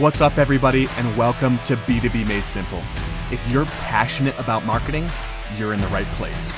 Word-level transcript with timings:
What's 0.00 0.22
up, 0.22 0.38
everybody, 0.38 0.88
and 0.96 1.14
welcome 1.14 1.58
to 1.66 1.76
B2B 1.76 2.26
Made 2.26 2.48
Simple. 2.48 2.82
If 3.30 3.46
you're 3.50 3.66
passionate 3.66 4.34
about 4.38 4.64
marketing, 4.64 5.06
you're 5.58 5.74
in 5.74 5.80
the 5.82 5.86
right 5.88 6.06
place. 6.12 6.54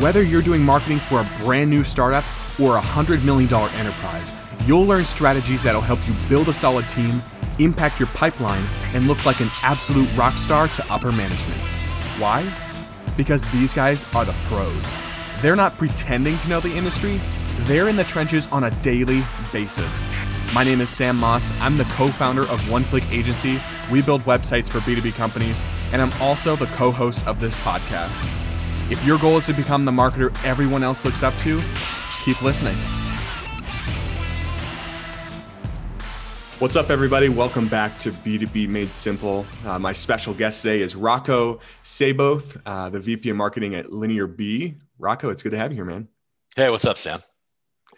Whether 0.00 0.22
you're 0.22 0.42
doing 0.42 0.60
marketing 0.60 0.98
for 0.98 1.22
a 1.22 1.28
brand 1.42 1.70
new 1.70 1.82
startup 1.82 2.24
or 2.60 2.76
a 2.76 2.80
$100 2.82 3.24
million 3.24 3.50
enterprise, 3.54 4.34
you'll 4.66 4.84
learn 4.84 5.06
strategies 5.06 5.62
that'll 5.62 5.80
help 5.80 6.06
you 6.06 6.12
build 6.28 6.50
a 6.50 6.52
solid 6.52 6.86
team, 6.90 7.22
impact 7.58 7.98
your 7.98 8.08
pipeline, 8.08 8.66
and 8.92 9.08
look 9.08 9.24
like 9.24 9.40
an 9.40 9.48
absolute 9.62 10.14
rock 10.14 10.36
star 10.36 10.68
to 10.68 10.92
upper 10.92 11.10
management. 11.10 11.60
Why? 12.20 12.46
Because 13.16 13.50
these 13.50 13.72
guys 13.72 14.04
are 14.14 14.26
the 14.26 14.34
pros. 14.44 14.92
They're 15.40 15.56
not 15.56 15.78
pretending 15.78 16.36
to 16.36 16.48
know 16.50 16.60
the 16.60 16.76
industry, 16.76 17.18
they're 17.60 17.88
in 17.88 17.96
the 17.96 18.04
trenches 18.04 18.46
on 18.48 18.64
a 18.64 18.70
daily 18.82 19.22
basis. 19.54 20.04
My 20.52 20.64
name 20.64 20.80
is 20.80 20.90
Sam 20.90 21.16
Moss. 21.16 21.52
I'm 21.60 21.78
the 21.78 21.84
co 21.84 22.08
founder 22.08 22.42
of 22.42 22.68
One 22.68 22.82
Click 22.82 23.04
Agency. 23.12 23.60
We 23.88 24.02
build 24.02 24.22
websites 24.22 24.68
for 24.68 24.78
B2B 24.80 25.14
companies, 25.14 25.62
and 25.92 26.02
I'm 26.02 26.12
also 26.20 26.56
the 26.56 26.66
co 26.66 26.90
host 26.90 27.24
of 27.28 27.38
this 27.38 27.56
podcast. 27.60 28.28
If 28.90 29.04
your 29.04 29.16
goal 29.16 29.36
is 29.36 29.46
to 29.46 29.52
become 29.52 29.84
the 29.84 29.92
marketer 29.92 30.36
everyone 30.44 30.82
else 30.82 31.04
looks 31.04 31.22
up 31.22 31.38
to, 31.38 31.62
keep 32.24 32.42
listening. 32.42 32.74
What's 36.58 36.74
up, 36.74 36.90
everybody? 36.90 37.28
Welcome 37.28 37.68
back 37.68 37.96
to 38.00 38.10
B2B 38.10 38.68
Made 38.68 38.92
Simple. 38.92 39.46
Uh, 39.64 39.78
my 39.78 39.92
special 39.92 40.34
guest 40.34 40.62
today 40.62 40.82
is 40.82 40.96
Rocco 40.96 41.60
Seyboth, 41.84 42.60
uh, 42.66 42.90
the 42.90 42.98
VP 42.98 43.30
of 43.30 43.36
Marketing 43.36 43.76
at 43.76 43.92
Linear 43.92 44.26
B. 44.26 44.74
Rocco, 44.98 45.30
it's 45.30 45.44
good 45.44 45.52
to 45.52 45.58
have 45.58 45.70
you 45.70 45.76
here, 45.76 45.84
man. 45.84 46.08
Hey, 46.56 46.70
what's 46.70 46.86
up, 46.86 46.98
Sam? 46.98 47.20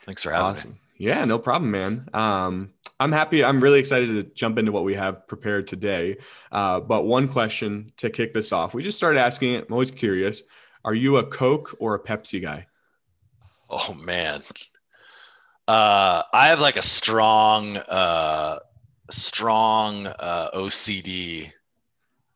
Thanks 0.00 0.22
for 0.22 0.32
having 0.32 0.46
awesome. 0.48 0.70
me. 0.72 0.76
Yeah, 1.02 1.24
no 1.24 1.36
problem, 1.36 1.72
man. 1.72 2.08
Um, 2.14 2.74
I'm 3.00 3.10
happy. 3.10 3.44
I'm 3.44 3.60
really 3.60 3.80
excited 3.80 4.06
to 4.06 4.22
jump 4.34 4.56
into 4.56 4.70
what 4.70 4.84
we 4.84 4.94
have 4.94 5.26
prepared 5.26 5.66
today. 5.66 6.18
Uh, 6.52 6.78
but 6.78 7.02
one 7.02 7.26
question 7.26 7.92
to 7.96 8.08
kick 8.08 8.32
this 8.32 8.52
off. 8.52 8.72
We 8.72 8.84
just 8.84 8.98
started 8.98 9.18
asking 9.18 9.54
it. 9.54 9.64
I'm 9.66 9.72
always 9.72 9.90
curious. 9.90 10.44
Are 10.84 10.94
you 10.94 11.16
a 11.16 11.26
Coke 11.26 11.74
or 11.80 11.96
a 11.96 11.98
Pepsi 11.98 12.40
guy? 12.40 12.68
Oh 13.68 13.94
man, 13.94 14.44
uh, 15.66 16.22
I 16.32 16.46
have 16.46 16.60
like 16.60 16.76
a 16.76 16.82
strong, 16.82 17.78
uh, 17.78 18.60
strong 19.10 20.06
uh, 20.06 20.50
OCD, 20.54 21.50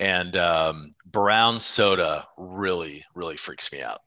and 0.01 0.37
um, 0.37 0.91
brown 1.05 1.61
soda 1.61 2.27
really, 2.37 3.05
really 3.15 3.37
freaks 3.37 3.73
me 3.73 3.81
out. 3.81 4.01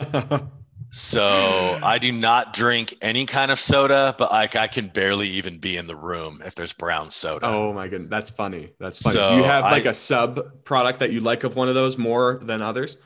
so 0.94 1.80
I 1.82 1.98
do 1.98 2.12
not 2.12 2.52
drink 2.52 2.96
any 3.02 3.26
kind 3.26 3.50
of 3.50 3.58
soda, 3.58 4.14
but 4.16 4.30
like 4.30 4.54
I 4.54 4.68
can 4.68 4.86
barely 4.88 5.28
even 5.28 5.58
be 5.58 5.76
in 5.76 5.88
the 5.88 5.96
room 5.96 6.40
if 6.46 6.54
there's 6.54 6.72
brown 6.72 7.10
soda. 7.10 7.46
Oh 7.46 7.72
my 7.72 7.88
goodness, 7.88 8.10
that's 8.10 8.30
funny. 8.30 8.70
That's 8.78 9.02
funny. 9.02 9.14
So 9.14 9.30
do 9.30 9.36
you 9.38 9.42
have 9.42 9.64
like 9.64 9.86
I, 9.86 9.90
a 9.90 9.94
sub 9.94 10.64
product 10.64 11.00
that 11.00 11.10
you 11.10 11.18
like 11.18 11.42
of 11.42 11.56
one 11.56 11.68
of 11.68 11.74
those 11.74 11.98
more 11.98 12.40
than 12.44 12.62
others? 12.62 12.98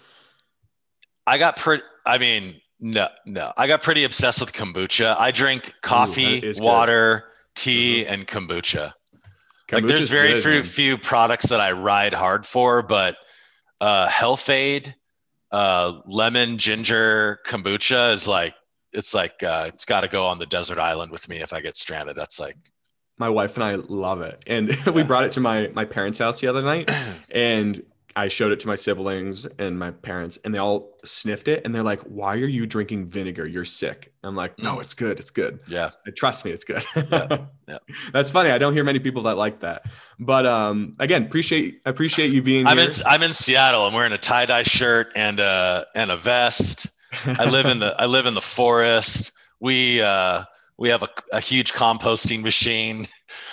I 1.27 1.39
got 1.39 1.57
pretty. 1.57 1.83
I 2.05 2.19
mean, 2.19 2.61
no, 2.79 3.09
no. 3.25 3.53
I 3.57 3.67
got 3.67 3.83
pretty 3.83 4.05
obsessed 4.05 4.41
with 4.41 4.53
kombucha. 4.53 5.17
I 5.19 5.31
drink 5.31 5.73
coffee, 5.83 6.47
Ooh, 6.47 6.63
water, 6.63 7.25
tea, 7.55 8.05
mm-hmm. 8.05 8.13
and 8.13 8.29
kombucha. 8.29 8.93
like 9.73 9.87
there's 9.87 10.11
very 10.11 10.35
good, 10.35 10.43
few, 10.43 10.63
few 10.63 10.99
products 10.99 11.47
that 11.49 11.61
I 11.61 11.73
ride 11.73 12.13
hard 12.13 12.45
for, 12.45 12.83
but 12.83 13.17
uh, 13.81 14.09
Health-Ade, 14.09 14.95
uh, 15.51 16.01
lemon 16.07 16.59
ginger 16.59 17.41
kombucha 17.47 18.13
is 18.13 18.29
like 18.29 18.55
it's 18.93 19.15
like 19.15 19.43
uh, 19.43 19.65
it's 19.69 19.85
got 19.85 20.01
to 20.03 20.09
go 20.09 20.27
on 20.27 20.39
the 20.39 20.47
desert 20.47 20.79
island 20.79 21.13
with 21.13 21.29
me 21.29 21.39
if 21.39 21.53
I 21.53 21.61
get 21.61 21.77
stranded. 21.77 22.17
That's 22.17 22.41
like 22.41 22.57
my 23.19 23.29
wife 23.29 23.57
and 23.57 23.65
I 23.65 23.75
love 23.75 24.23
it, 24.23 24.43
and 24.47 24.69
yeah. 24.87 24.91
we 24.91 25.03
brought 25.03 25.25
it 25.25 25.33
to 25.33 25.41
my 25.41 25.69
my 25.69 25.85
parents' 25.85 26.19
house 26.19 26.41
the 26.41 26.49
other 26.49 26.63
night, 26.63 26.95
and 27.31 27.83
I 28.19 28.27
showed 28.27 28.51
it 28.51 28.59
to 28.61 28.67
my 28.67 28.75
siblings 28.75 29.47
and 29.61 29.79
my 29.79 29.93
parents, 29.93 30.41
and 30.45 30.53
they 30.53 30.59
all 30.59 30.99
sniffed 31.05 31.47
it, 31.47 31.65
and 31.65 31.73
they're 31.73 31.85
like, 31.85 32.01
"Why 32.01 32.35
are 32.35 32.49
you 32.49 32.67
drinking 32.67 33.11
vinegar? 33.11 33.47
You're 33.47 33.65
sick." 33.65 34.13
I'm 34.25 34.35
like, 34.35 34.59
"No, 34.59 34.75
mm. 34.75 34.81
it's 34.83 34.93
good. 34.93 35.21
It's 35.21 35.31
good. 35.31 35.61
Yeah, 35.69 35.91
trust 36.17 36.45
me, 36.45 36.51
it's 36.51 36.65
good." 36.65 36.85
yeah. 36.97 37.47
yeah. 37.69 37.79
That's 38.13 38.33
funny. 38.33 38.51
I 38.51 38.59
don't 38.59 38.73
hear 38.73 38.83
many 38.83 38.99
people 38.99 39.23
that 39.23 39.37
like 39.37 39.61
that, 39.61 39.87
but 40.19 40.47
um, 40.47 40.97
again, 40.99 41.27
appreciate 41.27 41.81
appreciate 41.87 42.33
you 42.33 42.43
being. 42.43 42.67
I'm 42.67 42.79
here. 42.79 42.89
in 42.89 42.93
I'm 43.07 43.23
in 43.23 43.33
Seattle. 43.33 43.87
I'm 43.87 43.95
wearing 43.95 44.13
a 44.13 44.19
tie 44.19 44.47
dye 44.47 44.65
shirt 44.65 45.13
and 45.15 45.39
uh 45.39 45.85
and 45.95 46.11
a 46.11 46.17
vest. 46.17 46.89
I 47.25 47.49
live 47.49 47.67
in 47.67 47.79
the 47.79 47.95
I 48.01 48.07
live 48.07 48.27
in 48.27 48.35
the 48.35 48.41
forest. 48.41 49.31
We 49.61 50.01
uh 50.01 50.43
we 50.77 50.89
have 50.89 51.05
a, 51.05 51.09
a 51.33 51.39
huge 51.41 51.73
composting 51.73 52.43
machine. 52.43 53.07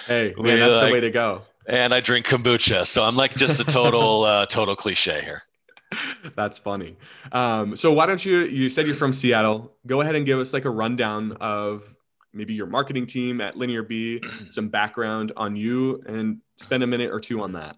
Hey, 0.07 0.33
man, 0.35 0.57
that's 0.57 0.73
like, 0.73 0.87
the 0.87 0.93
way 0.93 1.01
to 1.01 1.11
go 1.11 1.43
and 1.67 1.93
I 1.93 2.01
drink 2.01 2.25
kombucha. 2.25 2.85
So 2.85 3.03
I'm 3.03 3.15
like 3.15 3.35
just 3.35 3.59
a 3.59 3.63
total, 3.63 4.23
uh, 4.23 4.45
total 4.45 4.75
cliche 4.75 5.21
here. 5.23 5.43
That's 6.35 6.59
funny. 6.59 6.97
Um, 7.31 7.75
so 7.75 7.93
why 7.93 8.05
don't 8.05 8.23
you? 8.25 8.39
You 8.39 8.69
said 8.69 8.85
you're 8.85 8.95
from 8.95 9.13
Seattle. 9.13 9.73
Go 9.85 10.01
ahead 10.01 10.15
and 10.15 10.25
give 10.25 10.39
us 10.39 10.53
like 10.53 10.65
a 10.65 10.69
rundown 10.69 11.33
of 11.33 11.95
maybe 12.33 12.53
your 12.53 12.67
marketing 12.67 13.05
team 13.05 13.39
at 13.39 13.57
Linear 13.57 13.83
B, 13.83 14.21
some 14.49 14.69
background 14.69 15.31
on 15.37 15.55
you, 15.55 16.03
and 16.05 16.39
spend 16.57 16.83
a 16.83 16.87
minute 16.87 17.11
or 17.11 17.19
two 17.19 17.41
on 17.41 17.53
that. 17.53 17.77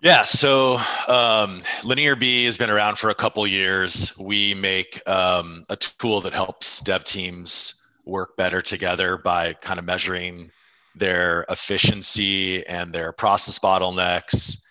Yeah, 0.00 0.22
so 0.22 0.78
um, 1.08 1.60
Linear 1.82 2.14
B 2.14 2.44
has 2.44 2.56
been 2.56 2.70
around 2.70 2.98
for 2.98 3.10
a 3.10 3.14
couple 3.16 3.44
years. 3.48 4.16
We 4.16 4.54
make 4.54 5.02
um, 5.08 5.64
a 5.70 5.76
tool 5.76 6.20
that 6.20 6.32
helps 6.32 6.80
dev 6.82 7.02
teams 7.02 7.84
work 8.04 8.36
better 8.36 8.62
together 8.62 9.18
by 9.18 9.54
kind 9.54 9.80
of 9.80 9.84
measuring 9.84 10.52
their 10.98 11.44
efficiency 11.48 12.66
and 12.66 12.92
their 12.92 13.12
process 13.12 13.58
bottlenecks 13.58 14.64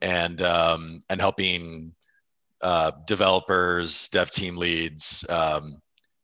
and 0.00 0.42
um, 0.42 1.02
and 1.08 1.20
helping 1.20 1.94
uh, 2.60 2.92
developers, 3.06 4.08
dev 4.08 4.30
team 4.30 4.56
leads 4.56 5.28
um, 5.28 5.80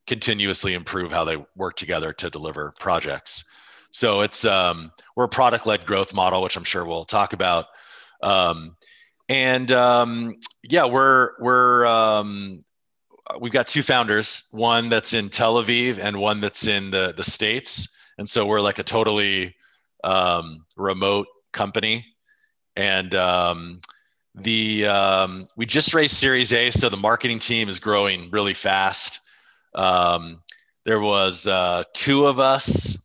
continuously 0.07 0.75
improve 0.75 1.13
how 1.13 1.25
they 1.25 1.37
work 1.57 1.77
together 1.77 2.13
to 2.13 2.31
deliver 2.31 2.73
projects. 2.79 3.45
So 3.91 4.21
it's 4.21 4.45
um, 4.45 4.93
we're 5.17 5.25
a 5.25 5.29
product 5.29 5.67
led 5.67 5.87
growth 5.87 6.15
model, 6.15 6.43
which 6.43 6.57
I'm 6.57 6.65
sure 6.65 6.85
we'll 6.85 7.05
talk 7.05 7.33
about. 7.33 7.67
Um, 8.23 8.77
and 9.29 9.71
um, 9.73 10.37
yeah, 10.63 10.87
we're 10.87 11.33
we're 11.41 11.87
um, 11.87 12.65
we've 13.41 13.53
got 13.53 13.67
two 13.67 13.83
founders, 13.83 14.49
one 14.53 14.89
that's 14.89 15.15
in 15.15 15.29
Tel 15.29 15.63
Aviv 15.63 15.99
and 15.99 16.19
one 16.19 16.41
that's 16.41 16.67
in 16.67 16.91
the 16.91 17.15
the 17.17 17.25
states 17.25 17.98
and 18.19 18.29
so 18.29 18.47
we're 18.47 18.61
like 18.61 18.79
a 18.79 18.83
totally 18.83 19.55
um, 20.05 20.65
remote 20.77 21.29
company. 21.53 22.05
And 22.77 23.15
um, 23.15 23.81
the 24.35 24.87
um, 24.87 25.47
we 25.57 25.67
just 25.67 25.95
raised 25.95 26.15
series 26.15 26.53
a 26.53 26.71
so 26.71 26.89
the 26.89 26.97
marketing 26.97 27.39
team 27.39 27.69
is 27.69 27.81
growing 27.81 28.31
really 28.31 28.55
fast. 28.55 29.21
Um, 29.75 30.43
there 30.85 31.01
was 31.01 31.47
uh, 31.47 31.85
two 31.95 32.27
of 32.27 32.41
us 32.41 33.05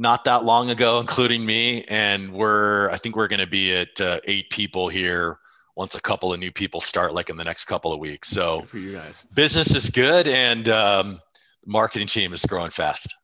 not 0.00 0.24
that 0.24 0.44
long 0.44 0.70
ago 0.70 1.00
including 1.00 1.44
me 1.44 1.82
and 1.88 2.32
we're 2.32 2.88
i 2.90 2.96
think 2.96 3.16
we're 3.16 3.26
going 3.26 3.40
to 3.40 3.48
be 3.48 3.74
at 3.74 4.00
uh, 4.00 4.20
eight 4.26 4.48
people 4.48 4.88
here 4.88 5.40
once 5.74 5.96
a 5.96 6.00
couple 6.00 6.32
of 6.32 6.38
new 6.38 6.52
people 6.52 6.80
start 6.80 7.12
like 7.12 7.30
in 7.30 7.36
the 7.36 7.44
next 7.44 7.66
couple 7.66 7.92
of 7.92 7.98
weeks. 7.98 8.28
So 8.28 8.62
for 8.62 8.78
you 8.78 8.92
guys. 8.92 9.26
business 9.34 9.74
is 9.74 9.90
good 9.90 10.26
and 10.28 10.68
um, 10.68 11.20
the 11.64 11.70
marketing 11.70 12.06
team 12.06 12.32
is 12.32 12.44
growing 12.46 12.70
fast 12.70 13.14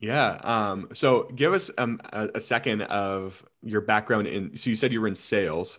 yeah. 0.00 0.38
Um, 0.42 0.88
so 0.94 1.24
give 1.34 1.52
us 1.52 1.70
um, 1.76 2.00
a, 2.12 2.30
a, 2.36 2.40
second 2.40 2.82
of 2.82 3.44
your 3.62 3.82
background 3.82 4.26
in. 4.26 4.56
So 4.56 4.70
you 4.70 4.76
said 4.76 4.92
you 4.92 5.00
were 5.00 5.08
in 5.08 5.14
sales. 5.14 5.78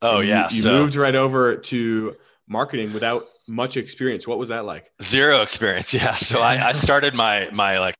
Oh 0.00 0.20
you, 0.20 0.28
yeah. 0.28 0.48
You 0.50 0.62
so, 0.62 0.72
moved 0.72 0.94
right 0.94 1.14
over 1.14 1.56
to 1.56 2.16
marketing 2.46 2.92
without 2.92 3.24
much 3.48 3.76
experience. 3.76 4.28
What 4.28 4.38
was 4.38 4.50
that 4.50 4.64
like? 4.64 4.92
Zero 5.02 5.42
experience. 5.42 5.92
Yeah. 5.98 6.14
So 6.14 6.40
I, 6.40 6.68
I 6.68 6.72
started 6.72 7.14
my 7.14 7.48
my 7.52 7.80
like 7.80 7.96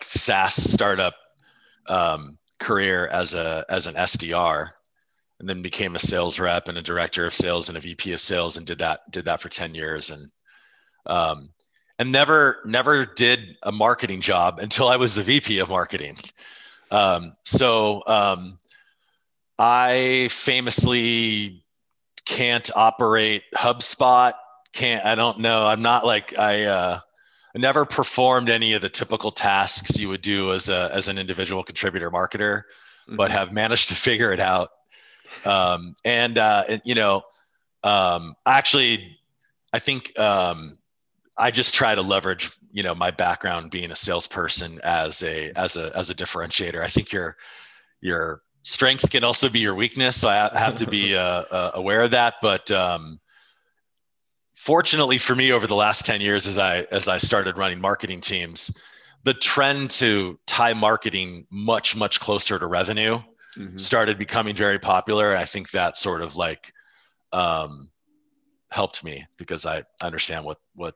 SaaS 0.00 0.54
startup 0.54 1.14
um, 1.88 2.38
career 2.58 3.06
as 3.08 3.34
a 3.34 3.66
as 3.68 3.86
an 3.86 3.94
SDR, 3.94 4.70
and 5.40 5.48
then 5.48 5.60
became 5.60 5.94
a 5.94 5.98
sales 5.98 6.40
rep 6.40 6.68
and 6.68 6.78
a 6.78 6.82
director 6.82 7.26
of 7.26 7.34
sales 7.34 7.68
and 7.68 7.76
a 7.76 7.80
VP 7.82 8.14
of 8.14 8.20
sales, 8.20 8.56
and 8.56 8.66
did 8.66 8.78
that 8.78 9.00
did 9.10 9.26
that 9.26 9.40
for 9.40 9.50
ten 9.50 9.74
years. 9.74 10.08
And 10.08 10.30
um, 11.04 11.50
and 12.02 12.10
never 12.10 12.58
never 12.64 13.06
did 13.06 13.56
a 13.62 13.70
marketing 13.70 14.20
job 14.20 14.58
until 14.58 14.88
I 14.88 14.96
was 14.96 15.14
the 15.14 15.22
VP 15.22 15.60
of 15.60 15.68
marketing. 15.68 16.18
Um, 16.90 17.32
so 17.44 18.02
um, 18.08 18.58
I 19.56 20.28
famously 20.32 21.64
can't 22.24 22.68
operate 22.74 23.44
HubSpot. 23.54 24.32
Can't 24.72 25.06
I 25.06 25.14
don't 25.14 25.38
know. 25.38 25.64
I'm 25.64 25.80
not 25.80 26.04
like 26.04 26.36
I. 26.36 26.64
Uh, 26.64 27.00
I 27.54 27.58
never 27.58 27.84
performed 27.84 28.50
any 28.50 28.72
of 28.72 28.82
the 28.82 28.88
typical 28.88 29.30
tasks 29.30 29.96
you 29.96 30.08
would 30.08 30.22
do 30.22 30.52
as 30.52 30.68
a 30.68 30.90
as 30.92 31.06
an 31.06 31.18
individual 31.18 31.62
contributor 31.62 32.10
marketer, 32.10 32.64
mm-hmm. 33.06 33.16
but 33.16 33.30
have 33.30 33.52
managed 33.52 33.88
to 33.90 33.94
figure 33.94 34.32
it 34.32 34.40
out. 34.40 34.70
Um, 35.44 35.94
and, 36.04 36.36
uh, 36.36 36.78
you 36.84 36.94
know, 36.94 37.22
um, 37.84 38.34
actually, 38.44 39.18
I 39.72 39.78
think 39.78 40.18
um, 40.18 40.78
I 41.38 41.50
just 41.50 41.74
try 41.74 41.94
to 41.94 42.02
leverage 42.02 42.50
you 42.72 42.82
know 42.82 42.94
my 42.94 43.10
background 43.10 43.70
being 43.70 43.90
a 43.90 43.96
salesperson 43.96 44.80
as 44.82 45.22
a 45.22 45.52
as 45.56 45.76
a 45.76 45.90
as 45.96 46.10
a 46.10 46.14
differentiator. 46.14 46.80
I 46.80 46.88
think 46.88 47.12
your 47.12 47.36
your 48.00 48.42
strength 48.62 49.08
can 49.10 49.24
also 49.24 49.48
be 49.48 49.60
your 49.60 49.74
weakness, 49.74 50.20
so 50.20 50.28
I 50.28 50.58
have 50.58 50.74
to 50.76 50.86
be 50.86 51.16
uh, 51.16 51.44
uh, 51.50 51.70
aware 51.74 52.02
of 52.02 52.10
that. 52.12 52.34
But 52.40 52.70
um, 52.70 53.20
fortunately 54.54 55.18
for 55.18 55.34
me, 55.34 55.52
over 55.52 55.66
the 55.66 55.74
last 55.74 56.06
ten 56.06 56.20
years, 56.20 56.46
as 56.46 56.58
I 56.58 56.82
as 56.90 57.08
I 57.08 57.18
started 57.18 57.58
running 57.58 57.80
marketing 57.80 58.20
teams, 58.20 58.82
the 59.24 59.34
trend 59.34 59.90
to 59.92 60.38
tie 60.46 60.74
marketing 60.74 61.46
much 61.50 61.94
much 61.94 62.20
closer 62.20 62.58
to 62.58 62.66
revenue 62.66 63.20
mm-hmm. 63.56 63.76
started 63.76 64.18
becoming 64.18 64.54
very 64.54 64.78
popular. 64.78 65.36
I 65.36 65.44
think 65.44 65.70
that 65.70 65.96
sort 65.96 66.22
of 66.22 66.36
like 66.36 66.72
um, 67.32 67.90
helped 68.70 69.04
me 69.04 69.26
because 69.36 69.66
I 69.66 69.84
understand 70.02 70.44
what 70.44 70.58
what 70.74 70.94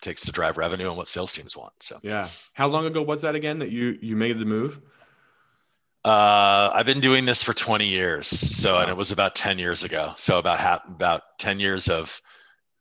takes 0.00 0.22
to 0.26 0.32
drive 0.32 0.56
revenue 0.56 0.88
and 0.88 0.96
what 0.96 1.08
sales 1.08 1.32
teams 1.32 1.56
want. 1.56 1.72
So 1.80 1.98
yeah, 2.02 2.28
how 2.54 2.68
long 2.68 2.86
ago 2.86 3.02
was 3.02 3.22
that 3.22 3.34
again 3.34 3.58
that 3.60 3.70
you 3.70 3.98
you 4.00 4.16
made 4.16 4.38
the 4.38 4.44
move? 4.44 4.80
Uh, 6.06 6.70
I've 6.72 6.86
been 6.86 7.00
doing 7.00 7.24
this 7.24 7.42
for 7.42 7.52
20 7.52 7.84
years. 7.84 8.28
So, 8.28 8.78
and 8.78 8.88
it 8.88 8.96
was 8.96 9.10
about 9.10 9.34
10 9.34 9.58
years 9.58 9.82
ago. 9.82 10.12
So 10.14 10.38
about 10.38 10.60
half, 10.60 10.88
about 10.88 11.22
10 11.40 11.58
years 11.58 11.88
of 11.88 12.22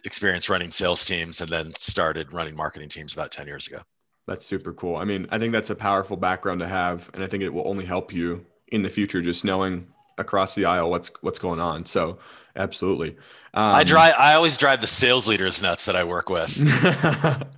experience 0.04 0.48
running 0.48 0.72
sales 0.72 1.04
teams 1.04 1.42
and 1.42 1.50
then 1.50 1.74
started 1.74 2.32
running 2.32 2.56
marketing 2.56 2.88
teams 2.88 3.14
about 3.14 3.32
10 3.32 3.48
years 3.48 3.66
ago. 3.66 3.80
That's 4.28 4.46
super 4.46 4.74
cool. 4.74 4.98
I 4.98 5.06
mean, 5.06 5.26
I 5.32 5.40
think 5.40 5.54
that's 5.54 5.72
a 5.72 5.76
powerful 5.76 6.18
background 6.18 6.60
to 6.60 6.68
have. 6.68 7.10
And 7.16 7.24
I 7.24 7.28
think 7.28 7.42
it 7.42 7.50
will 7.50 7.68
only 7.68 7.84
help 7.84 8.14
you 8.14 8.46
in 8.68 8.84
the 8.84 8.90
future, 8.90 9.24
just 9.24 9.44
knowing 9.44 9.88
across 10.20 10.54
the 10.54 10.66
aisle 10.66 10.92
what's, 10.92 11.12
what's 11.22 11.40
going 11.40 11.60
on. 11.60 11.84
So 11.84 12.20
absolutely. 12.56 13.12
Um, 13.54 13.76
I 13.76 13.84
drive, 13.84 14.14
I 14.18 14.34
always 14.34 14.58
drive 14.58 14.82
the 14.82 14.88
sales 14.88 15.28
leaders 15.28 15.62
nuts 15.62 15.86
that 15.86 15.96
I 15.96 16.04
work 16.04 16.30
with. 16.30 16.58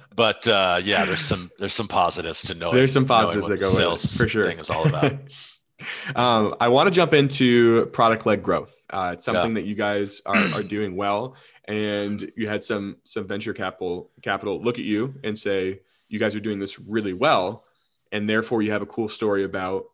but 0.15 0.47
uh, 0.47 0.79
yeah, 0.83 1.05
there's 1.05 1.21
some, 1.21 1.49
there's 1.59 1.73
some 1.73 1.87
positives 1.87 2.43
to 2.43 2.55
know. 2.55 2.73
There's 2.73 2.93
some 2.93 3.05
positives 3.05 3.49
that 3.49 3.57
go 3.57 3.65
sales 3.65 4.03
with 4.03 4.13
it, 4.13 4.17
for 4.17 4.27
sure. 4.29 4.43
Thing 4.43 4.59
is 4.59 4.69
all 4.69 4.87
about. 4.87 5.13
um, 6.15 6.55
I 6.59 6.67
want 6.69 6.87
to 6.87 6.91
jump 6.91 7.13
into 7.13 7.87
product 7.87 8.25
led 8.25 8.43
growth. 8.43 8.75
Uh, 8.89 9.11
it's 9.13 9.25
something 9.25 9.51
yeah. 9.51 9.61
that 9.61 9.65
you 9.65 9.75
guys 9.75 10.21
are, 10.25 10.47
are 10.53 10.63
doing 10.67 10.95
well, 10.95 11.35
and 11.65 12.31
you 12.35 12.47
had 12.47 12.63
some 12.63 12.97
some 13.03 13.27
venture 13.27 13.53
capital 13.53 14.09
capital 14.21 14.61
look 14.61 14.79
at 14.79 14.85
you 14.85 15.15
and 15.23 15.37
say 15.37 15.81
you 16.07 16.19
guys 16.19 16.35
are 16.35 16.39
doing 16.39 16.59
this 16.59 16.79
really 16.79 17.13
well, 17.13 17.65
and 18.11 18.29
therefore 18.29 18.61
you 18.61 18.71
have 18.71 18.81
a 18.81 18.87
cool 18.87 19.09
story 19.09 19.43
about 19.43 19.85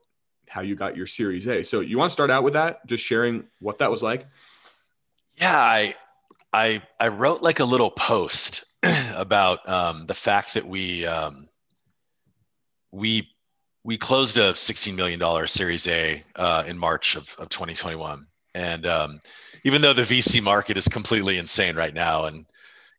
how 0.48 0.62
you 0.62 0.76
got 0.76 0.96
your 0.96 1.08
Series 1.08 1.48
A. 1.48 1.64
So 1.64 1.80
you 1.80 1.98
want 1.98 2.10
to 2.10 2.14
start 2.14 2.30
out 2.30 2.44
with 2.44 2.54
that, 2.54 2.86
just 2.86 3.04
sharing 3.04 3.46
what 3.60 3.80
that 3.80 3.90
was 3.90 4.04
like. 4.04 4.28
Yeah, 5.38 5.59
I 5.59 5.95
I 6.51 6.81
I 7.00 7.07
wrote 7.09 7.41
like 7.41 7.59
a 7.59 7.65
little 7.65 7.91
post 7.91 8.65
about 9.15 9.68
um, 9.68 10.06
the 10.06 10.13
fact 10.13 10.53
that 10.53 10.68
we 10.68 11.06
um, 11.06 11.47
we 12.91 13.30
we 13.83 13.97
closed 13.97 14.38
a 14.38 14.53
$16 14.53 14.95
million 14.95 15.47
Series 15.47 15.88
A 15.88 16.24
uh, 16.38 16.63
in 16.65 16.77
March 16.77 17.15
of, 17.18 17.35
of 17.38 17.50
2021. 17.50 18.25
And 18.56 18.88
um, 18.88 19.19
even 19.65 19.81
though 19.81 19.91
the 19.91 20.03
VC 20.03 20.41
market 20.41 20.77
is 20.77 20.88
completely 20.88 21.38
insane 21.38 21.75
right 21.75 21.94
now, 21.94 22.25
and 22.25 22.45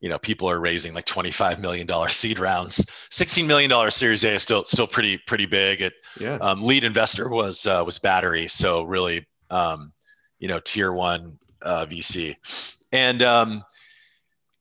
you 0.01 0.11
know 0.11 0.19
people 0.19 0.51
are 0.51 0.61
raising 0.61 0.93
like 0.93 1.07
25 1.07 1.61
million 1.61 1.87
dollar 1.87 2.09
seed 2.21 2.39
rounds, 2.39 2.85
16 3.11 3.47
million 3.47 3.71
dollar 3.71 3.91
Series 3.91 4.25
A 4.25 4.35
is 4.35 4.43
still 4.43 4.65
still 4.65 4.87
pretty 4.87 5.19
pretty 5.27 5.47
big. 5.47 5.81
It 5.81 5.95
yeah. 6.19 6.37
Um, 6.37 6.63
lead 6.63 6.85
investor 6.85 7.29
was 7.29 7.67
uh, 7.67 7.83
was 7.87 7.99
Battery, 7.99 8.49
so 8.49 8.83
really 8.83 9.25
um, 9.51 9.93
you 10.41 10.49
know 10.49 10.61
tier 10.61 10.93
one 10.93 11.39
uh, 11.65 11.87
VC, 11.87 12.37
and 12.93 13.23
um, 13.23 13.65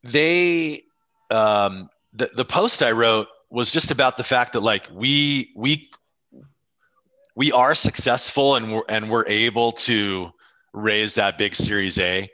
they 0.03 0.83
um, 1.29 1.89
the 2.13 2.29
the 2.35 2.45
post 2.45 2.83
I 2.83 2.91
wrote 2.91 3.27
was 3.49 3.71
just 3.71 3.91
about 3.91 4.17
the 4.17 4.23
fact 4.23 4.53
that 4.53 4.61
like 4.61 4.87
we 4.91 5.51
we 5.55 5.89
we 7.35 7.51
are 7.51 7.75
successful 7.75 8.55
and 8.55 8.73
we're, 8.73 8.83
and 8.89 9.09
we're 9.09 9.27
able 9.27 9.71
to 9.71 10.31
raise 10.73 11.15
that 11.15 11.37
big 11.37 11.55
series 11.55 11.99
A 11.99 12.29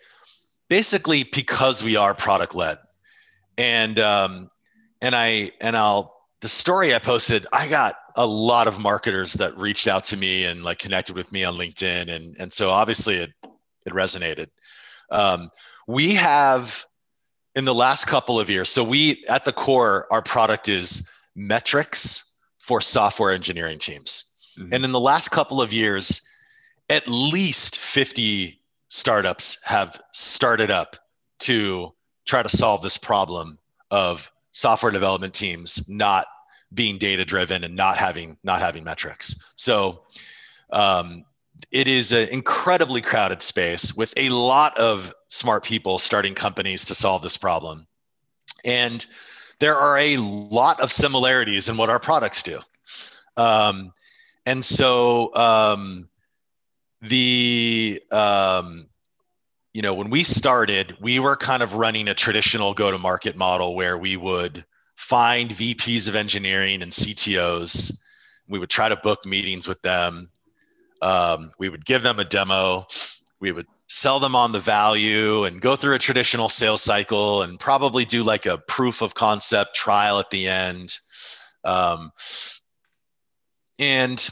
basically 0.70 1.24
because 1.24 1.84
we 1.84 1.96
are 1.96 2.14
product 2.14 2.56
led. 2.56 2.78
And, 3.58 4.00
um, 4.00 4.50
and 5.02 5.16
I, 5.16 5.52
and 5.60 5.76
I'll, 5.76 6.16
the 6.42 6.48
story 6.48 6.96
I 6.96 7.00
posted, 7.00 7.46
I 7.52 7.68
got 7.68 7.96
a 8.16 8.26
lot 8.26 8.68
of 8.68 8.80
marketers 8.80 9.34
that 9.34 9.58
reached 9.58 9.88
out 9.88 10.06
to 10.06 10.18
me 10.18 10.46
and 10.46 10.64
like 10.64 10.78
connected 10.78 11.16
with 11.16 11.32
me 11.32 11.44
on 11.44 11.56
LinkedIn. 11.56 12.10
And, 12.10 12.38
and 12.40 12.54
so 12.54 12.70
obviously 12.70 13.16
it, 13.16 13.32
it 13.86 13.94
resonated. 13.94 14.48
Um, 15.12 15.50
we 15.88 16.14
have 16.16 16.86
in 17.56 17.66
the 17.66 17.74
last 17.74 18.06
couple 18.06 18.40
of 18.40 18.50
years, 18.50 18.70
so 18.70 18.84
we 18.84 19.24
at 19.28 19.46
the 19.46 19.54
core, 19.54 20.08
our 20.12 20.22
product 20.22 20.70
is 20.70 21.10
metrics 21.36 22.36
for 22.60 22.82
software 22.82 23.32
engineering 23.32 23.80
teams. 23.80 24.36
Mm-hmm. 24.58 24.74
And 24.74 24.86
in 24.86 24.92
the 24.92 25.00
last 25.00 25.30
couple 25.30 25.62
of 25.62 25.74
years, 25.74 26.22
at 26.90 27.08
least 27.08 27.78
50 27.78 28.60
startups 28.90 29.64
have 29.64 30.02
started 30.12 30.72
up 30.72 30.96
to 31.40 31.94
try 32.26 32.44
to 32.44 32.50
solve 32.50 32.82
this 32.82 32.98
problem 32.98 33.58
of 33.92 34.32
software 34.52 34.92
development 34.92 35.34
teams 35.34 35.88
not 35.90 36.28
being 36.74 36.98
data 36.98 37.26
driven 37.26 37.64
and 37.64 37.76
not 37.76 37.98
having 37.98 38.38
not 38.44 38.62
having 38.62 38.84
metrics. 38.84 39.52
So 39.56 40.04
um, 40.72 41.26
it 41.72 41.88
is 41.88 42.12
an 42.12 42.28
incredibly 42.30 43.02
crowded 43.02 43.42
space 43.42 43.96
with 43.96 44.14
a 44.18 44.30
lot 44.30 44.78
of 44.78 45.14
smart 45.28 45.64
people 45.64 46.00
starting 46.00 46.36
companies 46.36 46.86
to 46.86 46.96
solve 46.96 47.22
this 47.22 47.38
problem. 47.38 47.86
And 48.66 49.06
there 49.60 49.78
are 49.78 49.98
a 49.98 50.18
lot 50.18 50.80
of 50.80 50.92
similarities 50.92 51.70
in 51.70 51.78
what 51.78 51.90
our 51.90 52.00
products 52.00 52.44
do. 52.44 52.60
Um, 53.38 53.92
and 54.46 54.64
so 54.64 55.36
um, 55.36 56.10
the 57.02 58.02
um, 58.12 58.88
you 59.74 59.82
know 59.82 59.94
when 59.94 60.10
we 60.10 60.24
started 60.24 60.98
we 61.00 61.20
were 61.20 61.38
kind 61.38 61.64
of 61.64 61.76
running 61.76 62.08
a 62.08 62.14
traditional 62.14 62.74
go 62.74 62.92
to 62.92 62.98
market 62.98 63.36
model 63.36 63.76
where 63.76 63.98
we 63.98 64.18
would 64.18 64.66
find 64.98 65.52
vps 65.52 66.10
of 66.10 66.16
engineering 66.16 66.82
and 66.82 66.92
ctos 66.92 68.02
we 68.48 68.60
would 68.60 68.70
try 68.70 68.90
to 68.90 68.98
book 68.98 69.26
meetings 69.26 69.68
with 69.68 69.82
them 69.84 70.30
um, 71.02 71.52
we 71.60 71.70
would 71.70 71.86
give 71.86 72.04
them 72.04 72.20
a 72.20 72.26
demo 72.26 72.86
we 73.40 73.52
would 73.52 73.68
sell 73.88 74.20
them 74.20 74.36
on 74.36 74.52
the 74.52 74.60
value 74.60 75.46
and 75.46 75.62
go 75.62 75.76
through 75.76 75.96
a 75.96 76.00
traditional 76.00 76.50
sales 76.50 76.82
cycle 76.82 77.42
and 77.42 77.60
probably 77.60 78.06
do 78.06 78.24
like 78.24 78.46
a 78.46 78.58
proof 78.68 79.02
of 79.02 79.16
concept 79.16 79.76
trial 79.76 80.20
at 80.20 80.30
the 80.30 80.48
end 80.48 80.98
um, 81.64 82.12
and 83.78 84.30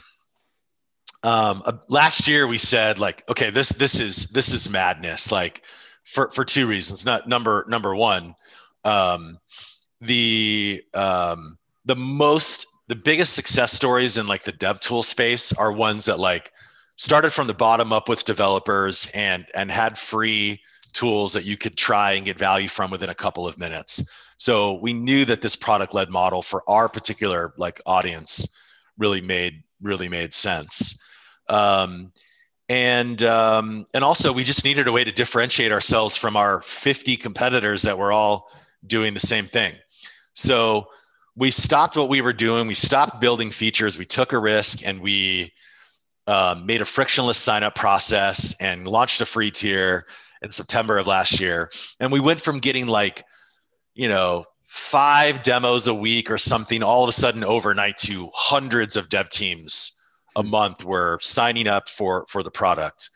um, 1.22 1.62
uh, 1.64 1.72
last 1.88 2.28
year 2.28 2.46
we 2.46 2.58
said 2.58 2.98
like, 2.98 3.24
okay, 3.28 3.50
this 3.50 3.70
this 3.70 3.98
is 3.98 4.28
this 4.30 4.52
is 4.52 4.70
madness. 4.70 5.32
Like 5.32 5.62
for 6.04 6.30
for 6.30 6.44
two 6.44 6.66
reasons. 6.66 7.04
Not 7.04 7.28
number 7.28 7.64
number 7.68 7.94
one, 7.94 8.34
um, 8.84 9.38
the 10.00 10.82
um, 10.94 11.58
the 11.84 11.96
most 11.96 12.66
the 12.86 12.96
biggest 12.96 13.34
success 13.34 13.72
stories 13.72 14.16
in 14.16 14.26
like 14.26 14.44
the 14.44 14.52
dev 14.52 14.80
tool 14.80 15.02
space 15.02 15.52
are 15.52 15.72
ones 15.72 16.06
that 16.06 16.18
like 16.18 16.52
started 16.98 17.30
from 17.30 17.46
the 17.46 17.54
bottom 17.54 17.92
up 17.92 18.08
with 18.08 18.24
developers 18.24 19.10
and 19.14 19.46
and 19.54 19.70
had 19.70 19.96
free 19.96 20.60
tools 20.92 21.32
that 21.32 21.44
you 21.44 21.56
could 21.56 21.76
try 21.76 22.12
and 22.12 22.26
get 22.26 22.38
value 22.38 22.68
from 22.68 22.90
within 22.90 23.08
a 23.08 23.14
couple 23.14 23.46
of 23.46 23.56
minutes. 23.56 24.12
So 24.36 24.74
we 24.74 24.92
knew 24.92 25.24
that 25.24 25.40
this 25.40 25.56
product 25.56 25.94
led 25.94 26.10
model 26.10 26.42
for 26.42 26.62
our 26.68 26.88
particular 26.88 27.54
like 27.56 27.80
audience 27.86 28.58
really 28.98 29.20
made 29.20 29.62
really 29.80 30.08
made 30.08 30.34
sense. 30.34 31.02
Um, 31.48 32.12
and 32.68 33.22
um, 33.22 33.86
and 33.94 34.04
also 34.04 34.32
we 34.32 34.44
just 34.44 34.64
needed 34.64 34.88
a 34.88 34.92
way 34.92 35.04
to 35.04 35.12
differentiate 35.12 35.72
ourselves 35.72 36.16
from 36.16 36.36
our 36.36 36.60
50 36.62 37.16
competitors 37.16 37.82
that 37.82 37.96
were 37.96 38.12
all 38.12 38.50
doing 38.86 39.14
the 39.14 39.20
same 39.20 39.46
thing. 39.46 39.74
So 40.34 40.88
we 41.36 41.52
stopped 41.52 41.96
what 41.96 42.08
we 42.08 42.20
were 42.20 42.32
doing. 42.32 42.66
We 42.66 42.74
stopped 42.74 43.20
building 43.20 43.52
features. 43.52 43.98
We 43.98 44.04
took 44.04 44.32
a 44.32 44.38
risk 44.38 44.84
and 44.84 45.00
we 45.00 45.52
um, 46.28 46.66
made 46.66 46.82
a 46.82 46.84
frictionless 46.84 47.38
sign 47.38 47.62
up 47.62 47.74
process 47.74 48.54
and 48.60 48.86
launched 48.86 49.20
a 49.20 49.26
free 49.26 49.50
tier 49.50 50.06
in 50.42 50.50
September 50.50 50.98
of 50.98 51.06
last 51.06 51.40
year. 51.40 51.70
And 51.98 52.12
we 52.12 52.20
went 52.20 52.40
from 52.40 52.60
getting 52.60 52.86
like, 52.86 53.24
you 53.94 54.08
know, 54.08 54.44
five 54.68 55.42
demos 55.42 55.88
a 55.88 55.94
week 55.94 56.30
or 56.30 56.36
something 56.36 56.82
all 56.82 57.02
of 57.02 57.08
a 57.08 57.12
sudden 57.12 57.42
overnight 57.42 57.96
to 57.96 58.28
hundreds 58.34 58.96
of 58.96 59.08
dev 59.08 59.30
teams 59.30 59.98
a 60.36 60.42
hmm. 60.42 60.50
month 60.50 60.84
were 60.84 61.18
signing 61.22 61.66
up 61.66 61.88
for 61.88 62.26
for 62.28 62.42
the 62.42 62.50
product 62.50 63.08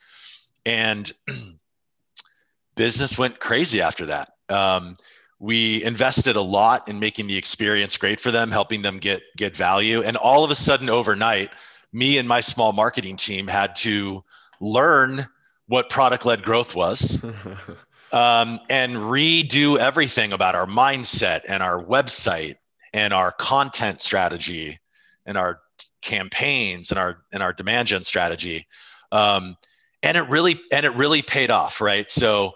and 0.64 1.12
business 2.75 3.19
went 3.19 3.38
crazy 3.38 3.83
after 3.83 4.07
that 4.07 4.31
um, 4.49 4.97
we 5.38 5.85
invested 5.85 6.37
a 6.37 6.40
lot 6.40 6.88
in 6.88 6.99
making 6.99 7.26
the 7.26 7.37
experience 7.37 7.99
great 7.99 8.19
for 8.19 8.31
them 8.31 8.50
helping 8.50 8.81
them 8.81 8.97
get 8.97 9.21
get 9.37 9.54
value 9.54 10.02
and 10.02 10.16
all 10.16 10.45
of 10.45 10.50
a 10.50 10.54
sudden 10.54 10.88
overnight 10.88 11.50
me 11.92 12.18
and 12.18 12.28
my 12.28 12.40
small 12.40 12.72
marketing 12.72 13.16
team 13.16 13.46
had 13.46 13.75
to 13.76 14.25
learn 14.61 15.26
what 15.66 15.88
product 15.88 16.26
led 16.26 16.42
growth 16.42 16.75
was 16.75 17.25
um, 18.12 18.61
and 18.68 18.96
redo 18.96 19.78
everything 19.78 20.32
about 20.32 20.54
our 20.54 20.66
mindset 20.66 21.42
and 21.49 21.62
our 21.62 21.82
website 21.82 22.56
and 22.92 23.12
our 23.12 23.32
content 23.32 24.00
strategy 24.00 24.78
and 25.26 25.38
our 25.38 25.61
campaigns 26.02 26.90
and 26.90 26.99
our 26.99 27.22
and 27.32 27.42
our 27.42 27.52
demand 27.52 27.88
gen 27.88 28.04
strategy. 28.04 28.66
Um, 29.12 29.56
and 30.02 30.16
it 30.16 30.28
really 30.28 30.61
and 30.72 30.84
it 30.84 30.94
really 30.94 31.22
paid 31.22 31.50
off 31.50 31.80
right? 31.80 32.11
So 32.11 32.52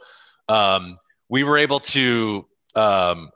um, 0.49 0.99
we 1.29 1.45
were 1.45 1.57
able 1.57 1.81
to 1.81 2.47
um, 2.75 3.31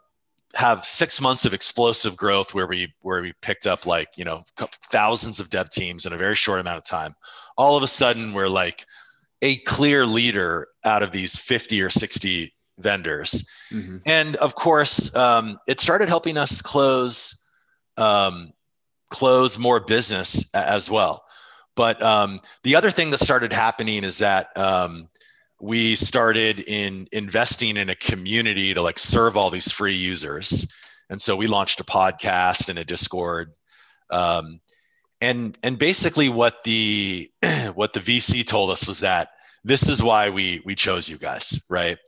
have 0.60 0.84
six 0.84 1.20
months 1.20 1.44
of 1.44 1.54
explosive 1.54 2.16
growth 2.16 2.54
where 2.54 2.66
we 2.66 2.92
where 3.00 3.22
we 3.22 3.32
picked 3.40 3.66
up 3.66 3.86
like 3.86 4.08
you 4.16 4.24
know 4.24 4.42
thousands 4.90 5.40
of 5.40 5.50
dev 5.50 5.70
teams 5.70 6.06
in 6.06 6.12
a 6.12 6.16
very 6.16 6.34
short 6.34 6.60
amount 6.60 6.76
of 6.76 6.84
time 6.84 7.14
all 7.56 7.76
of 7.76 7.82
a 7.82 7.88
sudden 7.88 8.32
we're 8.32 8.48
like 8.48 8.84
a 9.42 9.56
clear 9.58 10.04
leader 10.04 10.68
out 10.84 11.02
of 11.02 11.12
these 11.12 11.38
50 11.38 11.80
or 11.80 11.88
60 11.88 12.54
vendors 12.78 13.48
mm-hmm. 13.72 13.98
and 14.04 14.36
of 14.36 14.54
course 14.54 15.14
um, 15.16 15.58
it 15.66 15.80
started 15.80 16.08
helping 16.08 16.36
us 16.36 16.60
close 16.60 17.48
um, 17.96 18.52
close 19.10 19.58
more 19.58 19.80
business 19.80 20.52
as 20.54 20.90
well. 20.90 21.24
But 21.76 22.02
um, 22.02 22.38
the 22.62 22.76
other 22.76 22.90
thing 22.90 23.10
that 23.10 23.20
started 23.20 23.52
happening 23.52 24.04
is 24.04 24.18
that 24.18 24.48
um, 24.56 25.08
we 25.60 25.94
started 25.94 26.60
in 26.60 27.06
investing 27.12 27.76
in 27.76 27.90
a 27.90 27.96
community 27.96 28.74
to 28.74 28.82
like 28.82 28.98
serve 28.98 29.36
all 29.36 29.50
these 29.50 29.70
free 29.70 29.94
users, 29.94 30.72
and 31.10 31.20
so 31.20 31.36
we 31.36 31.46
launched 31.46 31.80
a 31.80 31.84
podcast 31.84 32.68
and 32.68 32.78
a 32.78 32.84
Discord. 32.84 33.52
Um, 34.10 34.60
and 35.20 35.56
and 35.62 35.78
basically 35.78 36.28
what 36.28 36.64
the 36.64 37.30
what 37.74 37.92
the 37.92 38.00
VC 38.00 38.46
told 38.46 38.70
us 38.70 38.86
was 38.86 39.00
that 39.00 39.30
this 39.64 39.88
is 39.88 40.02
why 40.02 40.30
we 40.30 40.62
we 40.64 40.74
chose 40.74 41.08
you 41.08 41.18
guys, 41.18 41.64
right? 41.68 41.98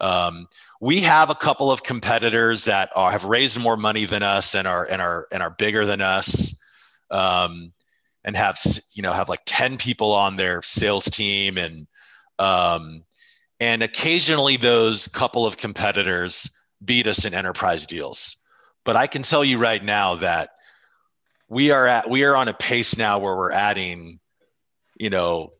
Um, 0.00 0.46
we 0.80 1.00
have 1.00 1.28
a 1.28 1.34
couple 1.34 1.70
of 1.70 1.82
competitors 1.82 2.64
that 2.64 2.90
are, 2.96 3.10
have 3.10 3.24
raised 3.24 3.60
more 3.60 3.76
money 3.76 4.06
than 4.06 4.22
us 4.22 4.54
and 4.54 4.66
are 4.66 4.86
and 4.86 5.02
are 5.02 5.26
and 5.32 5.42
are 5.42 5.50
bigger 5.50 5.84
than 5.84 6.00
us 6.00 6.62
um, 7.10 7.72
and 8.24 8.36
have 8.36 8.58
you 8.94 9.02
know 9.02 9.12
have 9.12 9.28
like 9.28 9.42
10 9.46 9.76
people 9.76 10.12
on 10.12 10.36
their 10.36 10.62
sales 10.62 11.04
team 11.04 11.58
and 11.58 11.86
um, 12.40 13.04
and 13.60 13.82
occasionally 13.82 14.56
those 14.56 15.06
couple 15.08 15.46
of 15.46 15.56
competitors 15.56 16.50
beat 16.84 17.06
us 17.06 17.24
in 17.24 17.34
enterprise 17.34 17.86
deals 17.86 18.44
but 18.84 18.96
i 18.96 19.06
can 19.06 19.22
tell 19.22 19.44
you 19.44 19.58
right 19.58 19.84
now 19.84 20.14
that 20.16 20.50
we 21.48 21.70
are 21.70 21.86
at 21.86 22.08
we 22.08 22.24
are 22.24 22.34
on 22.34 22.48
a 22.48 22.54
pace 22.54 22.96
now 22.96 23.18
where 23.18 23.36
we're 23.36 23.52
adding 23.52 24.18
you 24.98 25.10
know 25.10 25.52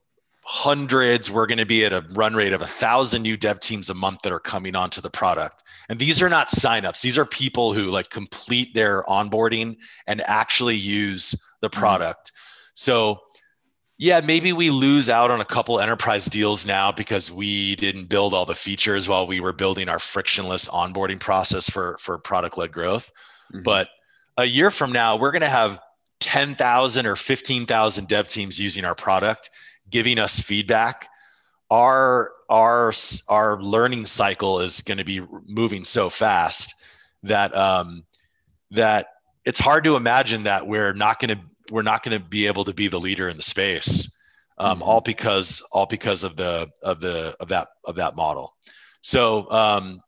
hundreds. 0.50 1.30
We're 1.30 1.46
going 1.46 1.58
to 1.58 1.66
be 1.66 1.84
at 1.84 1.92
a 1.92 2.04
run 2.10 2.34
rate 2.34 2.52
of 2.52 2.60
a 2.60 2.66
thousand 2.66 3.22
new 3.22 3.37
dev 3.37 3.60
teams 3.60 3.88
a 3.88 3.94
month 3.94 4.22
that 4.22 4.32
are 4.32 4.40
coming 4.40 4.75
onto 4.75 5.00
the 5.00 5.08
product. 5.08 5.62
And 5.88 5.96
these 5.96 6.20
are 6.20 6.28
not 6.28 6.49
signups. 6.49 7.02
These 7.02 7.16
are 7.16 7.25
people 7.25 7.72
who 7.72 7.87
like 7.87 8.10
complete 8.10 8.75
their 8.75 9.04
onboarding 9.04 9.76
and 10.08 10.20
actually 10.22 10.75
use 10.75 11.30
the 11.60 11.68
mm-hmm. 11.68 11.78
product. 11.78 12.32
So 12.75 13.20
yeah, 14.00 14.23
maybe 14.23 14.54
we 14.54 14.71
lose 14.71 15.11
out 15.11 15.30
on 15.30 15.42
a 15.42 15.45
couple 15.45 15.78
enterprise 15.78 16.25
deals 16.25 16.66
now 16.66 16.90
because 16.90 17.30
we 17.30 17.76
didn't 17.76 18.07
build 18.07 18.33
all 18.33 18.47
the 18.47 18.54
features 18.54 19.07
while 19.07 19.26
we 19.26 19.40
were 19.40 19.52
building 19.52 19.90
our 19.90 19.99
frictionless 19.99 20.66
onboarding 20.69 21.21
process 21.21 21.69
for 21.69 21.99
for 22.00 22.16
product 22.16 22.57
led 22.57 22.73
growth. 22.73 23.12
Mm-hmm. 23.52 23.62
But 23.62 23.88
a 24.38 24.47
year 24.47 24.71
from 24.71 24.90
now, 24.90 25.19
we're 25.19 25.33
going 25.33 25.42
to 25.42 25.49
have 25.49 25.78
10,000 26.21 27.04
or 27.04 27.14
15,000 27.14 28.09
dev 28.09 28.26
teams 28.26 28.59
using 28.59 28.87
our 28.87 28.95
product 28.95 29.50
giving 29.90 30.19
us 30.19 30.40
feedback 30.40 31.07
our 31.71 32.33
our 32.49 32.95
our 33.28 33.61
learning 33.62 34.07
cycle 34.07 34.61
is 34.61 34.80
going 34.80 34.99
to 34.99 35.04
be 35.04 35.21
moving 35.47 35.85
so 35.85 36.09
fast 36.09 36.75
that 37.23 37.54
um, 37.54 38.04
that 38.71 39.09
it's 39.45 39.61
hard 39.61 39.85
to 39.85 39.97
imagine 39.97 40.45
that 40.45 40.66
we're 40.66 40.95
not 40.95 41.21
going 41.21 41.37
to 41.37 41.50
we're 41.71 41.83
not 41.83 42.03
going 42.03 42.19
to 42.19 42.25
be 42.25 42.47
able 42.47 42.65
to 42.65 42.75
be 42.75 42.89
the 42.89 42.99
leader 42.99 43.29
in 43.29 43.37
the 43.37 43.43
space 43.43 44.19
um, 44.59 44.75
mm-hmm. 44.75 44.83
all 44.83 45.00
because 45.00 45.67
all 45.73 45.87
because 45.87 46.25
of 46.25 46.37
the 46.37 46.69
of 46.83 47.00
the 47.00 47.37
of 47.41 47.49
that 47.49 47.69
of 47.85 47.97
that 47.97 48.17
model 48.17 48.55
so 49.03 49.50
um, 49.50 50.00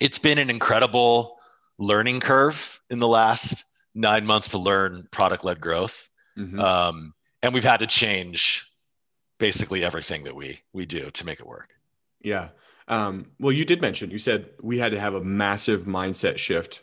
it's 0.00 0.18
been 0.18 0.38
an 0.38 0.50
incredible 0.50 1.36
learning 1.78 2.20
curve 2.20 2.80
in 2.90 2.98
the 2.98 3.08
last 3.08 3.64
nine 3.94 4.24
months 4.24 4.50
to 4.50 4.58
learn 4.58 5.06
product 5.10 5.44
led 5.44 5.60
growth 5.60 6.08
mm-hmm. 6.38 6.58
um, 6.58 7.12
and 7.42 7.52
we've 7.52 7.64
had 7.64 7.78
to 7.78 7.86
change 7.86 8.66
basically 9.42 9.84
everything 9.84 10.22
that 10.22 10.36
we 10.36 10.60
we 10.72 10.86
do 10.86 11.10
to 11.10 11.26
make 11.26 11.40
it 11.40 11.46
work. 11.46 11.70
Yeah. 12.22 12.50
Um, 12.86 13.32
well, 13.40 13.52
you 13.52 13.64
did 13.64 13.80
mention 13.80 14.10
you 14.10 14.18
said 14.18 14.50
we 14.62 14.78
had 14.78 14.92
to 14.92 15.00
have 15.00 15.14
a 15.14 15.24
massive 15.24 15.84
mindset 15.84 16.38
shift 16.38 16.82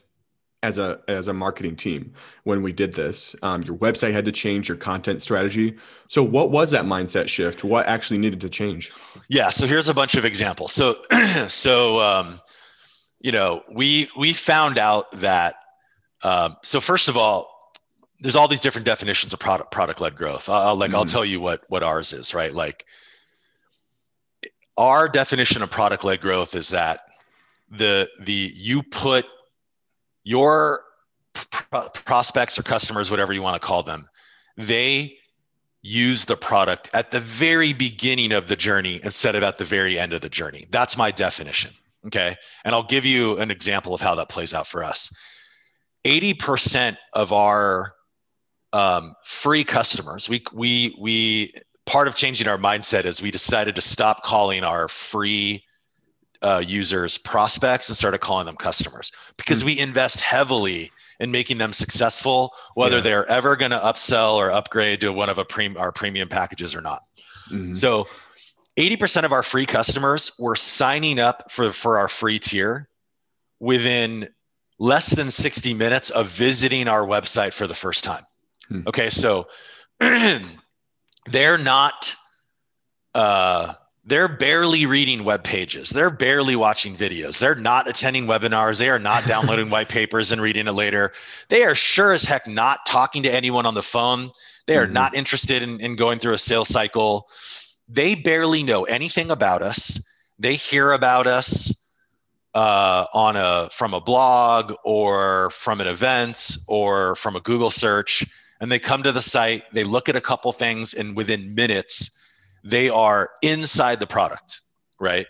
as 0.62 0.78
a 0.78 1.00
as 1.08 1.28
a 1.28 1.34
marketing 1.34 1.76
team 1.76 2.14
when 2.44 2.62
we 2.62 2.72
did 2.72 2.94
this. 2.94 3.36
Um, 3.42 3.64
your 3.64 3.78
website 3.78 4.12
had 4.12 4.26
to 4.26 4.32
change 4.32 4.68
your 4.68 4.78
content 4.78 5.22
strategy. 5.22 5.78
So, 6.08 6.24
what 6.24 6.52
was 6.52 6.72
that 6.72 6.86
mindset 6.86 7.28
shift? 7.28 7.64
What 7.64 7.88
actually 7.88 8.20
needed 8.20 8.42
to 8.42 8.50
change? 8.50 8.92
Yeah. 9.30 9.50
So 9.50 9.66
here's 9.66 9.90
a 9.90 9.94
bunch 9.94 10.16
of 10.16 10.26
examples. 10.26 10.74
So, 10.74 10.98
so 11.48 12.00
um, 12.02 12.42
you 13.20 13.32
know, 13.32 13.64
we 13.72 14.10
we 14.18 14.34
found 14.34 14.78
out 14.78 15.12
that. 15.14 15.56
Um, 16.22 16.58
so 16.64 16.82
first 16.82 17.08
of 17.08 17.16
all, 17.16 17.74
there's 18.20 18.36
all 18.36 18.50
these 18.50 18.60
different 18.60 18.86
definitions 18.86 19.32
of 19.32 19.40
product 19.40 19.72
product 19.72 20.02
led 20.02 20.16
growth. 20.16 20.50
I'll, 20.50 20.76
like 20.76 20.90
mm-hmm. 20.90 20.98
I'll 20.98 21.06
tell 21.06 21.24
you 21.24 21.40
what 21.40 21.64
what 21.70 21.84
ours 21.84 22.12
is, 22.12 22.34
right? 22.34 22.52
Like 22.52 22.86
our 24.78 25.08
definition 25.08 25.62
of 25.62 25.72
product 25.72 26.04
led 26.04 26.20
growth 26.20 26.56
is 26.56 26.70
that 26.70 27.02
the 27.72 28.10
the 28.20 28.52
you 28.56 28.84
put 28.84 29.26
your 30.24 30.84
pr- 31.34 31.78
prospects 32.06 32.58
or 32.58 32.64
customers, 32.64 33.10
whatever 33.12 33.34
you 33.34 33.42
want 33.42 33.60
to 33.60 33.66
call 33.66 33.84
them, 33.84 34.08
they 34.58 35.18
use 35.82 36.26
the 36.26 36.36
product 36.36 36.90
at 36.94 37.12
the 37.12 37.20
very 37.20 37.74
beginning 37.74 38.32
of 38.32 38.48
the 38.48 38.56
journey 38.56 39.00
instead 39.04 39.36
of 39.36 39.44
at 39.44 39.58
the 39.58 39.66
very 39.66 39.98
end 39.98 40.14
of 40.14 40.22
the 40.22 40.30
journey. 40.30 40.66
That's 40.72 40.98
my 40.98 41.12
definition. 41.12 41.72
Okay. 42.08 42.36
And 42.66 42.74
I'll 42.74 42.84
give 42.84 43.06
you 43.06 43.38
an 43.38 43.52
example 43.52 43.94
of 43.94 44.02
how 44.02 44.16
that 44.16 44.30
plays 44.30 44.54
out 44.54 44.68
for 44.68 44.84
us. 44.84 45.14
80% 46.06 46.98
of 47.14 47.34
our 47.34 47.94
um, 48.72 49.16
free 49.24 49.64
customers. 49.64 50.30
We 50.30 50.44
we 50.54 50.96
we 51.00 51.54
part 51.86 52.08
of 52.08 52.16
changing 52.16 52.48
our 52.48 52.58
mindset 52.58 53.06
is 53.06 53.22
we 53.22 53.32
decided 53.32 53.76
to 53.76 53.82
stop 53.82 54.24
calling 54.24 54.64
our 54.64 54.88
free 54.88 55.64
uh, 56.42 56.64
users 56.66 57.18
prospects 57.18 57.90
and 57.90 57.98
started 57.98 58.20
calling 58.20 58.46
them 58.46 58.56
customers 58.56 59.12
because 59.38 59.60
mm-hmm. 59.60 59.68
we 59.68 59.80
invest 59.80 60.22
heavily 60.22 60.92
in 61.20 61.32
making 61.32 61.58
them 61.58 61.74
successful, 61.74 62.54
whether 62.76 62.98
yeah. 62.98 63.02
they're 63.02 63.26
ever 63.30 63.56
going 63.56 63.72
to 63.72 63.80
upsell 63.80 64.36
or 64.36 64.52
upgrade 64.52 65.02
to 65.02 65.12
one 65.12 65.30
of 65.30 65.38
a 65.38 65.46
pre- 65.46 65.76
our 65.76 65.92
premium 65.92 66.30
packages 66.30 66.74
or 66.74 66.82
not. 66.82 67.02
Mm-hmm. 67.52 67.74
So, 67.74 68.08
80% 68.78 69.26
of 69.26 69.34
our 69.34 69.44
free 69.44 69.66
customers 69.66 70.32
were 70.40 70.56
signing 70.56 71.20
up 71.20 71.52
for, 71.52 71.72
for 71.72 71.98
our 71.98 72.08
free 72.08 72.40
tier 72.40 72.88
within 73.60 74.30
less 74.80 75.14
than 75.14 75.30
60 75.30 75.74
minutes 75.74 76.10
of 76.12 76.28
visiting 76.28 76.88
our 76.88 77.06
website 77.06 77.52
for 77.52 77.68
the 77.68 77.74
first 77.74 78.06
time. 78.06 78.24
Hmm. 78.70 78.82
Okay, 78.88 79.10
so 79.10 79.48
they're 80.00 81.58
not 81.58 82.16
uh, 83.14 83.74
they're 84.10 84.28
barely 84.28 84.86
reading 84.86 85.24
web 85.24 85.44
pages. 85.44 85.90
They're 85.90 86.10
barely 86.10 86.56
watching 86.56 86.96
videos. 86.96 87.40
They're 87.40 87.56
not 87.56 87.88
attending 87.88 88.26
webinars. 88.26 88.80
They 88.80 88.90
are 88.90 89.00
not 89.00 89.26
downloading 89.26 89.70
white 89.70 89.90
papers 89.90 90.32
and 90.32 90.42
reading 90.42 90.68
it 90.68 90.72
later. 90.74 91.14
They 91.48 91.64
are 91.64 91.76
sure 91.76 92.12
as 92.14 92.24
heck 92.24 92.48
not 92.48 92.86
talking 92.86 93.24
to 93.24 93.34
anyone 93.34 93.66
on 93.66 93.76
the 93.76 93.84
phone. 93.84 94.32
They 94.66 94.78
are 94.78 94.86
mm-hmm. 94.86 94.94
not 94.94 95.16
interested 95.16 95.64
in, 95.64 95.80
in 95.80 95.96
going 95.96 96.20
through 96.20 96.34
a 96.34 96.38
sales 96.40 96.70
cycle. 96.70 97.28
They 97.88 98.16
barely 98.16 98.64
know 98.64 98.84
anything 98.84 99.32
about 99.32 99.62
us. 99.62 100.12
They 100.38 100.56
hear 100.56 100.92
about 100.92 101.28
us 101.28 101.88
uh, 102.56 103.06
on 103.14 103.36
a 103.36 103.70
from 103.72 103.94
a 103.94 104.02
blog 104.02 104.74
or 104.84 105.50
from 105.52 105.82
an 105.82 105.88
event 105.88 106.58
or 106.68 107.16
from 107.16 107.36
a 107.36 107.42
Google 107.42 107.72
search 107.72 108.26
and 108.60 108.72
they 108.72 108.80
come 108.80 109.04
to 109.04 109.12
the 109.12 109.22
site, 109.22 109.64
they 109.74 109.84
look 109.84 110.10
at 110.10 110.16
a 110.16 110.22
couple 110.22 110.52
things, 110.52 110.94
and 110.94 111.16
within 111.16 111.56
minutes, 111.56 112.20
they 112.64 112.90
are 112.90 113.30
inside 113.42 114.00
the 114.00 114.08
product, 114.08 114.62
right? 115.00 115.28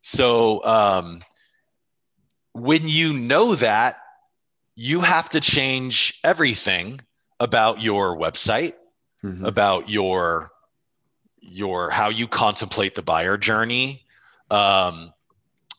So 0.00 0.64
um, 0.64 1.20
when 2.52 2.82
you 2.84 3.12
know 3.12 3.54
that, 3.56 3.98
you 4.76 5.00
have 5.00 5.30
to 5.30 5.40
change 5.40 6.20
everything 6.22 7.00
about 7.40 7.82
your 7.82 8.16
website, 8.16 8.74
mm-hmm. 9.24 9.44
about 9.44 9.88
your 9.88 10.50
your 11.40 11.90
how 11.90 12.08
you 12.08 12.26
contemplate 12.26 12.94
the 12.94 13.02
buyer 13.02 13.36
journey. 13.36 14.04
Um, 14.50 15.12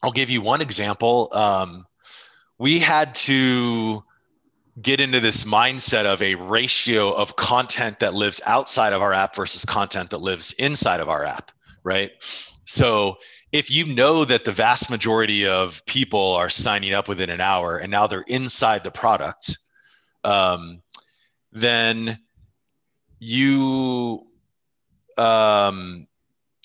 I'll 0.02 0.12
give 0.12 0.30
you 0.30 0.42
one 0.42 0.62
example. 0.62 1.30
Um, 1.32 1.86
we 2.58 2.80
had 2.80 3.14
to 3.16 4.04
get 4.82 5.02
into 5.02 5.20
this 5.20 5.44
mindset 5.44 6.06
of 6.06 6.22
a 6.22 6.36
ratio 6.36 7.12
of 7.12 7.36
content 7.36 8.00
that 8.00 8.14
lives 8.14 8.42
outside 8.46 8.94
of 8.94 9.02
our 9.02 9.14
app 9.14 9.36
versus 9.36 9.66
content 9.66 10.12
that 10.12 10.20
lives 10.20 10.54
inside 10.54 11.00
of 11.00 11.10
our 11.10 11.26
app, 11.26 11.52
right? 11.84 12.12
So 12.66 13.18
if 13.52 13.72
you 13.72 13.86
know 13.86 14.26
that 14.26 14.46
the 14.46 14.52
vast 14.52 14.90
majority 14.90 15.48
of 15.48 15.84
people 15.86 16.34
are 16.34 16.50
signing 16.50 16.94
up 16.94 17.08
within 17.08 17.30
an 17.30 17.42
hour 17.42 17.78
and 17.78 17.90
now 17.90 18.08
they're 18.08 18.22
inside 18.28 18.84
the 18.84 18.92
product, 18.92 19.58
um, 20.24 20.82
then 21.52 22.20
you 23.20 24.28
um, 25.18 26.08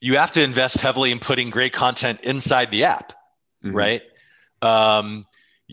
you 0.03 0.19
have 0.19 0.33
to 0.33 0.43
invest 0.43 0.81
heavily 0.81 1.13
in 1.13 1.19
putting 1.19 1.49
great 1.49 1.73
content 1.73 2.21
inside 2.23 2.71
the 2.71 2.85
app, 2.85 3.13
mm-hmm. 3.65 3.75
right? 3.75 4.03
Um, 4.61 5.25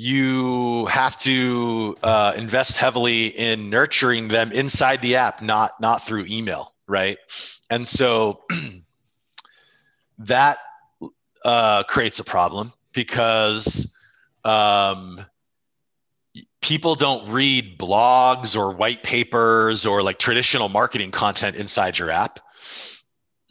you 0.01 0.85
have 0.85 1.19
to 1.19 1.97
uh, 2.03 2.31
invest 2.37 2.77
heavily 2.77 3.37
in 3.37 3.69
nurturing 3.69 4.29
them 4.29 4.49
inside 4.53 5.01
the 5.01 5.17
app, 5.17 5.41
not 5.41 5.71
not 5.81 6.01
through 6.01 6.25
email, 6.29 6.73
right? 6.87 7.17
And 7.69 7.85
so 7.85 8.41
that 10.19 10.57
uh, 11.43 11.83
creates 11.83 12.17
a 12.17 12.23
problem 12.23 12.71
because 12.93 13.93
um, 14.45 15.19
people 16.61 16.95
don't 16.95 17.29
read 17.29 17.77
blogs 17.77 18.55
or 18.55 18.71
white 18.71 19.03
papers 19.03 19.85
or 19.85 20.01
like 20.01 20.17
traditional 20.17 20.69
marketing 20.69 21.11
content 21.11 21.57
inside 21.57 21.99
your 21.99 22.09
app 22.09 22.39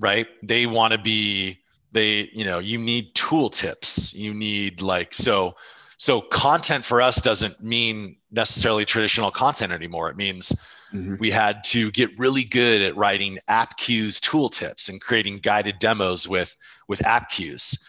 right 0.00 0.28
they 0.44 0.64
want 0.64 0.92
to 0.92 0.98
be 0.98 1.58
they 1.90 2.30
you 2.32 2.44
know 2.44 2.60
you 2.60 2.78
need 2.78 3.12
tool 3.14 3.50
tips 3.50 4.14
you 4.14 4.32
need 4.32 4.80
like 4.80 5.12
so 5.12 5.54
so 5.98 6.20
content 6.20 6.84
for 6.84 7.02
us 7.02 7.20
doesn't 7.20 7.62
mean 7.62 8.16
necessarily 8.30 8.84
traditional 8.84 9.30
content 9.30 9.72
anymore 9.72 10.08
it 10.08 10.16
means 10.16 10.52
mm-hmm. 10.92 11.16
we 11.18 11.30
had 11.30 11.62
to 11.62 11.90
get 11.90 12.18
really 12.18 12.44
good 12.44 12.80
at 12.80 12.96
writing 12.96 13.38
Appcues 13.50 14.18
tool 14.20 14.48
tips 14.48 14.88
and 14.88 15.00
creating 15.00 15.38
guided 15.38 15.78
demos 15.78 16.26
with 16.26 16.56
with 16.88 17.00
Appcues 17.00 17.84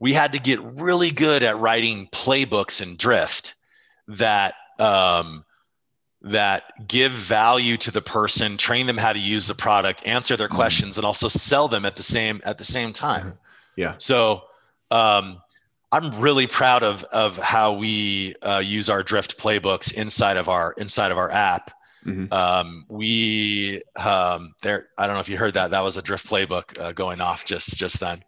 we 0.00 0.14
had 0.14 0.32
to 0.32 0.40
get 0.40 0.60
really 0.62 1.10
good 1.10 1.42
at 1.42 1.58
writing 1.58 2.08
playbooks 2.08 2.82
in 2.82 2.96
Drift 2.96 3.54
that 4.08 4.54
um, 4.78 5.44
that 6.22 6.88
give 6.88 7.12
value 7.12 7.76
to 7.76 7.90
the 7.90 8.00
person, 8.00 8.56
train 8.56 8.86
them 8.86 8.96
how 8.96 9.12
to 9.12 9.18
use 9.18 9.46
the 9.46 9.54
product, 9.54 10.02
answer 10.06 10.36
their 10.36 10.48
mm-hmm. 10.48 10.56
questions, 10.56 10.96
and 10.96 11.04
also 11.04 11.28
sell 11.28 11.68
them 11.68 11.84
at 11.84 11.96
the 11.96 12.02
same 12.02 12.40
at 12.44 12.58
the 12.58 12.64
same 12.64 12.92
time. 12.92 13.38
Yeah. 13.76 13.94
So 13.98 14.42
um, 14.90 15.40
I'm 15.92 16.20
really 16.20 16.46
proud 16.46 16.82
of 16.82 17.04
of 17.04 17.36
how 17.36 17.72
we 17.72 18.34
uh, 18.42 18.62
use 18.64 18.88
our 18.88 19.02
Drift 19.02 19.38
playbooks 19.38 19.92
inside 19.92 20.36
of 20.36 20.48
our 20.48 20.72
inside 20.78 21.10
of 21.10 21.18
our 21.18 21.30
app. 21.30 21.72
Mm-hmm. 22.06 22.32
Um, 22.32 22.86
we 22.88 23.82
um, 23.96 24.54
there. 24.62 24.88
I 24.96 25.06
don't 25.06 25.14
know 25.14 25.20
if 25.20 25.28
you 25.28 25.36
heard 25.36 25.54
that. 25.54 25.70
That 25.70 25.82
was 25.82 25.96
a 25.96 26.02
Drift 26.02 26.26
playbook 26.26 26.78
uh, 26.78 26.92
going 26.92 27.20
off 27.20 27.44
just 27.44 27.76
just 27.76 28.00
then. 28.00 28.22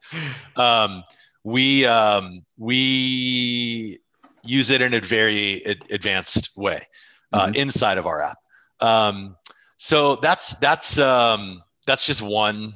Um, 0.57 1.05
we 1.45 1.87
um, 1.87 2.45
we 2.59 4.01
use 4.45 4.71
it 4.71 4.81
in 4.81 4.95
a 4.95 5.01
very 5.01 5.63
advanced 5.91 6.57
way 6.57 6.87
uh, 7.33 7.47
mm-hmm. 7.47 7.55
inside 7.55 7.99
of 7.99 8.07
our 8.07 8.23
app. 8.23 8.39
Um, 8.81 9.37
so 9.77 10.17
that's 10.17 10.59
that's 10.59 10.99
um, 10.99 11.63
that's 11.87 12.07
just 12.07 12.23
one 12.23 12.75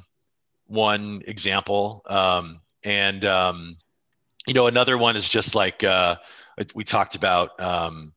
one 0.67 1.21
example. 1.27 2.03
Um, 2.07 2.61
and 2.83 3.25
um, 3.25 3.77
you 4.47 4.53
know, 4.53 4.67
another 4.67 4.97
one 4.97 5.15
is 5.15 5.29
just 5.29 5.53
like 5.53 5.83
uh, 5.83 6.15
we 6.73 6.83
talked 6.83 7.15
about 7.15 7.59
um, 7.59 8.13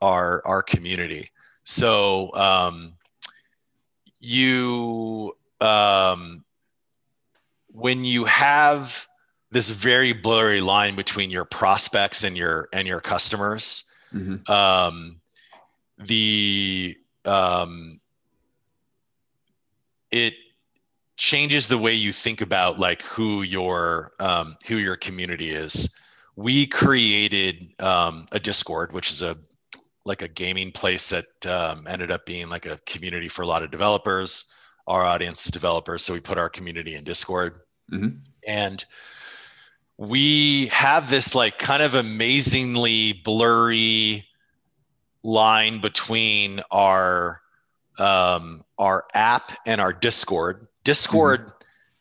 our 0.00 0.42
our 0.44 0.62
community. 0.62 1.30
So 1.64 2.30
um, 2.34 2.92
you 4.20 5.36
um, 5.60 6.44
when 7.72 8.04
you 8.04 8.24
have 8.26 9.06
this 9.50 9.70
very 9.70 10.12
blurry 10.12 10.60
line 10.60 10.94
between 10.94 11.30
your 11.30 11.44
prospects 11.44 12.22
and 12.22 12.36
your 12.36 12.68
and 12.72 12.86
your 12.86 13.00
customers. 13.00 13.92
Mm-hmm. 14.12 14.50
Um, 14.50 15.20
the 15.98 16.96
um, 17.24 18.00
it 20.10 20.34
changes 21.20 21.68
the 21.68 21.76
way 21.76 21.92
you 21.92 22.14
think 22.14 22.40
about 22.40 22.78
like 22.78 23.02
who 23.02 23.42
your 23.42 24.12
um, 24.18 24.56
who 24.66 24.78
your 24.78 24.96
community 24.96 25.50
is. 25.50 25.96
We 26.34 26.66
created 26.66 27.74
um, 27.78 28.26
a 28.32 28.40
Discord, 28.40 28.92
which 28.92 29.10
is 29.10 29.22
a 29.22 29.36
like 30.06 30.22
a 30.22 30.28
gaming 30.28 30.72
place 30.72 31.10
that 31.10 31.46
um, 31.46 31.86
ended 31.86 32.10
up 32.10 32.24
being 32.24 32.48
like 32.48 32.64
a 32.64 32.78
community 32.86 33.28
for 33.28 33.42
a 33.42 33.46
lot 33.46 33.62
of 33.62 33.70
developers. 33.70 34.52
Our 34.86 35.04
audience 35.04 35.44
is 35.44 35.52
developers, 35.52 36.02
so 36.02 36.14
we 36.14 36.20
put 36.20 36.38
our 36.38 36.48
community 36.48 36.94
in 36.96 37.04
Discord, 37.04 37.60
mm-hmm. 37.92 38.16
and 38.48 38.82
we 39.98 40.68
have 40.68 41.10
this 41.10 41.34
like 41.34 41.58
kind 41.58 41.82
of 41.82 41.94
amazingly 41.94 43.20
blurry 43.24 44.26
line 45.22 45.82
between 45.82 46.62
our 46.70 47.42
um, 47.98 48.64
our 48.78 49.04
app 49.12 49.52
and 49.66 49.82
our 49.82 49.92
Discord. 49.92 50.66
Discord 50.84 51.40
mm-hmm. 51.40 51.50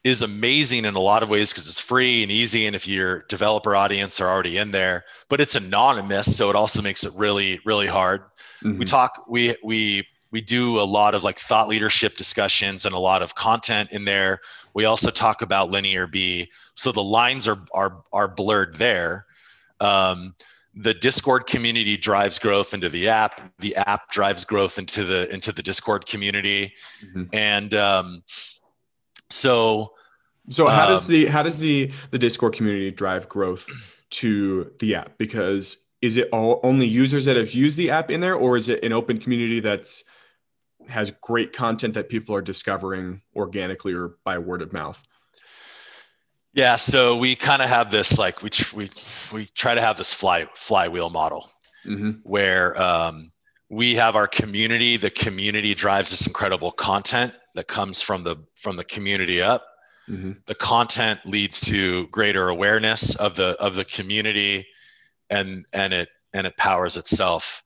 is 0.04 0.22
amazing 0.22 0.86
in 0.86 0.96
a 0.96 1.00
lot 1.00 1.24
of 1.24 1.30
ways 1.30 1.52
because 1.52 1.68
it's 1.68 1.80
free 1.80 2.24
and 2.24 2.32
easy, 2.32 2.66
and 2.66 2.76
if 2.76 2.88
your 2.88 3.24
developer 3.30 3.76
audience 3.76 4.20
are 4.22 4.30
already 4.30 4.58
in 4.58 4.72
there, 4.72 5.06
but 5.30 5.42
it's 5.42 5.56
anonymous, 5.56 6.36
so 6.36 6.50
it 6.50 6.56
also 6.56 6.82
makes 6.82 7.04
it 7.04 7.12
really 7.16 7.60
really 7.66 7.88
hard. 7.88 8.22
Mm-hmm. 8.64 8.80
We 8.80 8.86
talk 8.86 9.26
we 9.28 9.56
we 9.64 10.08
we 10.32 10.42
do 10.42 10.80
a 10.80 10.82
lot 10.82 11.16
of 11.16 11.24
like 11.24 11.40
thought 11.40 11.68
leadership 11.68 12.16
discussions 12.16 12.86
and 12.86 12.94
a 12.94 13.00
lot 13.00 13.24
of 13.24 13.34
content 13.36 13.92
in 13.92 14.06
there 14.06 14.42
we 14.74 14.86
also 14.86 15.12
talk 15.12 15.42
about 15.42 15.72
linear 15.72 16.08
B. 16.08 16.50
So 16.76 16.92
the 16.92 17.04
lines 17.04 17.48
are 17.48 17.60
are 17.74 18.02
are 18.14 18.28
blurred 18.28 18.78
there. 18.78 19.26
Um, 19.80 20.36
the 20.76 20.94
Discord 20.94 21.48
community 21.48 21.98
drives 21.98 22.40
growth 22.40 22.74
into 22.74 22.90
the 22.90 23.10
app. 23.10 23.42
The 23.60 23.76
app 23.76 24.10
drives 24.12 24.46
growth 24.46 24.78
into 24.78 25.04
the 25.04 25.32
into 25.34 25.52
the 25.52 25.64
Discord 25.64 26.06
community, 26.06 26.74
mm-hmm. 27.04 27.24
and 27.34 27.74
um, 27.74 28.24
so. 29.30 29.94
So 30.52 30.66
how 30.66 30.86
um, 30.86 30.90
does 30.90 31.06
the 31.06 31.28
how 31.28 31.44
does 31.44 31.60
the 31.60 31.92
the 32.10 32.18
Discord 32.18 32.54
community 32.54 32.90
drive 32.90 33.30
growth 33.30 33.68
to 34.12 34.72
the 34.80 34.96
app? 34.96 35.18
Because 35.18 35.78
is 36.02 36.18
it 36.18 36.30
all 36.32 36.60
only 36.64 36.88
users 36.88 37.26
that 37.26 37.36
have 37.36 37.54
used 37.54 37.78
the 37.78 37.92
app 37.92 38.10
in 38.10 38.20
there, 38.20 38.36
or 38.36 38.58
is 38.58 38.70
it 38.70 38.84
an 38.84 38.94
open 38.94 39.20
community 39.20 39.60
that's 39.60 40.04
has 40.88 41.12
great 41.22 41.54
content 41.54 41.94
that 41.94 42.10
people 42.10 42.34
are 42.36 42.42
discovering 42.42 43.22
organically 43.36 43.94
or 43.94 44.16
by 44.24 44.38
word 44.38 44.62
of 44.62 44.74
mouth? 44.74 45.02
Yeah, 46.54 46.78
so 46.78 47.16
we 47.16 47.36
kind 47.36 47.62
of 47.62 47.70
have 47.70 47.92
this 47.92 48.18
like 48.18 48.42
we 48.42 48.50
we 48.74 48.90
we 49.32 49.46
try 49.56 49.76
to 49.76 49.82
have 49.82 49.98
this 49.98 50.14
fly 50.14 50.48
flywheel 50.56 51.10
model 51.10 51.50
mm-hmm. 51.86 52.12
where 52.24 52.80
um, 52.82 53.28
we 53.70 53.94
have 53.96 54.16
our 54.16 54.28
community. 54.28 54.98
The 54.98 55.12
community 55.12 55.76
drives 55.76 56.10
this 56.10 56.26
incredible 56.26 56.72
content 56.72 57.34
that 57.60 57.68
comes 57.68 58.02
from 58.02 58.24
the 58.24 58.38
from 58.56 58.78
the 58.78 58.86
community 58.86 59.42
up. 59.42 59.66
Mm-hmm. 60.10 60.32
The 60.48 60.56
content 60.56 61.20
leads 61.26 61.60
to 61.62 62.08
greater 62.08 62.50
awareness 62.50 63.16
of 63.16 63.36
the 63.36 63.50
of 63.60 63.76
the 63.76 63.86
community, 63.86 64.66
and 65.30 65.66
and 65.74 65.94
it 65.94 66.10
and 66.34 66.48
it 66.48 66.58
powers 66.58 66.98
itself 66.98 67.64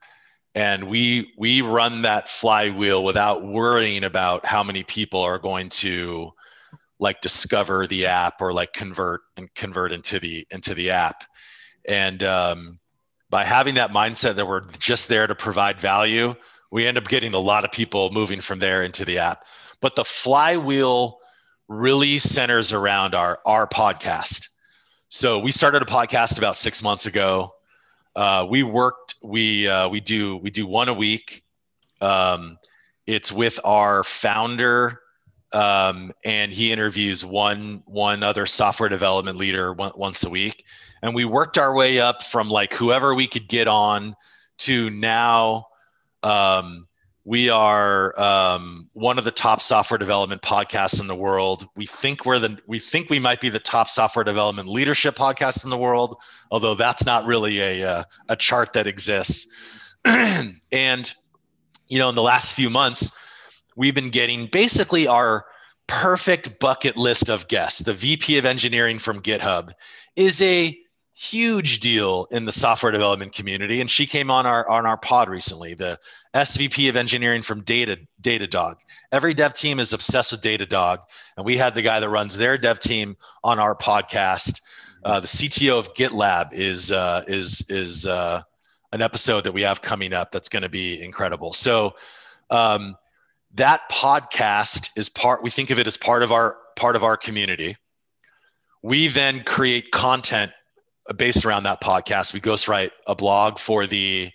and 0.56 0.84
we 0.84 1.34
we 1.38 1.62
run 1.62 2.02
that 2.04 2.30
flywheel 2.30 3.04
without 3.04 3.46
worrying 3.46 4.04
about 4.04 4.46
how 4.46 4.64
many 4.64 4.84
people 4.84 5.22
are 5.22 5.40
going 5.40 5.70
to 5.70 6.32
like 7.00 7.22
discover 7.22 7.88
the 7.88 8.06
app 8.06 8.42
or 8.42 8.54
like 8.54 8.72
convert 8.74 9.22
and 9.38 9.54
convert 9.56 9.92
into 9.92 10.20
the 10.20 10.46
into 10.52 10.74
the 10.74 10.92
app 10.92 11.24
and 11.88 12.24
um, 12.24 12.80
by 13.30 13.44
having 13.44 13.76
that 13.76 13.92
mindset 13.92 14.36
that 14.36 14.48
we're 14.48 14.62
just 14.80 15.08
there 15.08 15.28
to 15.28 15.36
provide 15.36 15.80
value 15.80 16.36
we 16.72 16.88
end 16.88 16.98
up 16.98 17.08
getting 17.08 17.34
a 17.34 17.40
lot 17.40 17.66
of 17.66 17.72
people 17.72 18.12
moving 18.12 18.40
from 18.40 18.60
there 18.60 18.84
into 18.84 19.06
the 19.06 19.18
app 19.18 19.44
but 19.84 19.96
the 19.96 20.04
flywheel 20.04 21.20
really 21.68 22.18
centers 22.18 22.74
around 22.74 23.14
our 23.14 23.40
our 23.46 23.68
podcast 23.68 24.50
so 25.10 25.38
we 25.38 25.52
started 25.52 25.84
a 25.84 25.86
podcast 25.86 26.40
about 26.40 26.56
six 26.56 26.82
months 26.82 27.06
ago 27.06 27.54
uh, 28.16 28.46
we 28.50 28.64
worked. 28.64 29.16
We 29.22 29.68
uh, 29.68 29.90
we 29.90 30.00
do 30.00 30.38
we 30.38 30.50
do 30.50 30.68
one 30.68 30.90
a 30.90 30.94
week. 30.94 31.44
Um, 32.02 32.58
it's 33.08 33.32
with 33.32 33.60
our 33.64 34.04
founder, 34.04 35.02
um, 35.52 36.12
and 36.24 36.52
he 36.52 36.72
interviews 36.72 37.26
one 37.26 37.82
one 37.86 38.24
other 38.24 38.46
software 38.46 38.90
development 38.90 39.38
leader 39.38 39.74
one, 39.74 39.92
once 39.96 40.24
a 40.24 40.30
week. 40.30 40.66
And 41.02 41.14
we 41.16 41.26
worked 41.26 41.58
our 41.58 41.74
way 41.74 42.00
up 42.00 42.24
from 42.24 42.50
like 42.50 42.74
whoever 42.74 43.14
we 43.14 43.28
could 43.28 43.48
get 43.48 43.68
on 43.68 44.16
to 44.60 44.90
now. 44.90 45.68
Um, 46.22 46.86
we 47.26 47.50
are 47.50 48.20
um, 48.20 48.90
one 48.94 49.18
of 49.18 49.24
the 49.24 49.32
top 49.32 49.62
software 49.62 49.98
development 49.98 50.42
podcasts 50.42 51.00
in 51.00 51.08
the 51.08 51.16
world. 51.16 51.68
We 51.76 51.86
think 51.86 52.26
we're 52.26 52.40
the 52.40 52.58
we 52.68 52.80
think 52.80 53.10
we 53.10 53.20
might 53.20 53.40
be 53.40 53.50
the 53.50 53.60
top 53.60 53.90
software 53.90 54.26
development 54.26 54.68
leadership 54.68 55.16
podcast 55.16 55.64
in 55.64 55.70
the 55.70 55.78
world, 55.78 56.18
although 56.52 56.76
that's 56.76 57.06
not 57.06 57.26
really 57.26 57.60
a 57.60 57.90
uh, 57.90 58.04
a 58.28 58.36
chart 58.36 58.74
that 58.74 58.88
exists. 58.88 59.56
and 60.06 61.14
you 61.88 61.98
know, 61.98 62.10
in 62.10 62.16
the 62.16 62.22
last 62.22 62.54
few 62.54 62.70
months, 62.70 63.18
we've 63.78 63.96
been 63.96 64.10
getting 64.10 64.48
basically 64.48 65.08
our 65.08 65.46
perfect 65.88 66.60
bucket 66.60 66.98
list 66.98 67.30
of 67.30 67.48
guests. 67.48 67.80
The 67.80 67.94
VP 67.94 68.38
of 68.38 68.46
engineering 68.46 69.00
from 69.00 69.22
GitHub 69.22 69.72
is 70.16 70.42
a 70.42 70.78
huge 71.14 71.80
deal 71.80 72.28
in 72.32 72.46
the 72.46 72.52
software 72.52 72.92
development 72.92 73.34
community, 73.34 73.82
and 73.82 73.90
she 73.90 74.06
came 74.06 74.32
on 74.32 74.46
our 74.46 74.68
on 74.70 74.86
our 74.86 74.98
pod 74.98 75.30
recently. 75.30 75.74
The 75.74 76.00
SVP 76.34 76.90
of 76.90 76.96
engineering 76.96 77.42
from 77.42 77.62
Data 77.62 78.00
Datadog. 78.22 78.76
Every 79.12 79.34
dev 79.34 79.54
team 79.54 79.80
is 79.80 79.94
obsessed 79.94 80.32
with 80.32 80.42
Datadog, 80.42 81.00
and 81.38 81.46
we 81.46 81.58
had 81.58 81.74
the 81.74 81.82
guy 81.82 82.00
that 82.00 82.10
runs 82.10 82.38
their 82.38 82.58
dev 82.58 82.80
team 82.80 83.16
on 83.44 83.60
our 83.60 83.76
podcast. 83.76 84.62
Uh, 85.06 85.20
the 85.20 85.28
CTO 85.28 85.78
of 85.78 85.94
GitLab 85.94 86.50
is 86.54 86.92
uh, 86.92 87.24
is 87.28 87.70
is 87.70 88.06
uh, 88.06 88.42
an 88.92 89.02
episode 89.02 89.44
that 89.44 89.54
we 89.54 89.62
have 89.62 89.82
coming 89.82 90.14
up 90.14 90.32
that's 90.32 90.50
going 90.50 90.64
to 90.64 90.70
be 90.70 91.02
incredible. 91.04 91.54
So 91.54 91.96
um, 92.50 92.96
that 93.56 93.82
podcast 93.92 94.90
is 94.98 95.10
part. 95.10 95.44
We 95.44 95.50
think 95.50 95.70
of 95.70 95.80
it 95.80 95.88
as 95.88 95.98
part 95.98 96.24
of 96.24 96.32
our 96.32 96.58
part 96.76 96.96
of 96.96 97.04
our 97.04 97.18
community. 97.18 97.78
We 98.82 99.08
then 99.08 99.44
create 99.44 99.92
content 99.92 100.52
based 101.18 101.46
around 101.46 101.64
that 101.64 101.82
podcast. 101.82 102.34
We 102.34 102.42
ghostwrite 102.42 102.92
a 103.08 103.16
blog 103.16 103.60
for 103.60 103.86
the 103.86 104.32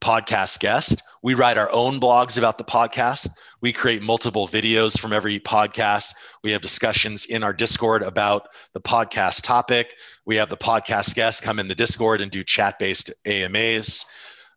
podcast 0.00 0.60
guest. 0.60 1.02
We 1.22 1.34
write 1.34 1.56
our 1.56 1.72
own 1.72 1.98
blogs 1.98 2.36
about 2.36 2.58
the 2.58 2.64
podcast. 2.64 3.30
We 3.62 3.72
create 3.72 4.02
multiple 4.02 4.46
videos 4.46 5.00
from 5.00 5.12
every 5.14 5.40
podcast. 5.40 6.14
We 6.42 6.52
have 6.52 6.60
discussions 6.60 7.24
in 7.24 7.42
our 7.42 7.54
Discord 7.54 8.02
about 8.02 8.48
the 8.74 8.80
podcast 8.80 9.42
topic. 9.42 9.94
We 10.26 10.36
have 10.36 10.50
the 10.50 10.56
podcast 10.56 11.14
guests 11.14 11.40
come 11.40 11.58
in 11.58 11.68
the 11.68 11.74
Discord 11.74 12.20
and 12.20 12.30
do 12.30 12.44
chat 12.44 12.78
based 12.78 13.10
AMAs. 13.24 14.04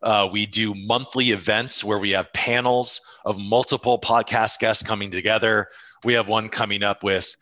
Uh, 0.02 0.28
we 0.30 0.44
do 0.46 0.74
monthly 0.74 1.30
events 1.30 1.82
where 1.82 1.98
we 1.98 2.10
have 2.10 2.32
panels 2.34 3.00
of 3.24 3.40
multiple 3.40 3.98
podcast 3.98 4.58
guests 4.58 4.86
coming 4.86 5.10
together. 5.10 5.68
We 6.04 6.12
have 6.14 6.28
one 6.28 6.50
coming 6.50 6.82
up 6.82 7.02
with 7.02 7.34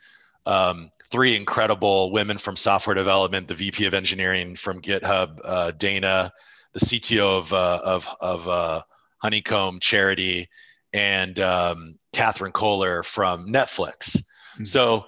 um, 0.47 0.91
three 1.11 1.37
incredible 1.37 2.11
women 2.11 2.39
from 2.39 2.57
software 2.57 2.95
development, 2.95 3.49
the 3.49 3.55
VP 3.55 3.87
of 3.87 3.95
engineering 3.95 4.57
from 4.57 4.81
GitHub, 4.81 5.39
uh, 5.45 5.71
Dana, 5.73 6.33
the 6.73 6.81
CTO 6.81 7.39
of, 7.39 7.53
uh, 7.53 7.81
of, 7.85 8.09
of 8.21 8.49
uh, 8.49 8.83
Honeycomb 9.19 9.81
Charity, 9.81 10.49
and 10.93 11.39
um, 11.41 11.99
Kathryn 12.13 12.53
Koehler 12.53 13.05
from 13.05 13.47
Netflix. 13.47 14.17
Mm-hmm. 14.17 14.65
So 14.65 15.07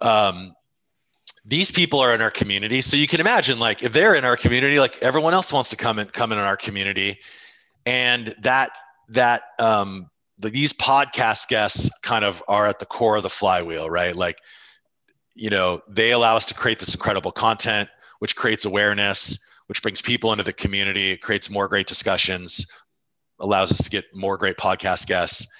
um, 0.00 0.54
these 1.44 1.70
people 1.70 2.00
are 2.00 2.14
in 2.14 2.20
our 2.20 2.30
community. 2.30 2.80
So 2.80 2.96
you 2.96 3.06
can 3.06 3.20
imagine, 3.20 3.58
like, 3.58 3.82
if 3.82 3.92
they're 3.92 4.14
in 4.14 4.24
our 4.24 4.36
community, 4.36 4.78
like 4.80 5.00
everyone 5.02 5.34
else 5.34 5.52
wants 5.52 5.70
to 5.70 5.76
come 5.76 5.98
and 5.98 6.12
come 6.12 6.32
in 6.32 6.38
our 6.38 6.56
community, 6.56 7.18
and 7.86 8.34
that 8.40 8.70
that 9.08 9.42
um, 9.58 10.08
the, 10.38 10.50
these 10.50 10.72
podcast 10.72 11.48
guests 11.48 11.90
kind 12.00 12.24
of 12.24 12.42
are 12.48 12.66
at 12.66 12.78
the 12.78 12.86
core 12.86 13.16
of 13.16 13.22
the 13.22 13.30
flywheel, 13.30 13.90
right? 13.90 14.14
Like 14.14 14.38
you 15.34 15.50
know, 15.50 15.80
they 15.88 16.10
allow 16.12 16.36
us 16.36 16.44
to 16.46 16.54
create 16.54 16.78
this 16.78 16.94
incredible 16.94 17.32
content, 17.32 17.88
which 18.18 18.36
creates 18.36 18.64
awareness, 18.64 19.38
which 19.66 19.82
brings 19.82 20.02
people 20.02 20.32
into 20.32 20.44
the 20.44 20.52
community, 20.52 21.12
it 21.12 21.22
creates 21.22 21.50
more 21.50 21.68
great 21.68 21.86
discussions, 21.86 22.70
allows 23.40 23.72
us 23.72 23.82
to 23.82 23.90
get 23.90 24.04
more 24.14 24.36
great 24.36 24.56
podcast 24.56 25.06
guests. 25.06 25.52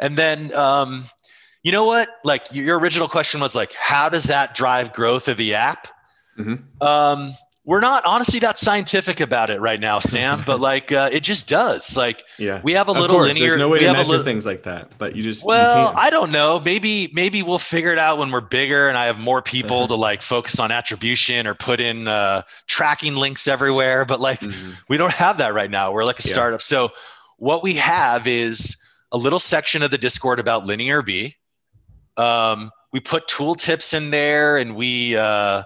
And 0.00 0.16
then, 0.16 0.54
um, 0.54 1.04
you 1.62 1.72
know 1.72 1.84
what? 1.84 2.08
Like 2.24 2.52
your 2.52 2.78
original 2.78 3.08
question 3.08 3.40
was 3.40 3.54
like, 3.54 3.72
how 3.72 4.08
does 4.08 4.24
that 4.24 4.54
drive 4.54 4.92
growth 4.92 5.28
of 5.28 5.38
the 5.38 5.54
app? 5.54 5.88
Mm-hmm. 6.38 6.86
Um, 6.86 7.34
we're 7.66 7.80
not 7.80 8.04
honestly 8.04 8.38
that 8.40 8.58
scientific 8.58 9.20
about 9.20 9.48
it 9.48 9.58
right 9.58 9.80
now, 9.80 9.98
Sam, 9.98 10.42
but 10.44 10.60
like 10.70 10.92
uh, 10.92 11.08
it 11.10 11.22
just 11.22 11.48
does. 11.48 11.96
Like, 11.96 12.22
yeah, 12.38 12.60
we 12.62 12.72
have 12.72 12.88
a 12.88 12.92
little 12.92 13.16
course, 13.16 13.28
linear. 13.28 13.48
There's 13.48 13.58
no 13.58 13.68
way 13.68 13.78
to 13.80 13.92
measure 13.92 14.10
little, 14.10 14.24
things 14.24 14.44
like 14.44 14.64
that, 14.64 14.92
but 14.98 15.16
you 15.16 15.22
just. 15.22 15.46
Well, 15.46 15.92
you 15.92 15.98
I 15.98 16.10
don't 16.10 16.30
know. 16.30 16.60
Maybe 16.60 17.10
maybe 17.14 17.42
we'll 17.42 17.58
figure 17.58 17.92
it 17.92 17.98
out 17.98 18.18
when 18.18 18.30
we're 18.30 18.42
bigger 18.42 18.88
and 18.88 18.98
I 18.98 19.06
have 19.06 19.18
more 19.18 19.40
people 19.40 19.78
uh-huh. 19.78 19.88
to 19.88 19.94
like 19.94 20.20
focus 20.20 20.58
on 20.58 20.70
attribution 20.70 21.46
or 21.46 21.54
put 21.54 21.80
in 21.80 22.06
uh, 22.06 22.42
tracking 22.66 23.16
links 23.16 23.48
everywhere. 23.48 24.04
But 24.04 24.20
like, 24.20 24.40
mm-hmm. 24.40 24.72
we 24.88 24.98
don't 24.98 25.12
have 25.14 25.38
that 25.38 25.54
right 25.54 25.70
now. 25.70 25.90
We're 25.90 26.04
like 26.04 26.20
a 26.20 26.28
yeah. 26.28 26.34
startup. 26.34 26.60
So 26.60 26.92
what 27.38 27.62
we 27.62 27.74
have 27.74 28.26
is 28.26 28.76
a 29.10 29.16
little 29.16 29.40
section 29.40 29.82
of 29.82 29.90
the 29.90 29.98
Discord 29.98 30.38
about 30.38 30.66
Linear 30.66 31.00
B. 31.00 31.34
Um, 32.18 32.70
we 32.92 33.00
put 33.00 33.26
tool 33.26 33.54
tips 33.54 33.94
in 33.94 34.10
there, 34.10 34.58
and 34.58 34.76
we. 34.76 35.16
Uh, 35.16 35.62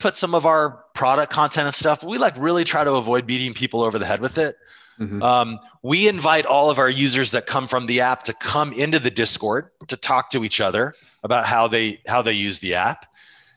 put 0.00 0.16
some 0.16 0.34
of 0.34 0.46
our 0.46 0.82
product 0.94 1.32
content 1.32 1.66
and 1.66 1.74
stuff. 1.74 2.02
We 2.02 2.18
like 2.18 2.34
really 2.36 2.64
try 2.64 2.82
to 2.82 2.92
avoid 2.94 3.26
beating 3.26 3.54
people 3.54 3.82
over 3.82 3.98
the 3.98 4.06
head 4.06 4.20
with 4.20 4.38
it. 4.38 4.56
Mm-hmm. 4.98 5.22
Um, 5.22 5.60
we 5.82 6.08
invite 6.08 6.44
all 6.44 6.70
of 6.70 6.78
our 6.78 6.90
users 6.90 7.30
that 7.30 7.46
come 7.46 7.68
from 7.68 7.86
the 7.86 8.00
app 8.00 8.22
to 8.24 8.34
come 8.34 8.72
into 8.72 8.98
the 8.98 9.10
Discord 9.10 9.70
to 9.86 9.96
talk 9.96 10.30
to 10.30 10.44
each 10.44 10.60
other 10.60 10.94
about 11.22 11.46
how 11.46 11.68
they 11.68 12.00
how 12.06 12.20
they 12.20 12.32
use 12.32 12.58
the 12.58 12.74
app. 12.74 13.06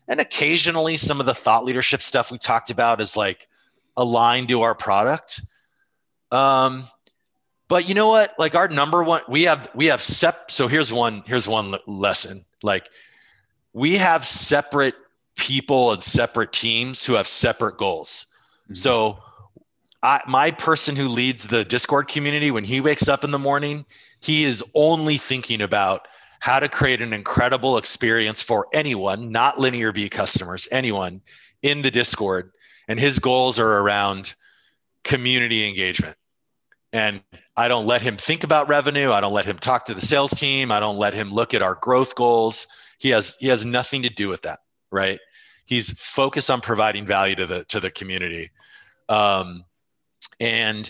And 0.07 0.19
occasionally, 0.19 0.97
some 0.97 1.19
of 1.19 1.25
the 1.25 1.33
thought 1.33 1.65
leadership 1.65 2.01
stuff 2.01 2.31
we 2.31 2.37
talked 2.37 2.69
about 2.69 3.01
is 3.01 3.17
like 3.17 3.47
aligned 3.97 4.49
to 4.49 4.61
our 4.61 4.75
product. 4.75 5.41
Um, 6.31 6.85
but 7.67 7.87
you 7.87 7.95
know 7.95 8.09
what? 8.09 8.33
Like 8.37 8.55
our 8.55 8.67
number 8.67 9.03
one, 9.03 9.21
we 9.27 9.43
have 9.43 9.69
we 9.73 9.87
have 9.87 10.01
sep. 10.01 10.51
So 10.51 10.67
here's 10.67 10.93
one 10.93 11.23
here's 11.25 11.47
one 11.47 11.75
lesson. 11.87 12.41
Like 12.61 12.89
we 13.73 13.95
have 13.95 14.25
separate 14.25 14.95
people 15.35 15.91
and 15.91 16.01
separate 16.01 16.51
teams 16.51 17.03
who 17.03 17.13
have 17.13 17.27
separate 17.27 17.77
goals. 17.77 18.33
Mm-hmm. 18.65 18.75
So, 18.75 19.19
I, 20.03 20.21
my 20.27 20.51
person 20.51 20.97
who 20.97 21.07
leads 21.07 21.47
the 21.47 21.63
Discord 21.63 22.09
community, 22.09 22.51
when 22.51 22.65
he 22.65 22.81
wakes 22.81 23.07
up 23.07 23.23
in 23.23 23.31
the 23.31 23.39
morning, 23.39 23.85
he 24.19 24.43
is 24.43 24.61
only 24.75 25.17
thinking 25.17 25.61
about 25.61 26.07
how 26.41 26.59
to 26.59 26.67
create 26.67 27.01
an 27.01 27.13
incredible 27.13 27.77
experience 27.77 28.41
for 28.41 28.67
anyone, 28.73 29.31
not 29.31 29.59
Linear 29.59 29.93
B 29.93 30.09
customers, 30.09 30.67
anyone 30.71 31.21
in 31.61 31.81
the 31.81 31.89
Discord. 31.89 32.51
And 32.89 32.99
his 32.99 33.17
goals 33.17 33.59
are 33.59 33.79
around 33.79 34.33
community 35.05 35.67
engagement. 35.69 36.17
And 36.91 37.23
I 37.55 37.69
don't 37.69 37.85
let 37.85 38.01
him 38.01 38.17
think 38.17 38.43
about 38.43 38.67
revenue. 38.67 39.11
I 39.13 39.21
don't 39.21 39.31
let 39.31 39.45
him 39.45 39.57
talk 39.57 39.85
to 39.85 39.93
the 39.93 40.01
sales 40.01 40.31
team. 40.31 40.69
I 40.69 40.81
don't 40.81 40.97
let 40.97 41.13
him 41.13 41.31
look 41.31 41.53
at 41.53 41.61
our 41.61 41.75
growth 41.75 42.13
goals. 42.15 42.67
He 42.99 43.09
has 43.09 43.37
he 43.39 43.47
has 43.47 43.65
nothing 43.65 44.03
to 44.03 44.09
do 44.09 44.27
with 44.27 44.41
that 44.41 44.59
right? 44.93 45.19
He's 45.65 45.99
focused 45.99 46.49
on 46.49 46.61
providing 46.61 47.05
value 47.05 47.35
to 47.35 47.45
the 47.45 47.63
to 47.65 47.79
the 47.79 47.91
community, 47.91 48.51
um, 49.09 49.65
and 50.39 50.89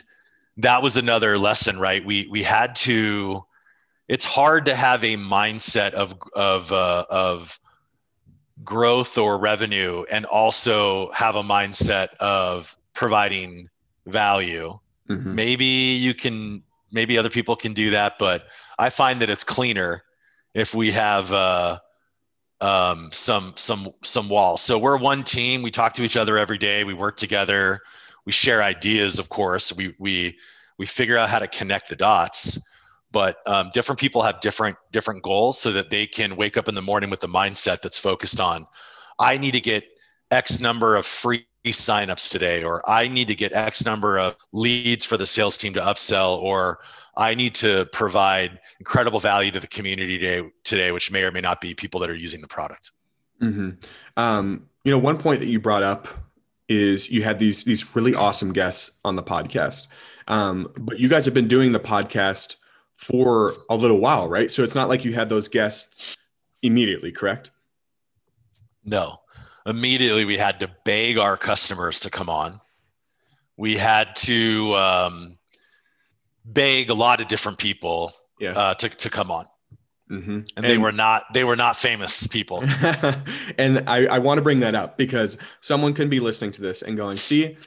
that 0.58 0.84
was 0.84 0.98
another 0.98 1.38
lesson, 1.38 1.80
right? 1.80 2.04
We 2.06 2.28
we 2.30 2.44
had 2.44 2.76
to. 2.76 3.46
It's 4.10 4.26
hard 4.26 4.66
to 4.66 4.76
have 4.76 5.04
a 5.04 5.16
mindset 5.16 5.94
of 5.94 6.16
of 6.36 6.72
uh, 6.72 7.06
of 7.10 7.60
growth 8.63 9.18
or 9.18 9.38
revenue, 9.38 10.06
and 10.12 10.26
also 10.26 11.12
have 11.12 11.36
a 11.36 11.44
mindset 11.44 12.10
of 12.20 12.76
providing 12.94 13.70
value. 14.06 14.78
Mm-hmm. 15.10 15.36
Maybe 15.36 15.66
you 15.66 16.13
can. 16.13 16.63
Maybe 16.92 17.18
other 17.18 17.32
people 17.32 17.56
can 17.56 17.74
do 17.74 17.89
that, 17.89 18.20
but 18.20 18.44
I 18.78 18.89
find 18.89 19.20
that 19.22 19.30
it's 19.30 19.44
cleaner 19.44 20.04
if 20.54 20.76
we 20.76 20.92
have 20.92 21.32
uh, 21.34 21.80
um, 22.63 23.10
some 23.12 23.54
some 23.58 23.89
some 24.04 24.30
walls. 24.30 24.62
So 24.62 24.80
we're 24.80 24.97
one 24.97 25.23
team. 25.23 25.62
We 25.62 25.69
talk 25.69 25.93
to 25.95 26.04
each 26.04 26.15
other 26.15 26.38
every 26.38 26.58
day. 26.58 26.86
We 26.86 26.93
work 26.93 27.17
together. 27.17 27.82
We 28.26 28.32
share 28.32 28.63
ideas, 28.63 29.19
of 29.19 29.28
course. 29.28 29.73
We 29.73 29.93
we 29.99 30.38
we 30.78 30.86
figure 30.86 31.17
out 31.17 31.30
how 31.30 31.39
to 31.39 31.47
connect 31.47 31.89
the 31.89 31.97
dots. 31.97 32.69
But 33.12 33.38
um, 33.45 33.69
different 33.73 33.99
people 33.99 34.21
have 34.23 34.39
different 34.39 34.78
different 34.93 35.21
goals, 35.23 35.60
so 35.60 35.73
that 35.73 35.89
they 35.89 36.08
can 36.08 36.38
wake 36.38 36.56
up 36.56 36.69
in 36.69 36.73
the 36.73 36.82
morning 36.82 37.10
with 37.10 37.19
the 37.19 37.28
mindset 37.28 37.82
that's 37.82 37.99
focused 37.99 38.39
on, 38.39 38.65
I 39.19 39.38
need 39.38 39.52
to 39.52 39.62
get 39.62 39.84
X 40.32 40.62
number 40.62 40.95
of 40.95 41.06
free 41.06 41.45
signups 41.65 42.32
today, 42.32 42.63
or 42.63 42.82
I 42.89 43.10
need 43.10 43.28
to 43.28 43.36
get 43.36 43.54
X 43.54 43.86
number 43.86 44.17
of 44.17 44.38
leads 44.54 45.04
for 45.04 45.17
the 45.17 45.28
sales 45.28 45.58
team 45.58 45.73
to 45.73 45.82
upsell, 45.82 46.41
or 46.41 46.80
I 47.15 47.36
need 47.36 47.56
to 47.56 47.86
provide 47.91 48.60
incredible 48.80 49.19
value 49.19 49.52
to 49.52 49.60
the 49.60 49.67
community 49.67 50.17
today, 50.17 50.49
today 50.63 50.91
which 50.91 51.12
may 51.12 51.23
or 51.23 51.32
may 51.32 51.41
not 51.41 51.62
be 51.62 51.73
people 51.73 51.99
that 52.02 52.10
are 52.10 52.15
using 52.15 52.41
the 52.41 52.47
product. 52.47 52.91
Mm-hmm. 53.41 53.71
Um, 54.17 54.67
you 54.84 54.91
know, 54.91 54.97
one 54.97 55.17
point 55.17 55.39
that 55.39 55.47
you 55.47 55.60
brought 55.60 55.84
up 55.84 56.08
is 56.69 57.12
you 57.12 57.23
had 57.23 57.39
these 57.39 57.63
these 57.63 57.95
really 57.95 58.15
awesome 58.15 58.54
guests 58.54 58.99
on 59.04 59.15
the 59.15 59.23
podcast, 59.23 59.88
um, 60.28 60.71
but 60.78 60.99
you 60.99 61.10
guys 61.10 61.26
have 61.26 61.34
been 61.34 61.47
doing 61.47 61.71
the 61.71 61.80
podcast 61.80 62.56
for 62.95 63.56
a 63.69 63.76
little 63.76 63.99
while, 63.99 64.28
right? 64.30 64.49
So 64.49 64.63
it's 64.63 64.76
not 64.76 64.89
like 64.89 65.04
you 65.04 65.13
had 65.13 65.30
those 65.30 65.47
guests 65.47 66.15
immediately, 66.62 67.12
correct? 67.12 67.52
No, 68.86 69.19
immediately 69.65 70.26
we 70.26 70.38
had 70.38 70.60
to 70.60 70.71
beg 70.86 71.17
our 71.17 71.38
customers 71.38 71.99
to 72.02 72.10
come 72.10 72.30
on. 72.30 72.60
We 73.58 73.76
had 73.76 74.15
to 74.17 74.73
um, 74.76 75.38
beg 76.45 76.89
a 76.89 76.93
lot 76.93 77.21
of 77.21 77.27
different 77.27 77.58
people 77.58 78.13
yeah. 78.39 78.51
uh, 78.51 78.73
to, 78.75 78.89
to 78.89 79.10
come 79.10 79.32
on. 79.32 79.47
Mm-hmm. 80.12 80.32
And, 80.32 80.51
and, 80.58 80.65
they 80.65 80.77
were 80.77 80.91
not 80.91 81.34
they 81.34 81.43
were 81.43 81.56
not 81.56 81.75
famous 81.75 82.27
people. 82.27 82.62
and 83.58 83.89
I, 83.89 84.06
I 84.06 84.19
want 84.19 84.38
to 84.38 84.41
bring 84.41 84.60
that 84.60 84.75
up 84.75 84.97
because 84.97 85.38
someone 85.62 85.93
can 85.93 86.10
be 86.10 86.19
listening 86.19 86.51
to 86.53 86.62
this 86.62 86.82
and 86.82 86.97
going, 86.97 87.17
see, 87.17 87.58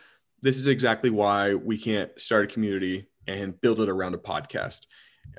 this 0.43 0.59
is 0.59 0.67
exactly 0.67 1.11
why 1.11 1.55
we 1.55 1.79
can't 1.79 2.11
start 2.21 2.45
a 2.45 2.47
community 2.53 3.09
and 3.27 3.59
build 3.61 3.81
it 3.81 3.89
around 3.89 4.15
a 4.15 4.19
podcast. 4.19 4.87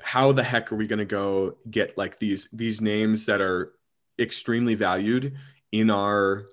How 0.02 0.32
the 0.32 0.42
heck 0.42 0.70
are 0.72 0.76
we 0.76 0.86
going 0.86 0.98
to 0.98 1.04
go 1.04 1.56
get 1.70 1.96
like 1.96 2.18
these 2.18 2.48
these 2.52 2.80
names 2.80 3.26
that 3.26 3.40
are 3.40 3.72
extremely 4.18 4.74
valued 4.74 5.36
in 5.72 5.90
our 5.90 6.46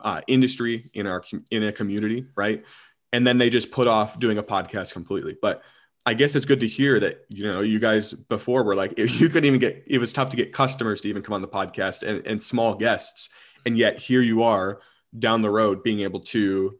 uh, 0.00 0.20
industry 0.26 0.90
in 0.94 1.06
our 1.06 1.24
in 1.50 1.64
a 1.64 1.72
community, 1.72 2.26
right? 2.36 2.64
And 3.12 3.26
then 3.26 3.38
they 3.38 3.50
just 3.50 3.70
put 3.70 3.86
off 3.86 4.18
doing 4.18 4.38
a 4.38 4.42
podcast 4.42 4.92
completely. 4.92 5.36
But 5.40 5.62
I 6.06 6.14
guess 6.14 6.36
it's 6.36 6.44
good 6.44 6.60
to 6.60 6.68
hear 6.68 7.00
that 7.00 7.24
you 7.28 7.46
know 7.46 7.60
you 7.60 7.78
guys 7.78 8.12
before 8.12 8.62
were 8.62 8.74
like 8.74 8.94
you 8.98 9.28
couldn't 9.28 9.46
even 9.46 9.60
get 9.60 9.84
it 9.86 9.98
was 9.98 10.12
tough 10.12 10.30
to 10.30 10.36
get 10.36 10.52
customers 10.52 11.00
to 11.02 11.08
even 11.08 11.22
come 11.22 11.34
on 11.34 11.42
the 11.42 11.48
podcast 11.48 12.02
and, 12.02 12.26
and 12.26 12.40
small 12.40 12.74
guests, 12.74 13.30
and 13.66 13.76
yet 13.76 13.98
here 13.98 14.20
you 14.20 14.42
are 14.42 14.80
down 15.18 15.42
the 15.42 15.50
road 15.50 15.82
being 15.82 16.00
able 16.00 16.20
to 16.20 16.74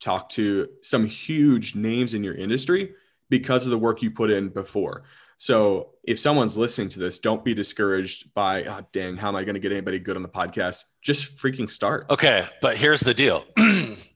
talk 0.00 0.28
to 0.30 0.68
some 0.82 1.04
huge 1.04 1.74
names 1.74 2.14
in 2.14 2.24
your 2.24 2.34
industry 2.34 2.94
because 3.28 3.66
of 3.66 3.70
the 3.70 3.78
work 3.78 4.02
you 4.02 4.10
put 4.10 4.30
in 4.30 4.48
before. 4.48 5.04
So 5.36 5.92
if 6.04 6.20
someone's 6.20 6.56
listening 6.58 6.90
to 6.90 6.98
this, 6.98 7.18
don't 7.18 7.42
be 7.42 7.54
discouraged 7.54 8.34
by, 8.34 8.64
oh, 8.64 8.80
dang, 8.92 9.16
how 9.16 9.28
am 9.28 9.36
I 9.36 9.44
going 9.44 9.54
to 9.54 9.60
get 9.60 9.72
anybody 9.72 9.98
good 9.98 10.16
on 10.16 10.22
the 10.22 10.28
podcast? 10.28 10.84
Just 11.00 11.36
freaking 11.36 11.70
start. 11.70 12.06
Okay. 12.10 12.46
But 12.60 12.76
here's 12.76 13.00
the 13.00 13.14
deal. 13.14 13.44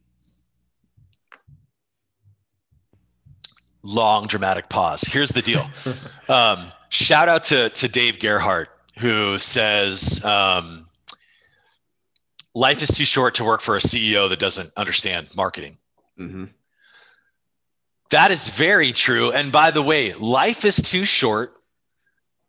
Long 3.85 4.27
dramatic 4.27 4.68
pause. 4.68 5.03
Here's 5.03 5.29
the 5.29 5.42
deal. 5.42 5.70
um, 6.29 6.68
shout 6.88 7.29
out 7.29 7.44
to, 7.44 7.68
to 7.68 7.87
Dave 7.87 8.18
Gerhardt, 8.18 8.70
who 8.99 9.38
says, 9.38 10.25
um, 10.25 10.87
life 12.55 12.83
is 12.83 12.88
too 12.88 13.05
short 13.05 13.35
to 13.37 13.44
work 13.44 13.61
for 13.61 13.77
a 13.77 13.81
CEO 13.81 14.29
that 14.29 14.38
doesn't 14.38 14.70
understand 14.77 15.29
marketing. 15.37 15.77
Mm-hmm. 16.18 16.47
That 18.11 18.31
is 18.31 18.49
very 18.49 18.92
true. 18.92 19.33
And 19.33 19.53
by 19.53 19.70
the 19.70 19.83
way, 19.83 20.14
life 20.14 20.64
is 20.64 20.77
too 20.77 21.05
short 21.05 21.55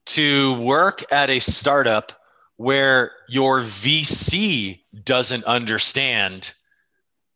to 0.07 0.53
work 0.59 1.03
at 1.11 1.29
a 1.29 1.39
startup 1.39 2.11
where 2.57 3.11
your 3.27 3.61
VC 3.61 4.81
doesn't 5.03 5.43
understand 5.45 6.53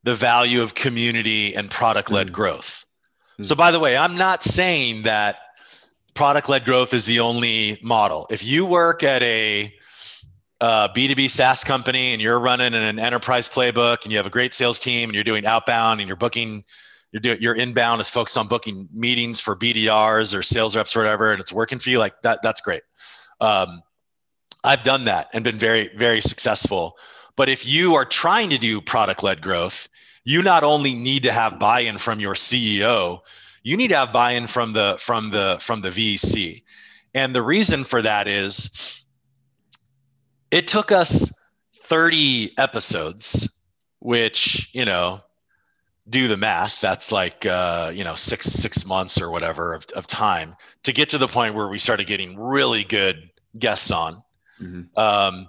the 0.04 0.16
value 0.16 0.62
of 0.62 0.76
community 0.76 1.56
and 1.56 1.70
product 1.70 2.10
led 2.12 2.28
mm. 2.28 2.32
growth. 2.32 2.86
So, 3.42 3.56
by 3.56 3.72
the 3.72 3.80
way, 3.80 3.96
I'm 3.96 4.18
not 4.18 4.44
saying 4.44 5.04
that 5.04 5.38
product 6.14 6.50
led 6.50 6.66
growth 6.66 6.94
is 6.94 7.06
the 7.06 7.20
only 7.22 7.80
model. 7.82 8.28
If 8.30 8.44
you 8.44 8.66
work 8.66 9.04
at 9.04 9.22
a 9.24 9.74
uh, 10.60 10.90
B2B 10.90 11.30
SaaS 11.30 11.64
company 11.64 12.12
and 12.12 12.22
you're 12.22 12.40
running 12.40 12.74
an 12.74 13.00
enterprise 13.00 13.48
playbook 13.48 14.04
and 14.04 14.12
you 14.12 14.18
have 14.18 14.28
a 14.28 14.30
great 14.30 14.54
sales 14.54 14.80
team 14.80 15.10
and 15.10 15.16
you're 15.16 15.24
doing 15.24 15.46
outbound 15.46 16.02
and 16.02 16.08
you're 16.08 16.18
booking 16.18 16.66
you're 17.12 17.22
doing 17.22 17.42
your 17.42 17.56
inbound 17.56 18.02
is 18.02 18.10
focused 18.10 18.38
on 18.38 18.48
booking 18.48 18.88
meetings 18.94 19.40
for 19.40 19.56
BDRs 19.56 20.38
or 20.38 20.44
sales 20.44 20.76
reps 20.76 20.96
or 20.96 21.00
whatever, 21.00 21.32
and 21.32 21.40
it's 21.40 21.54
working 21.54 21.80
for 21.80 21.90
you, 21.90 21.98
like 21.98 22.14
that, 22.22 22.40
that's 22.44 22.62
great. 22.62 22.84
Um, 23.42 23.82
I've 24.64 24.84
done 24.84 25.06
that 25.06 25.30
and 25.34 25.44
been 25.44 25.58
very, 25.58 25.90
very 25.96 26.22
successful. 26.22 26.96
But 27.36 27.50
if 27.50 27.66
you 27.66 27.96
are 27.96 28.06
trying 28.06 28.50
to 28.50 28.58
do 28.58 28.82
product 28.82 29.24
led 29.24 29.42
growth, 29.42 29.88
you 30.30 30.44
not 30.44 30.64
only 30.64 30.94
need 30.94 31.24
to 31.24 31.32
have 31.32 31.58
buy-in 31.58 31.98
from 31.98 32.20
your 32.20 32.36
CEO, 32.36 33.22
you 33.64 33.76
need 33.76 33.88
to 33.88 33.96
have 33.96 34.14
buy-in 34.14 34.46
from 34.46 34.74
the 34.74 34.96
from 35.00 35.32
the 35.32 35.58
from 35.60 35.82
the 35.82 35.90
VC. 35.90 36.62
And 37.16 37.34
the 37.34 37.42
reason 37.42 37.84
for 37.84 38.00
that 38.04 38.28
is 38.28 39.04
it 40.52 40.68
took 40.68 40.92
us 40.92 41.34
30 41.74 42.52
episodes, 42.60 43.64
which, 44.02 44.70
you 44.72 44.86
know, 44.86 45.22
do 46.08 46.28
the 46.28 46.38
math 46.38 46.80
that's 46.80 47.12
like 47.12 47.48
uh, 47.48 47.92
you 47.92 48.04
know 48.04 48.14
six 48.14 48.46
six 48.46 48.86
months 48.86 49.20
or 49.20 49.32
whatever 49.32 49.74
of, 49.74 49.86
of 49.96 50.06
time 50.06 50.56
to 50.84 50.94
get 50.94 51.10
to 51.10 51.18
the 51.18 51.28
point 51.28 51.56
where 51.56 51.70
we 51.70 51.80
started 51.80 52.06
getting 52.06 52.40
really 52.40 52.84
good 52.84 53.30
guests 53.58 53.92
on 53.92 54.24
mm-hmm. 54.62 54.82
um, 54.96 55.48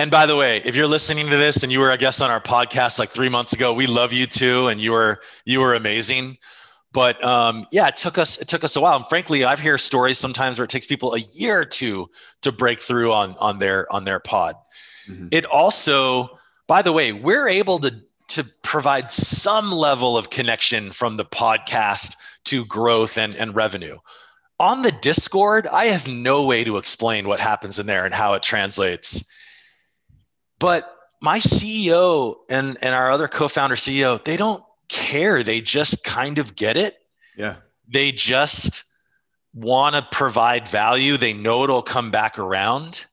and 0.00 0.10
by 0.10 0.24
the 0.24 0.36
way 0.36 0.62
if 0.64 0.74
you're 0.74 0.86
listening 0.86 1.28
to 1.28 1.36
this 1.36 1.62
and 1.62 1.70
you 1.70 1.78
were 1.78 1.90
a 1.90 1.98
guest 1.98 2.22
on 2.22 2.30
our 2.30 2.40
podcast 2.40 2.98
like 2.98 3.10
three 3.10 3.28
months 3.28 3.52
ago 3.52 3.72
we 3.72 3.86
love 3.86 4.12
you 4.12 4.26
too 4.26 4.66
and 4.68 4.80
you 4.80 4.92
were 4.92 5.20
you 5.44 5.60
were 5.60 5.74
amazing 5.74 6.36
but 6.92 7.22
um, 7.22 7.66
yeah 7.70 7.86
it 7.86 7.96
took 7.96 8.16
us 8.16 8.40
it 8.40 8.48
took 8.48 8.64
us 8.64 8.76
a 8.76 8.80
while 8.80 8.96
and 8.96 9.06
frankly 9.06 9.44
i've 9.44 9.60
heard 9.60 9.78
stories 9.78 10.18
sometimes 10.18 10.58
where 10.58 10.64
it 10.64 10.70
takes 10.70 10.86
people 10.86 11.14
a 11.14 11.20
year 11.34 11.60
or 11.60 11.64
two 11.64 12.08
to 12.40 12.50
break 12.50 12.80
through 12.80 13.12
on 13.12 13.36
on 13.38 13.58
their 13.58 13.90
on 13.92 14.04
their 14.04 14.18
pod 14.18 14.54
mm-hmm. 15.08 15.28
it 15.30 15.44
also 15.44 16.38
by 16.66 16.80
the 16.80 16.92
way 16.92 17.12
we're 17.12 17.48
able 17.48 17.78
to 17.78 17.94
to 18.30 18.44
provide 18.62 19.10
some 19.10 19.72
level 19.72 20.16
of 20.16 20.30
connection 20.30 20.92
from 20.92 21.16
the 21.16 21.24
podcast 21.24 22.16
to 22.44 22.64
growth 22.66 23.18
and, 23.18 23.34
and 23.34 23.56
revenue. 23.56 23.98
On 24.60 24.82
the 24.82 24.92
Discord, 24.92 25.66
I 25.66 25.86
have 25.86 26.06
no 26.06 26.44
way 26.44 26.62
to 26.62 26.76
explain 26.76 27.26
what 27.26 27.40
happens 27.40 27.78
in 27.80 27.86
there 27.86 28.04
and 28.04 28.14
how 28.14 28.34
it 28.34 28.42
translates. 28.42 29.28
But 30.60 30.96
my 31.20 31.40
CEO 31.40 32.36
and, 32.48 32.78
and 32.80 32.94
our 32.94 33.10
other 33.10 33.26
co 33.26 33.48
founder 33.48 33.74
CEO, 33.74 34.22
they 34.24 34.36
don't 34.36 34.62
care. 34.88 35.42
They 35.42 35.60
just 35.60 36.04
kind 36.04 36.38
of 36.38 36.54
get 36.54 36.76
it. 36.76 36.98
Yeah. 37.36 37.56
They 37.88 38.12
just 38.12 38.84
want 39.52 39.96
to 39.96 40.06
provide 40.16 40.68
value. 40.68 41.16
They 41.16 41.32
know 41.32 41.64
it'll 41.64 41.82
come 41.82 42.12
back 42.12 42.38
around. 42.38 43.04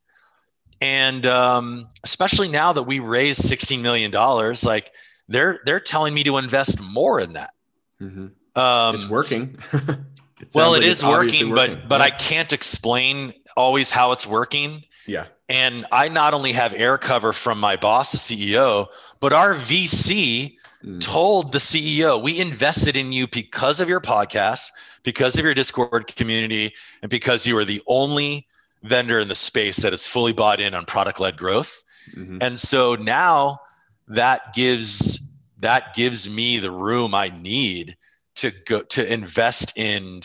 And 0.79 1.25
um, 1.25 1.88
especially 2.03 2.49
now 2.49 2.71
that 2.73 2.83
we 2.83 2.99
raised 2.99 3.41
$16 3.41 3.81
million, 3.81 4.12
like 4.12 4.91
they're 5.27 5.60
they're 5.65 5.79
telling 5.79 6.13
me 6.13 6.23
to 6.23 6.38
invest 6.38 6.79
more 6.81 7.19
in 7.19 7.33
that. 7.33 7.51
Mm-hmm. 7.99 8.60
Um, 8.60 8.95
it's 8.95 9.10
working. 9.10 9.57
it 9.73 10.49
well, 10.53 10.75
it 10.75 10.79
like 10.79 10.88
is 10.88 11.03
working, 11.03 11.49
working, 11.49 11.75
but 11.79 11.89
but 11.89 11.99
yeah. 11.99 12.05
I 12.05 12.10
can't 12.12 12.53
explain 12.53 13.33
always 13.55 13.89
how 13.89 14.12
it's 14.12 14.27
working. 14.27 14.83
Yeah. 15.07 15.25
And 15.49 15.86
I 15.91 16.10
not 16.10 16.33
only 16.33 16.51
have 16.51 16.73
air 16.73 16.97
cover 16.97 17.31
from 17.31 17.60
my 17.60 17.75
boss, 17.77 18.12
the 18.12 18.17
CEO, 18.17 18.88
but 19.19 19.31
our 19.31 19.53
VC 19.53 20.57
mm. 20.83 20.99
told 20.99 21.53
the 21.53 21.60
CEO, 21.60 22.21
we 22.21 22.39
invested 22.39 22.97
in 22.97 23.13
you 23.13 23.27
because 23.27 23.79
of 23.79 23.88
your 23.88 24.01
podcast, 24.01 24.71
because 25.03 25.38
of 25.38 25.45
your 25.45 25.53
Discord 25.53 26.13
community, 26.15 26.73
and 27.01 27.10
because 27.10 27.47
you 27.47 27.57
are 27.57 27.65
the 27.65 27.81
only 27.88 28.45
vendor 28.83 29.19
in 29.19 29.29
the 29.29 29.36
space 29.36 29.77
that 29.77 29.93
is 29.93 30.05
fully 30.05 30.33
bought 30.33 30.60
in 30.60 30.73
on 30.73 30.86
product 30.86 31.19
led 31.19 31.38
growth. 31.38 31.83
Mm-hmm. 32.15 32.39
And 32.41 32.60
so 32.60 32.95
now 32.95 33.60
that 34.07 34.53
gives 34.53 35.23
that 35.60 35.93
gives 35.95 36.33
me 36.33 36.60
the 36.60 36.71
room 36.71 37.15
I 37.15 37.29
need 37.41 37.97
to 38.36 38.51
go 38.67 38.81
to 38.81 39.12
invest 39.12 39.77
in 39.77 40.21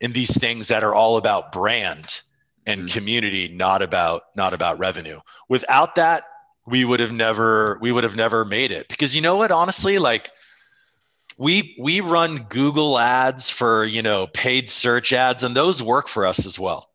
in 0.00 0.12
these 0.12 0.38
things 0.38 0.68
that 0.68 0.84
are 0.84 0.94
all 0.94 1.16
about 1.16 1.52
brand 1.52 2.20
and 2.68 2.82
mm-hmm. 2.82 2.98
community, 2.98 3.48
not 3.48 3.82
about 3.82 4.22
not 4.36 4.52
about 4.52 4.78
revenue. 4.78 5.18
Without 5.48 5.96
that, 5.96 6.24
we 6.66 6.84
would 6.84 7.00
have 7.00 7.12
never 7.12 7.78
we 7.80 7.90
would 7.90 8.04
have 8.04 8.16
never 8.16 8.44
made 8.44 8.70
it. 8.70 8.88
Because 8.88 9.16
you 9.16 9.22
know 9.22 9.36
what, 9.36 9.50
honestly, 9.50 9.98
like 9.98 10.30
we 11.36 11.76
we 11.80 12.00
run 12.00 12.46
Google 12.48 12.98
ads 12.98 13.50
for 13.50 13.84
you 13.84 14.02
know 14.02 14.28
paid 14.28 14.70
search 14.70 15.12
ads, 15.12 15.42
and 15.42 15.56
those 15.56 15.82
work 15.82 16.06
for 16.08 16.26
us 16.26 16.46
as 16.46 16.58
well 16.58 16.88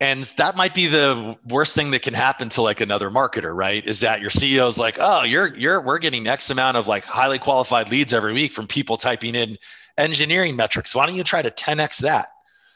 and 0.00 0.24
that 0.38 0.56
might 0.56 0.74
be 0.74 0.86
the 0.86 1.36
worst 1.46 1.74
thing 1.74 1.90
that 1.90 2.02
can 2.02 2.14
happen 2.14 2.48
to 2.48 2.62
like 2.62 2.80
another 2.80 3.10
marketer 3.10 3.54
right 3.54 3.86
is 3.86 4.00
that 4.00 4.20
your 4.20 4.30
ceo 4.30 4.66
is 4.66 4.78
like 4.78 4.96
oh 4.98 5.22
you're 5.22 5.54
you're 5.56 5.80
we're 5.80 5.98
getting 5.98 6.26
x 6.26 6.50
amount 6.50 6.76
of 6.76 6.88
like 6.88 7.04
highly 7.04 7.38
qualified 7.38 7.90
leads 7.90 8.12
every 8.12 8.32
week 8.32 8.52
from 8.52 8.66
people 8.66 8.96
typing 8.96 9.34
in 9.34 9.58
engineering 9.98 10.56
metrics 10.56 10.94
why 10.94 11.06
don't 11.06 11.14
you 11.14 11.24
try 11.24 11.42
to 11.42 11.50
10x 11.50 11.98
that 11.98 12.26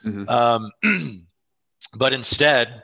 mm-hmm. 0.05 0.29
um, 0.29 0.71
but 1.97 2.13
instead 2.13 2.83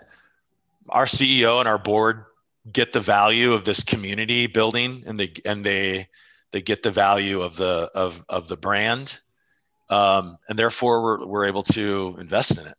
our 0.88 1.06
ceo 1.06 1.58
and 1.58 1.68
our 1.68 1.78
board 1.78 2.24
get 2.72 2.92
the 2.92 3.00
value 3.00 3.52
of 3.52 3.64
this 3.64 3.82
community 3.82 4.46
building 4.46 5.02
and 5.06 5.18
they 5.18 5.32
and 5.44 5.64
they 5.64 6.08
they 6.52 6.60
get 6.60 6.82
the 6.82 6.90
value 6.90 7.40
of 7.40 7.56
the 7.56 7.90
of 7.94 8.24
of 8.28 8.48
the 8.48 8.56
brand 8.56 9.18
um, 9.88 10.36
and 10.48 10.56
therefore 10.56 11.02
we're, 11.02 11.26
we're 11.26 11.46
able 11.46 11.62
to 11.62 12.16
invest 12.18 12.58
in 12.58 12.66
it 12.66 12.76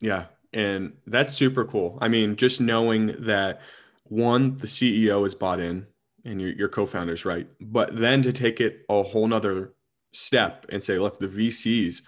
yeah 0.00 0.26
and 0.52 0.94
that's 1.06 1.34
super 1.34 1.64
cool. 1.64 1.98
I 2.00 2.08
mean, 2.08 2.36
just 2.36 2.60
knowing 2.60 3.14
that 3.20 3.60
one, 4.04 4.56
the 4.56 4.66
CEO 4.66 5.26
is 5.26 5.34
bought 5.34 5.60
in 5.60 5.86
and 6.24 6.40
your, 6.40 6.52
your 6.52 6.68
co-founders, 6.68 7.24
right? 7.24 7.46
But 7.60 7.96
then 7.96 8.22
to 8.22 8.32
take 8.32 8.60
it 8.60 8.84
a 8.88 9.02
whole 9.02 9.28
nother 9.28 9.74
step 10.12 10.66
and 10.70 10.82
say, 10.82 10.98
look, 10.98 11.18
the 11.18 11.28
VCs, 11.28 12.02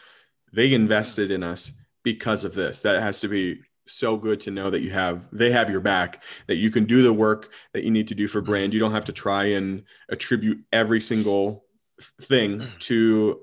they 0.53 0.73
invested 0.73 1.31
in 1.31 1.43
us 1.43 1.73
because 2.03 2.45
of 2.45 2.55
this. 2.55 2.83
That 2.83 3.03
has 3.03 3.21
to 3.21 3.29
be 3.29 3.61
so 3.87 4.17
good 4.17 4.41
to 4.41 4.51
know 4.53 4.71
that 4.71 4.83
you 4.83 4.91
have 4.91 5.29
they 5.33 5.51
have 5.51 5.69
your 5.69 5.81
back 5.81 6.23
that 6.47 6.57
you 6.57 6.71
can 6.71 6.85
do 6.85 7.03
the 7.03 7.13
work 7.13 7.53
that 7.73 7.83
you 7.83 7.91
need 7.91 8.07
to 8.07 8.15
do 8.15 8.29
for 8.29 8.41
brand 8.41 8.73
you 8.73 8.79
don't 8.79 8.93
have 8.93 9.07
to 9.07 9.13
try 9.13 9.47
and 9.47 9.83
attribute 10.11 10.61
every 10.71 11.01
single 11.01 11.65
thing 12.21 12.61
mm. 12.61 12.79
to 12.79 13.41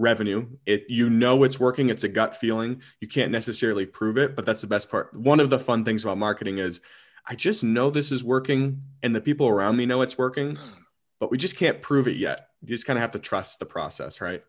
revenue. 0.00 0.46
It 0.66 0.86
you 0.88 1.10
know 1.10 1.44
it's 1.44 1.60
working. 1.60 1.90
It's 1.90 2.04
a 2.04 2.08
gut 2.08 2.34
feeling. 2.34 2.82
You 3.00 3.08
can't 3.08 3.30
necessarily 3.30 3.86
prove 3.86 4.18
it, 4.18 4.34
but 4.34 4.46
that's 4.46 4.62
the 4.62 4.66
best 4.66 4.90
part. 4.90 5.14
One 5.14 5.40
of 5.40 5.50
the 5.50 5.58
fun 5.58 5.84
things 5.84 6.04
about 6.04 6.18
marketing 6.18 6.58
is 6.58 6.80
I 7.26 7.34
just 7.34 7.62
know 7.62 7.90
this 7.90 8.10
is 8.10 8.24
working 8.24 8.82
and 9.02 9.14
the 9.14 9.20
people 9.20 9.46
around 9.46 9.76
me 9.76 9.86
know 9.86 10.00
it's 10.00 10.18
working, 10.18 10.58
but 11.20 11.30
we 11.30 11.36
just 11.36 11.56
can't 11.56 11.82
prove 11.82 12.08
it 12.08 12.16
yet. 12.16 12.48
You 12.62 12.68
just 12.68 12.86
kind 12.86 12.98
of 12.98 13.02
have 13.02 13.12
to 13.12 13.18
trust 13.18 13.58
the 13.58 13.66
process, 13.66 14.20
right? 14.20 14.42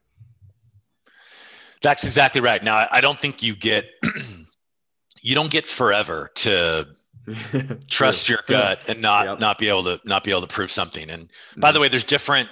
That's 1.82 2.06
exactly 2.06 2.41
right. 2.41 2.63
Now, 2.63 2.88
I 2.91 3.02
don't 3.02 3.20
think 3.20 3.41
you 3.41 3.56
get 3.56 3.86
you 5.22 5.36
don't 5.36 5.52
get 5.52 5.65
forever 5.65 6.32
to 6.36 6.88
trust 7.89 8.30
your 8.30 8.39
gut 8.48 8.80
and 8.88 9.02
not 9.02 9.26
yep. 9.26 9.39
not 9.39 9.58
be 9.58 9.70
able 9.70 9.84
to 9.84 10.00
not 10.06 10.24
be 10.24 10.32
able 10.32 10.41
to 10.41 10.48
prove 10.48 10.72
something 10.72 11.10
and 11.10 11.24
mm-hmm. 11.24 11.60
by 11.60 11.72
the 11.72 11.80
way 11.80 11.88
there's 11.88 12.04
different 12.04 12.50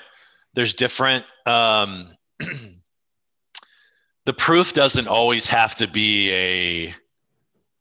there's 0.54 0.74
different 0.74 1.26
um 1.46 2.08
the 4.26 4.34
proof 4.34 4.74
doesn't 4.74 5.08
always 5.08 5.48
have 5.48 5.74
to 5.76 5.88
be 5.88 6.32
a 6.32 6.96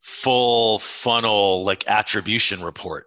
full 0.01 0.79
funnel 0.79 1.65
like 1.65 1.87
attribution 1.89 2.63
report 2.63 3.07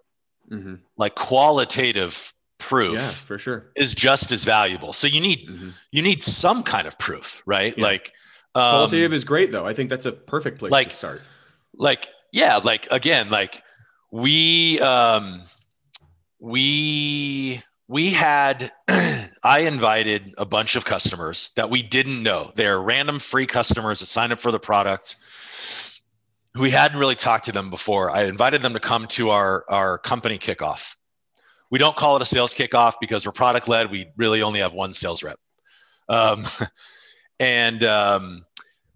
mm-hmm. 0.50 0.74
like 0.96 1.16
qualitative 1.16 2.32
proof 2.58 3.00
yeah 3.00 3.08
for 3.08 3.36
sure 3.36 3.72
is 3.74 3.94
just 3.94 4.30
as 4.30 4.44
valuable 4.44 4.92
so 4.92 5.08
you 5.08 5.20
need 5.20 5.48
mm-hmm. 5.48 5.70
you 5.90 6.00
need 6.00 6.22
some 6.22 6.62
kind 6.62 6.86
of 6.86 6.96
proof 7.00 7.42
right 7.46 7.76
yeah. 7.76 7.84
like 7.84 8.12
um, 8.54 8.70
qualitative 8.70 9.12
is 9.12 9.24
great 9.24 9.50
though. 9.52 9.66
I 9.66 9.72
think 9.72 9.90
that's 9.90 10.06
a 10.06 10.12
perfect 10.12 10.58
place 10.58 10.72
like, 10.72 10.90
to 10.90 10.96
start. 10.96 11.22
like 11.76 12.08
yeah 12.32 12.58
like 12.58 12.90
again 12.90 13.30
like 13.30 13.62
we 14.10 14.80
um 14.80 15.42
we 16.38 17.62
we 17.88 18.10
had 18.10 18.72
i 19.42 19.60
invited 19.60 20.34
a 20.38 20.44
bunch 20.44 20.76
of 20.76 20.84
customers 20.84 21.50
that 21.56 21.70
we 21.70 21.82
didn't 21.82 22.22
know. 22.22 22.52
They're 22.54 22.80
random 22.80 23.18
free 23.18 23.46
customers 23.46 24.00
that 24.00 24.06
signed 24.06 24.32
up 24.32 24.40
for 24.40 24.50
the 24.50 24.58
product. 24.58 25.16
We 26.54 26.70
hadn't 26.70 26.98
really 26.98 27.14
talked 27.14 27.46
to 27.46 27.52
them 27.52 27.70
before. 27.70 28.10
I 28.10 28.24
invited 28.24 28.60
them 28.60 28.74
to 28.74 28.80
come 28.80 29.06
to 29.08 29.30
our 29.30 29.64
our 29.68 29.98
company 29.98 30.38
kickoff. 30.38 30.96
We 31.70 31.78
don't 31.78 31.96
call 31.96 32.16
it 32.16 32.22
a 32.22 32.26
sales 32.26 32.54
kickoff 32.54 32.94
because 33.00 33.24
we're 33.24 33.32
product 33.32 33.66
led 33.66 33.90
we 33.90 34.06
really 34.16 34.42
only 34.42 34.60
have 34.60 34.74
one 34.74 34.92
sales 34.92 35.22
rep. 35.22 35.38
Um, 36.08 36.44
and 37.42 37.82
um, 37.82 38.46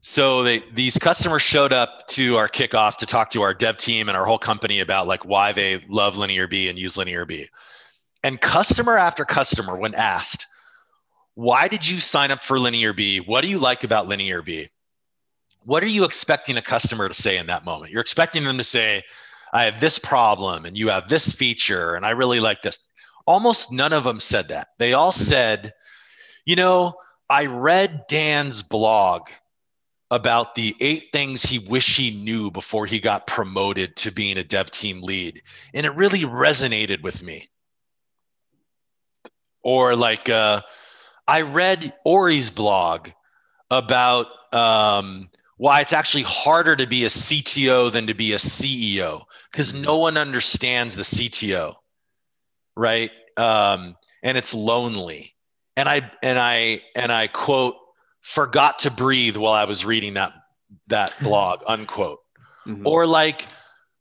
so 0.03 0.45
they, 0.45 0.63
these 0.73 0.97
customers 0.99 1.43
showed 1.43 1.73
up 1.73 2.07
to 2.07 2.37
our 2.37 2.49
kickoff 2.49 2.97
to 2.99 3.07
talk 3.07 3.29
to 3.31 3.43
our 3.43 3.53
dev 3.53 3.77
team 3.77 4.09
and 4.09 4.17
our 4.17 4.25
whole 4.25 4.39
company 4.39 4.79
about 4.79 5.09
like 5.09 5.25
why 5.25 5.51
they 5.51 5.85
love 5.89 6.15
LinearB 6.15 6.71
and 6.71 6.79
use 6.79 6.97
LinearB. 6.97 7.49
And 8.23 8.41
customer 8.41 8.97
after 8.97 9.25
customer 9.25 9.77
when 9.77 9.95
asked 9.95 10.47
why 11.35 11.69
did 11.69 11.87
you 11.87 12.01
sign 12.01 12.31
up 12.31 12.43
for 12.43 12.57
LinearB? 12.57 13.27
What 13.27 13.45
do 13.45 13.51
you 13.51 13.59
like 13.59 13.85
about 13.85 14.09
LinearB? 14.09 14.69
What 15.65 15.83
are 15.83 15.89
you 15.89 16.05
expecting 16.05 16.57
a 16.57 16.63
customer 16.63 17.09
to 17.09 17.15
say 17.15 17.37
in 17.37 17.47
that 17.49 17.65
moment? 17.65 17.91
You're 17.91 18.01
expecting 18.01 18.45
them 18.45 18.59
to 18.59 18.65
say 18.65 19.03
i 19.53 19.65
have 19.65 19.81
this 19.81 19.99
problem 19.99 20.65
and 20.65 20.79
you 20.79 20.89
have 20.89 21.09
this 21.09 21.33
feature 21.33 21.95
and 21.95 22.05
i 22.05 22.11
really 22.11 22.41
like 22.41 22.63
this 22.63 22.89
almost 23.27 23.73
none 23.73 23.93
of 23.93 24.05
them 24.05 24.21
said 24.21 24.49
that. 24.49 24.69
They 24.79 24.93
all 24.93 25.13
said 25.13 25.73
you 26.45 26.55
know 26.55 26.95
i 27.29 27.47
read 27.47 28.07
dan's 28.09 28.62
blog 28.62 29.29
about 30.11 30.55
the 30.55 30.75
eight 30.81 31.09
things 31.12 31.43
he 31.43 31.59
wished 31.59 31.97
he 31.97 32.23
knew 32.23 32.51
before 32.51 32.87
he 32.87 33.01
got 33.01 33.27
promoted 33.27 33.97
to 33.97 34.12
being 34.12 34.39
a 34.39 34.45
dev 34.45 34.71
team 34.71 35.03
lead. 35.03 35.43
And 35.75 35.85
it 35.85 35.95
really 35.95 36.21
resonated 36.21 37.03
with 37.03 37.23
me. 37.23 37.49
Or 39.62 39.97
like, 39.97 40.29
uh, 40.29 40.62
I 41.27 41.41
read 41.41 41.93
Ori's 42.05 42.51
blog 42.51 43.09
about 43.69 44.27
um, 44.53 45.29
why 45.57 45.81
it's 45.81 45.93
actually 45.93 46.23
harder 46.23 46.77
to 46.77 46.87
be 46.87 47.05
a 47.05 47.09
CTO 47.09 47.91
than 47.91 48.07
to 48.07 48.15
be 48.15 48.33
a 48.33 48.37
CEO 48.37 49.23
because 49.51 49.75
no 49.75 49.99
one 49.99 50.17
understands 50.17 50.95
the 50.95 51.03
CTO, 51.03 51.75
right? 52.77 53.11
Um, 53.37 53.97
and 54.23 54.39
it's 54.39 54.55
lonely. 54.55 55.35
And 55.77 55.89
I 55.89 56.11
and 56.23 56.39
I 56.39 56.83
and 56.95 57.12
I 57.12 57.27
quote 57.29 57.77
forgot 58.21 58.81
to 58.81 58.91
breathe 58.91 59.37
while 59.37 59.53
I 59.53 59.65
was 59.65 59.85
reading 59.85 60.15
that 60.15 60.33
that 60.89 61.12
blog, 61.23 61.61
unquote. 61.67 62.21
Mm-hmm. 62.67 62.87
Or 62.87 63.07
like, 63.07 63.47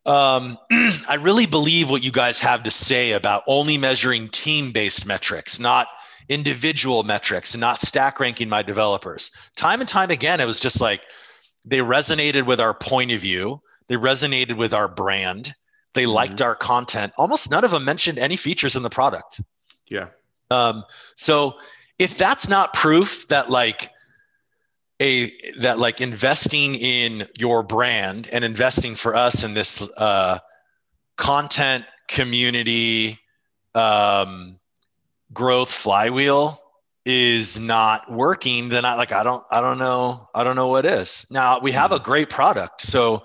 um, 0.06 0.58
I 1.08 1.18
really 1.20 1.46
believe 1.46 1.90
what 1.90 2.04
you 2.04 2.12
guys 2.12 2.40
have 2.40 2.64
to 2.64 2.72
say 2.72 3.12
about 3.12 3.44
only 3.48 3.78
measuring 3.78 4.30
team-based 4.30 5.06
metrics, 5.06 5.60
not 5.60 5.88
individual 6.30 7.04
metrics, 7.04 7.54
and 7.54 7.62
not 7.62 7.80
stack 7.80 8.20
ranking 8.20 8.50
my 8.50 8.64
developers. 8.64 9.30
Time 9.56 9.80
and 9.80 9.88
time 9.88 10.10
again, 10.10 10.40
it 10.40 10.48
was 10.48 10.60
just 10.60 10.82
like 10.82 11.02
they 11.64 11.80
resonated 11.80 12.46
with 12.46 12.60
our 12.60 12.74
point 12.74 13.12
of 13.12 13.22
view. 13.22 13.62
They 13.88 13.96
resonated 13.96 14.58
with 14.58 14.74
our 14.74 14.88
brand. 14.88 15.54
They 15.94 16.04
mm-hmm. 16.04 16.14
liked 16.14 16.42
our 16.42 16.56
content. 16.56 17.14
Almost 17.18 17.52
none 17.52 17.64
of 17.64 17.72
them 17.72 17.86
mentioned 17.86 18.18
any 18.18 18.38
features 18.38 18.76
in 18.76 18.82
the 18.82 18.90
product. 18.90 19.42
Yeah. 19.88 20.08
Um, 20.52 20.84
so 21.16 21.58
if 22.00 22.18
that's 22.18 22.48
not 22.48 22.74
proof 22.74 23.28
that 23.30 23.50
like 23.50 23.92
a 25.02 25.32
that 25.60 25.80
like 25.80 26.02
investing 26.02 26.76
in 26.76 27.28
your 27.38 27.64
brand 27.64 28.30
and 28.32 28.44
investing 28.44 28.96
for 28.96 29.16
us 29.16 29.44
in 29.44 29.54
this 29.54 29.82
uh, 29.98 30.40
content 31.18 31.86
community 32.08 33.20
um, 33.74 34.60
growth 35.34 35.70
flywheel 35.70 36.62
is 37.04 37.60
not 37.60 38.12
working 38.12 38.70
then 38.70 38.84
i 38.84 38.96
like 38.96 39.12
i 39.12 39.22
don't 39.22 39.44
i 39.52 39.62
don't 39.62 39.78
know 39.78 40.28
i 40.34 40.44
don't 40.44 40.56
know 40.56 40.68
what 40.68 40.86
is. 40.86 41.28
Now 41.30 41.60
we 41.60 41.72
have 41.72 41.92
a 41.92 42.00
great 42.00 42.30
product 42.30 42.82
so 42.82 43.24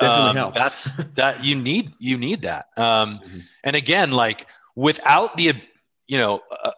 um, 0.00 0.52
that's 0.54 0.96
that 1.14 1.44
you 1.44 1.54
need 1.54 1.92
you 1.98 2.16
need 2.16 2.42
that. 2.42 2.66
Um, 2.76 3.20
mm-hmm. 3.20 3.38
and 3.64 3.76
again 3.76 4.10
like 4.12 4.46
without 4.76 5.36
the 5.36 5.54
you 6.08 6.18
know 6.18 6.42
uh, 6.50 6.72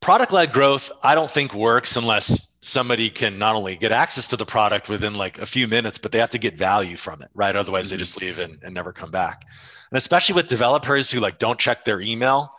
product 0.00 0.32
led 0.32 0.52
growth 0.52 0.90
i 1.02 1.14
don't 1.14 1.30
think 1.30 1.54
works 1.54 1.96
unless 1.96 2.54
somebody 2.64 3.10
can 3.10 3.38
not 3.38 3.54
only 3.54 3.76
get 3.76 3.92
access 3.92 4.26
to 4.28 4.36
the 4.36 4.46
product 4.46 4.88
within 4.88 5.14
like 5.14 5.38
a 5.38 5.46
few 5.46 5.68
minutes, 5.68 5.98
but 5.98 6.12
they 6.12 6.18
have 6.18 6.30
to 6.30 6.38
get 6.38 6.56
value 6.56 6.96
from 6.96 7.20
it, 7.22 7.28
right? 7.34 7.54
Otherwise, 7.54 7.86
mm-hmm. 7.86 7.96
they 7.96 7.98
just 7.98 8.20
leave 8.20 8.38
and, 8.38 8.58
and 8.62 8.74
never 8.74 8.92
come 8.92 9.10
back. 9.10 9.44
And 9.90 9.98
especially 9.98 10.34
with 10.34 10.48
developers 10.48 11.10
who 11.10 11.20
like 11.20 11.38
don't 11.38 11.58
check 11.58 11.84
their 11.84 12.00
email, 12.00 12.52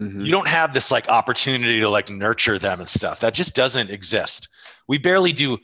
mm-hmm. 0.00 0.22
you 0.22 0.30
don't 0.30 0.48
have 0.48 0.72
this 0.72 0.90
like 0.90 1.08
opportunity 1.08 1.78
to 1.80 1.88
like 1.90 2.08
nurture 2.08 2.58
them 2.58 2.80
and 2.80 2.88
stuff. 2.88 3.20
That 3.20 3.34
just 3.34 3.54
doesn't 3.54 3.90
exist. 3.90 4.48
We 4.88 4.98
barely 4.98 5.32
do 5.32 5.58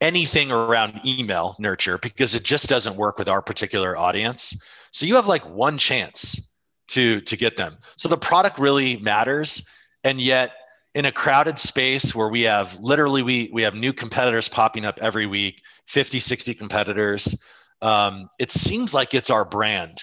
anything 0.00 0.52
around 0.52 1.00
email 1.04 1.56
nurture 1.58 1.98
because 1.98 2.34
it 2.34 2.44
just 2.44 2.68
doesn't 2.68 2.96
work 2.96 3.18
with 3.18 3.28
our 3.28 3.42
particular 3.42 3.96
audience. 3.96 4.62
So 4.92 5.06
you 5.06 5.14
have 5.16 5.26
like 5.26 5.48
one 5.48 5.78
chance 5.78 6.50
to 6.88 7.20
to 7.20 7.36
get 7.36 7.56
them. 7.56 7.76
So 7.96 8.08
the 8.08 8.16
product 8.16 8.58
really 8.58 8.96
matters, 8.98 9.68
and 10.04 10.20
yet 10.20 10.52
in 10.94 11.04
a 11.04 11.12
crowded 11.12 11.58
space 11.58 12.14
where 12.14 12.28
we 12.28 12.42
have 12.42 12.78
literally 12.80 13.22
we 13.22 13.50
we 13.52 13.62
have 13.62 13.74
new 13.74 13.92
competitors 13.92 14.48
popping 14.48 14.84
up 14.84 14.98
every 15.00 15.26
week 15.26 15.62
50 15.86 16.18
60 16.18 16.54
competitors 16.54 17.40
um, 17.82 18.28
it 18.38 18.50
seems 18.50 18.94
like 18.94 19.14
it's 19.14 19.30
our 19.30 19.44
brand 19.44 20.02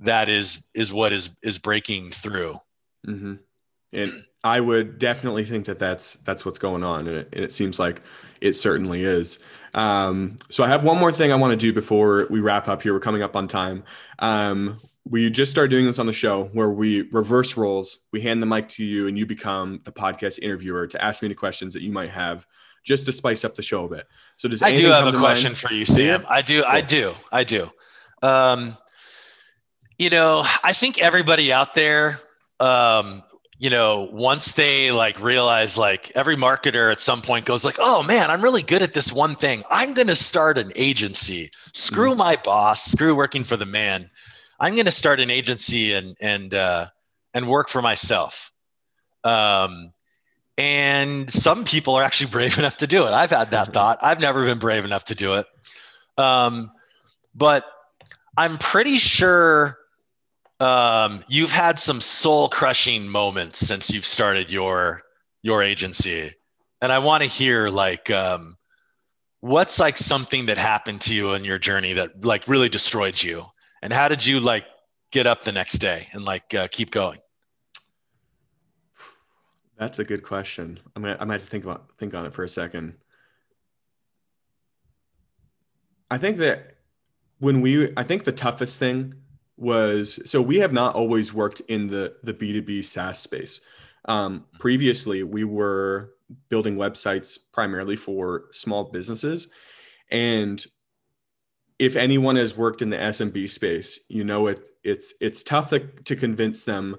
that 0.00 0.28
is 0.28 0.70
is 0.74 0.92
what 0.92 1.12
is 1.12 1.38
is 1.42 1.58
breaking 1.58 2.10
through. 2.10 2.60
Mm-hmm. 3.06 3.34
and 3.92 4.24
i 4.42 4.58
would 4.58 4.98
definitely 4.98 5.44
think 5.44 5.64
that 5.66 5.78
that's 5.78 6.14
that's 6.14 6.44
what's 6.44 6.58
going 6.58 6.82
on. 6.82 7.06
And 7.06 7.18
it, 7.18 7.28
and 7.32 7.44
it 7.44 7.52
seems 7.52 7.78
like 7.78 8.02
it 8.40 8.54
certainly 8.54 9.04
is. 9.04 9.38
Um, 9.74 10.38
so 10.50 10.64
i 10.64 10.68
have 10.68 10.82
one 10.82 10.98
more 10.98 11.12
thing 11.12 11.30
i 11.30 11.36
want 11.36 11.52
to 11.52 11.56
do 11.56 11.72
before 11.72 12.26
we 12.30 12.40
wrap 12.40 12.68
up 12.68 12.82
here. 12.82 12.92
We're 12.92 13.00
coming 13.00 13.22
up 13.22 13.36
on 13.36 13.46
time. 13.46 13.84
Um, 14.18 14.80
we 15.08 15.30
just 15.30 15.52
started 15.52 15.70
doing 15.70 15.86
this 15.86 16.00
on 16.00 16.06
the 16.06 16.12
show 16.12 16.44
where 16.52 16.70
we 16.70 17.02
reverse 17.12 17.56
roles. 17.56 18.00
We 18.12 18.20
hand 18.20 18.42
the 18.42 18.46
mic 18.46 18.68
to 18.70 18.84
you 18.84 19.06
and 19.06 19.16
you 19.16 19.24
become 19.24 19.80
the 19.84 19.92
podcast 19.92 20.40
interviewer 20.40 20.88
to 20.88 21.04
ask 21.04 21.22
me 21.22 21.26
any 21.26 21.34
questions 21.36 21.72
that 21.74 21.82
you 21.82 21.92
might 21.92 22.10
have 22.10 22.44
just 22.84 23.06
to 23.06 23.12
spice 23.12 23.44
up 23.44 23.54
the 23.54 23.62
show 23.62 23.84
a 23.84 23.88
bit. 23.88 24.08
So 24.34 24.48
does 24.48 24.62
I 24.62 24.74
do 24.74 24.86
have 24.86 25.12
a 25.12 25.16
question 25.16 25.50
mind? 25.50 25.58
for 25.58 25.72
you, 25.72 25.84
Sam. 25.84 26.26
I 26.28 26.42
do. 26.42 26.64
I 26.64 26.80
do, 26.80 27.14
I 27.30 27.44
do. 27.44 27.70
Um, 28.22 28.76
you 29.96 30.10
know, 30.10 30.44
I 30.64 30.72
think 30.72 31.00
everybody 31.00 31.52
out 31.52 31.74
there, 31.74 32.20
um, 32.58 33.22
you 33.58 33.70
know, 33.70 34.08
once 34.12 34.52
they 34.52 34.90
like 34.90 35.20
realize 35.20 35.78
like 35.78 36.10
every 36.16 36.36
marketer 36.36 36.90
at 36.90 37.00
some 37.00 37.22
point 37.22 37.44
goes 37.44 37.64
like, 37.64 37.76
oh 37.78 38.02
man, 38.02 38.28
I'm 38.28 38.42
really 38.42 38.62
good 38.62 38.82
at 38.82 38.92
this 38.92 39.12
one 39.12 39.36
thing. 39.36 39.62
I'm 39.70 39.94
going 39.94 40.08
to 40.08 40.16
start 40.16 40.58
an 40.58 40.72
agency. 40.74 41.50
Screw 41.74 42.12
mm. 42.12 42.18
my 42.18 42.36
boss. 42.42 42.84
Screw 42.84 43.14
working 43.14 43.44
for 43.44 43.56
the 43.56 43.66
man 43.66 44.10
I'm 44.58 44.74
going 44.74 44.86
to 44.86 44.92
start 44.92 45.20
an 45.20 45.30
agency 45.30 45.92
and 45.92 46.16
and 46.20 46.54
uh, 46.54 46.86
and 47.34 47.46
work 47.46 47.68
for 47.68 47.82
myself. 47.82 48.52
Um, 49.24 49.90
and 50.58 51.30
some 51.30 51.64
people 51.64 51.94
are 51.96 52.02
actually 52.02 52.30
brave 52.32 52.58
enough 52.58 52.78
to 52.78 52.86
do 52.86 53.06
it. 53.06 53.10
I've 53.10 53.30
had 53.30 53.50
that 53.50 53.68
thought. 53.72 53.98
I've 54.02 54.20
never 54.20 54.44
been 54.44 54.58
brave 54.58 54.84
enough 54.84 55.04
to 55.04 55.14
do 55.14 55.34
it. 55.34 55.46
Um, 56.16 56.70
but 57.34 57.64
I'm 58.36 58.56
pretty 58.58 58.98
sure 58.98 59.76
um, 60.60 61.22
you've 61.28 61.50
had 61.50 61.78
some 61.78 62.00
soul 62.00 62.48
crushing 62.48 63.08
moments 63.08 63.58
since 63.58 63.90
you've 63.90 64.06
started 64.06 64.50
your 64.50 65.02
your 65.42 65.62
agency, 65.62 66.32
and 66.80 66.90
I 66.90 66.98
want 66.98 67.22
to 67.22 67.28
hear 67.28 67.68
like 67.68 68.10
um, 68.10 68.56
what's 69.40 69.78
like 69.78 69.98
something 69.98 70.46
that 70.46 70.56
happened 70.56 71.02
to 71.02 71.14
you 71.14 71.34
in 71.34 71.44
your 71.44 71.58
journey 71.58 71.92
that 71.92 72.24
like 72.24 72.48
really 72.48 72.70
destroyed 72.70 73.22
you 73.22 73.44
and 73.86 73.92
how 73.92 74.08
did 74.08 74.26
you 74.26 74.40
like 74.40 74.64
get 75.12 75.26
up 75.26 75.44
the 75.44 75.52
next 75.52 75.74
day 75.74 76.08
and 76.10 76.24
like 76.24 76.52
uh, 76.54 76.66
keep 76.72 76.90
going? 76.90 77.20
That's 79.78 80.00
a 80.00 80.04
good 80.04 80.24
question. 80.24 80.80
I'm 80.96 81.02
gonna 81.02 81.16
I 81.20 81.24
might 81.24 81.34
have 81.34 81.42
to 81.42 81.48
think 81.48 81.62
about 81.62 81.92
think 81.96 82.12
on 82.12 82.26
it 82.26 82.34
for 82.34 82.42
a 82.42 82.48
second. 82.48 82.94
I 86.10 86.18
think 86.18 86.38
that 86.38 86.78
when 87.38 87.60
we 87.60 87.92
I 87.96 88.02
think 88.02 88.24
the 88.24 88.32
toughest 88.32 88.80
thing 88.80 89.14
was 89.56 90.18
so 90.28 90.42
we 90.42 90.56
have 90.56 90.72
not 90.72 90.96
always 90.96 91.32
worked 91.32 91.60
in 91.68 91.86
the 91.86 92.16
the 92.24 92.34
B2B 92.34 92.84
SaaS 92.84 93.20
space. 93.20 93.60
Um, 94.06 94.46
previously, 94.58 95.22
we 95.22 95.44
were 95.44 96.14
building 96.48 96.74
websites 96.74 97.38
primarily 97.52 97.94
for 97.94 98.46
small 98.50 98.90
businesses. 98.90 99.52
And 100.10 100.64
if 101.78 101.96
anyone 101.96 102.36
has 102.36 102.56
worked 102.56 102.82
in 102.82 102.90
the 102.90 102.96
SMB 102.96 103.50
space, 103.50 104.00
you 104.08 104.24
know 104.24 104.46
it 104.46 104.66
it's 104.82 105.14
it's 105.20 105.42
tough 105.42 105.70
to, 105.70 105.80
to 105.80 106.16
convince 106.16 106.64
them 106.64 106.96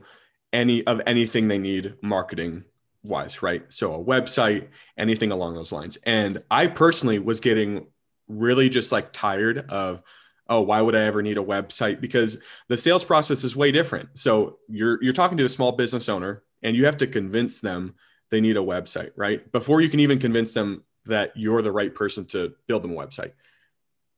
any 0.53 0.86
of 0.86 1.01
anything 1.05 1.47
they 1.47 1.57
need 1.57 1.95
marketing 2.01 2.63
wise, 3.03 3.41
right? 3.41 3.63
So 3.69 3.93
a 3.93 4.03
website, 4.03 4.67
anything 4.97 5.32
along 5.32 5.55
those 5.55 5.71
lines. 5.71 5.97
And 6.03 6.41
I 6.51 6.67
personally 6.67 7.19
was 7.19 7.39
getting 7.39 7.88
really 8.28 8.69
just 8.69 8.91
like 8.91 9.13
tired 9.13 9.69
of 9.69 10.01
oh 10.49 10.61
why 10.61 10.82
would 10.82 10.95
i 10.95 11.03
ever 11.03 11.21
need 11.21 11.38
a 11.38 11.43
website 11.43 12.01
because 12.01 12.38
the 12.67 12.78
sales 12.78 13.05
process 13.05 13.43
is 13.45 13.55
way 13.55 13.71
different 13.71 14.09
so 14.15 14.59
you're 14.67 15.01
you're 15.01 15.13
talking 15.13 15.38
to 15.38 15.45
a 15.45 15.49
small 15.49 15.71
business 15.71 16.09
owner 16.09 16.43
and 16.61 16.75
you 16.75 16.86
have 16.86 16.97
to 16.97 17.07
convince 17.07 17.61
them 17.61 17.95
they 18.30 18.41
need 18.41 18.57
a 18.57 18.61
website 18.61 19.11
right 19.15 19.49
before 19.53 19.80
you 19.80 19.88
can 19.88 20.01
even 20.01 20.19
convince 20.19 20.53
them 20.53 20.84
that 21.05 21.32
you're 21.36 21.61
the 21.61 21.71
right 21.71 21.95
person 21.95 22.25
to 22.25 22.53
build 22.67 22.84
them 22.84 22.91
a 22.91 22.95
website 22.95 23.32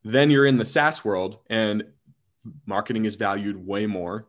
then 0.04 0.32
you're 0.32 0.46
in 0.46 0.58
the 0.58 0.66
SaaS 0.66 1.04
world 1.04 1.40
and 1.50 1.84
marketing 2.66 3.06
is 3.06 3.16
valued 3.16 3.56
way 3.56 3.86
more. 3.86 4.28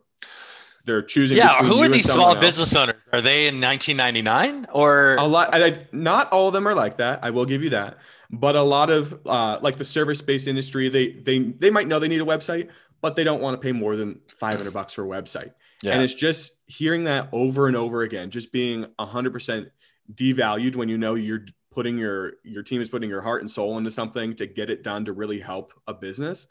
They're 0.85 1.03
choosing. 1.03 1.37
Yeah, 1.37 1.63
who 1.63 1.79
are 1.83 1.89
these 1.89 2.11
small 2.11 2.29
else. 2.29 2.39
business 2.39 2.75
owners? 2.75 2.95
Are 3.13 3.21
they 3.21 3.47
in 3.47 3.61
1999 3.61 4.67
or 4.73 5.15
a 5.15 5.23
lot? 5.23 5.49
I, 5.53 5.85
not 5.91 6.31
all 6.31 6.47
of 6.47 6.53
them 6.53 6.67
are 6.67 6.73
like 6.73 6.97
that. 6.97 7.19
I 7.21 7.29
will 7.29 7.45
give 7.45 7.61
you 7.61 7.69
that, 7.69 7.97
but 8.31 8.55
a 8.55 8.61
lot 8.61 8.89
of 8.89 9.19
uh, 9.27 9.59
like 9.61 9.77
the 9.77 9.85
service-based 9.85 10.47
industry, 10.47 10.89
they 10.89 11.11
they 11.11 11.39
they 11.39 11.69
might 11.69 11.87
know 11.87 11.99
they 11.99 12.07
need 12.07 12.21
a 12.21 12.25
website, 12.25 12.69
but 12.99 13.15
they 13.15 13.23
don't 13.23 13.41
want 13.41 13.53
to 13.53 13.63
pay 13.63 13.71
more 13.71 13.95
than 13.95 14.19
500 14.39 14.73
bucks 14.73 14.93
for 14.93 15.03
a 15.03 15.07
website. 15.07 15.53
Yeah. 15.83 15.93
And 15.93 16.03
it's 16.03 16.13
just 16.13 16.57
hearing 16.67 17.03
that 17.05 17.29
over 17.31 17.67
and 17.67 17.75
over 17.75 18.03
again, 18.03 18.29
just 18.29 18.51
being 18.51 18.85
100% 18.99 19.69
devalued 20.13 20.75
when 20.75 20.89
you 20.89 20.97
know 20.97 21.15
you're 21.15 21.45
putting 21.71 21.97
your 21.97 22.33
your 22.43 22.63
team 22.63 22.81
is 22.81 22.89
putting 22.89 23.09
your 23.09 23.21
heart 23.21 23.41
and 23.41 23.49
soul 23.49 23.77
into 23.77 23.91
something 23.91 24.35
to 24.35 24.45
get 24.45 24.69
it 24.69 24.83
done 24.83 25.05
to 25.05 25.13
really 25.13 25.39
help 25.39 25.73
a 25.87 25.93
business 25.93 26.47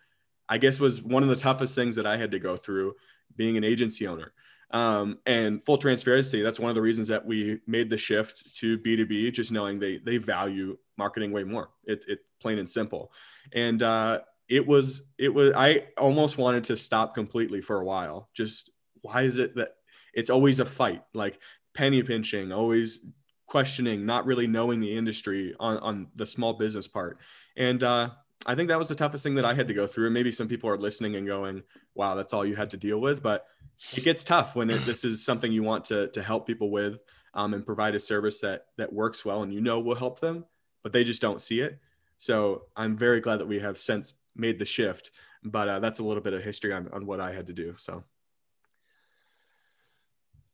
i 0.49 0.57
guess 0.57 0.81
was 0.81 1.03
one 1.03 1.23
of 1.23 1.29
the 1.29 1.37
toughest 1.37 1.75
things 1.75 1.97
that 1.97 2.07
i 2.07 2.16
had 2.16 2.31
to 2.31 2.39
go 2.39 2.57
through 2.57 2.95
being 3.37 3.57
an 3.57 3.64
agency 3.64 4.07
owner. 4.07 4.33
Um, 4.73 5.18
and 5.27 5.61
full 5.61 5.79
transparency 5.79 6.43
that's 6.43 6.61
one 6.61 6.68
of 6.71 6.77
the 6.77 6.83
reasons 6.83 7.09
that 7.09 7.27
we 7.27 7.59
made 7.66 7.91
the 7.91 7.99
shift 7.99 8.55
to 8.55 8.79
b2b 8.79 9.33
just 9.33 9.51
knowing 9.51 9.81
they 9.81 9.99
they 9.99 10.16
value 10.16 10.79
marketing 10.97 11.33
way 11.33 11.43
more. 11.43 11.71
It, 11.85 12.05
it 12.07 12.21
plain 12.41 12.61
and 12.61 12.71
simple. 12.71 13.11
And 13.53 13.83
uh, 13.83 14.21
it 14.49 14.64
was 14.64 15.11
it 15.18 15.35
was 15.35 15.53
i 15.57 15.87
almost 15.99 16.39
wanted 16.39 16.64
to 16.64 16.77
stop 16.77 17.14
completely 17.14 17.61
for 17.61 17.81
a 17.81 17.85
while. 17.85 18.29
Just 18.33 18.71
why 19.03 19.23
is 19.23 19.39
it 19.39 19.57
that 19.57 19.75
it's 20.14 20.31
always 20.31 20.61
a 20.61 20.64
fight? 20.64 21.03
Like 21.14 21.41
penny 21.75 22.05
pinching 22.05 22.53
always 22.53 23.05
questioning, 23.51 24.07
not 24.07 24.26
really 24.26 24.46
knowing 24.46 24.78
the 24.78 24.96
industry 24.96 25.55
on, 25.59 25.76
on 25.78 26.07
the 26.14 26.24
small 26.24 26.53
business 26.53 26.86
part. 26.86 27.18
And 27.57 27.82
uh, 27.82 28.11
I 28.46 28.55
think 28.55 28.68
that 28.68 28.78
was 28.78 28.88
the 28.88 28.94
toughest 28.94 29.24
thing 29.24 29.34
that 29.34 29.44
I 29.44 29.55
had 29.55 29.66
to 29.66 29.74
go 29.74 29.88
through. 29.88 30.07
And 30.07 30.14
maybe 30.14 30.30
some 30.30 30.46
people 30.46 30.70
are 30.70 30.78
listening 30.78 31.16
and 31.16 31.26
going, 31.26 31.64
wow, 31.96 32.14
that's 32.14 32.32
all 32.32 32.46
you 32.46 32.55
had 32.55 32.70
to 32.70 32.76
deal 32.76 33.01
with. 33.01 33.24
But 33.24 33.46
it 33.92 34.05
gets 34.05 34.22
tough 34.22 34.55
when 34.55 34.70
it, 34.70 34.86
this 34.86 35.05
is 35.05 35.24
something 35.24 35.51
you 35.51 35.64
want 35.64 35.84
to, 35.86 36.07
to 36.09 36.22
help 36.22 36.46
people 36.46 36.70
with 36.70 37.01
um, 37.34 37.53
and 37.53 37.66
provide 37.66 37.96
a 37.96 38.01
service 38.01 38.40
that, 38.40 38.66
that 38.76 38.92
works 38.92 39.24
well 39.24 39.42
and 39.42 39.53
you 39.53 39.61
know 39.61 39.80
will 39.80 39.96
help 39.96 40.20
them, 40.20 40.44
but 40.84 40.92
they 40.92 41.03
just 41.03 41.20
don't 41.20 41.42
see 41.42 41.61
it. 41.61 41.80
So 42.18 42.66
I'm 42.76 42.96
very 42.96 43.20
glad 43.20 43.40
that 43.40 43.48
we 43.48 43.59
have 43.59 43.78
since 43.78 44.14
made 44.36 44.61
the 44.61 44.64
shift. 44.64 45.11
But 45.42 45.68
uh, 45.68 45.80
that's 45.80 45.98
a 45.98 46.05
little 46.05 46.22
bit 46.22 46.34
of 46.34 46.44
history 46.44 46.72
on, 46.72 46.88
on 46.92 47.05
what 47.05 47.18
I 47.18 47.32
had 47.32 47.48
to 47.48 47.53
do. 47.53 47.74
So. 47.78 48.05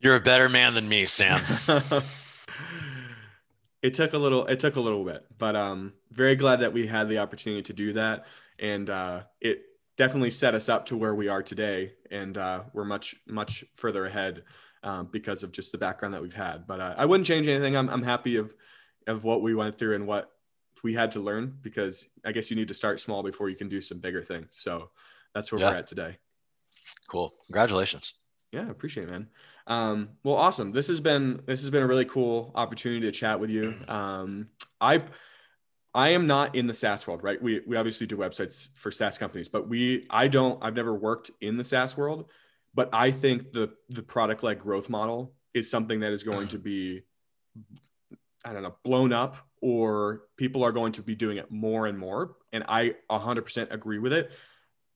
You're 0.00 0.16
a 0.16 0.20
better 0.20 0.48
man 0.48 0.72
than 0.72 0.88
me, 0.88 1.04
Sam. 1.04 1.42
it 3.86 3.94
took 3.94 4.14
a 4.14 4.18
little 4.18 4.44
it 4.46 4.58
took 4.58 4.74
a 4.74 4.80
little 4.80 5.04
bit 5.04 5.24
but 5.38 5.54
um 5.54 5.92
very 6.10 6.34
glad 6.34 6.56
that 6.56 6.72
we 6.72 6.88
had 6.88 7.08
the 7.08 7.18
opportunity 7.18 7.62
to 7.62 7.72
do 7.72 7.92
that. 7.92 8.26
And 8.58 8.90
uh 8.90 9.22
it 9.40 9.62
definitely 9.96 10.32
set 10.32 10.54
us 10.54 10.68
up 10.68 10.86
to 10.86 10.96
where 10.96 11.14
we 11.14 11.28
are 11.28 11.42
today. 11.42 11.92
And 12.10 12.36
uh 12.36 12.64
we're 12.72 12.84
much 12.84 13.14
much 13.28 13.64
further 13.74 14.06
ahead 14.06 14.42
um, 14.82 15.08
because 15.12 15.42
of 15.42 15.52
just 15.52 15.72
the 15.72 15.78
background 15.78 16.14
that 16.14 16.22
we've 16.22 16.34
had. 16.34 16.66
But 16.66 16.80
uh, 16.80 16.94
i 16.96 17.04
wouldn't 17.04 17.26
change 17.26 17.48
anything. 17.48 17.76
I'm, 17.76 17.88
I'm 17.88 18.02
happy 18.02 18.36
of 18.36 18.54
of 19.06 19.22
what 19.22 19.40
we 19.40 19.54
went 19.54 19.78
through 19.78 19.94
and 19.94 20.06
what 20.06 20.32
we 20.82 20.92
had 20.92 21.12
to 21.12 21.20
learn 21.20 21.56
because 21.62 22.06
i 22.24 22.32
guess 22.32 22.50
you 22.50 22.56
need 22.56 22.68
to 22.68 22.74
start 22.74 23.00
small 23.00 23.22
before 23.22 23.48
you 23.48 23.56
can 23.56 23.68
do 23.68 23.80
some 23.80 23.98
bigger 23.98 24.22
things. 24.22 24.48
So 24.50 24.90
that's 25.32 25.52
where 25.52 25.60
yeah. 25.60 25.70
we're 25.70 25.76
at 25.76 25.86
today. 25.86 26.18
Cool. 27.08 27.32
Congratulations. 27.46 28.14
Yeah 28.50 28.68
appreciate 28.68 29.04
it 29.04 29.10
man 29.10 29.28
um, 29.66 30.10
well, 30.22 30.36
awesome. 30.36 30.72
This 30.72 30.88
has 30.88 31.00
been 31.00 31.42
this 31.46 31.60
has 31.62 31.70
been 31.70 31.82
a 31.82 31.86
really 31.86 32.04
cool 32.04 32.52
opportunity 32.54 33.00
to 33.02 33.12
chat 33.12 33.40
with 33.40 33.50
you. 33.50 33.74
Um, 33.88 34.48
I 34.80 35.02
I 35.94 36.10
am 36.10 36.26
not 36.26 36.54
in 36.54 36.66
the 36.66 36.74
SaaS 36.74 37.06
world, 37.06 37.22
right? 37.22 37.42
We 37.42 37.62
we 37.66 37.76
obviously 37.76 38.06
do 38.06 38.16
websites 38.16 38.68
for 38.74 38.92
SaaS 38.92 39.18
companies, 39.18 39.48
but 39.48 39.68
we 39.68 40.06
I 40.10 40.28
don't 40.28 40.62
I've 40.62 40.76
never 40.76 40.94
worked 40.94 41.30
in 41.40 41.56
the 41.56 41.64
SaaS 41.64 41.96
world, 41.96 42.30
but 42.74 42.90
I 42.92 43.10
think 43.10 43.52
the 43.52 43.72
the 43.88 44.02
product 44.02 44.42
led 44.42 44.60
growth 44.60 44.88
model 44.88 45.32
is 45.52 45.70
something 45.70 46.00
that 46.00 46.12
is 46.12 46.22
going 46.22 46.48
to 46.48 46.58
be 46.58 47.02
I 48.44 48.52
don't 48.52 48.62
know 48.62 48.76
blown 48.84 49.12
up 49.12 49.36
or 49.60 50.22
people 50.36 50.62
are 50.62 50.70
going 50.70 50.92
to 50.92 51.02
be 51.02 51.16
doing 51.16 51.38
it 51.38 51.50
more 51.50 51.86
and 51.86 51.98
more 51.98 52.36
and 52.52 52.62
I 52.68 52.94
100% 53.10 53.72
agree 53.72 53.98
with 53.98 54.12
it 54.12 54.30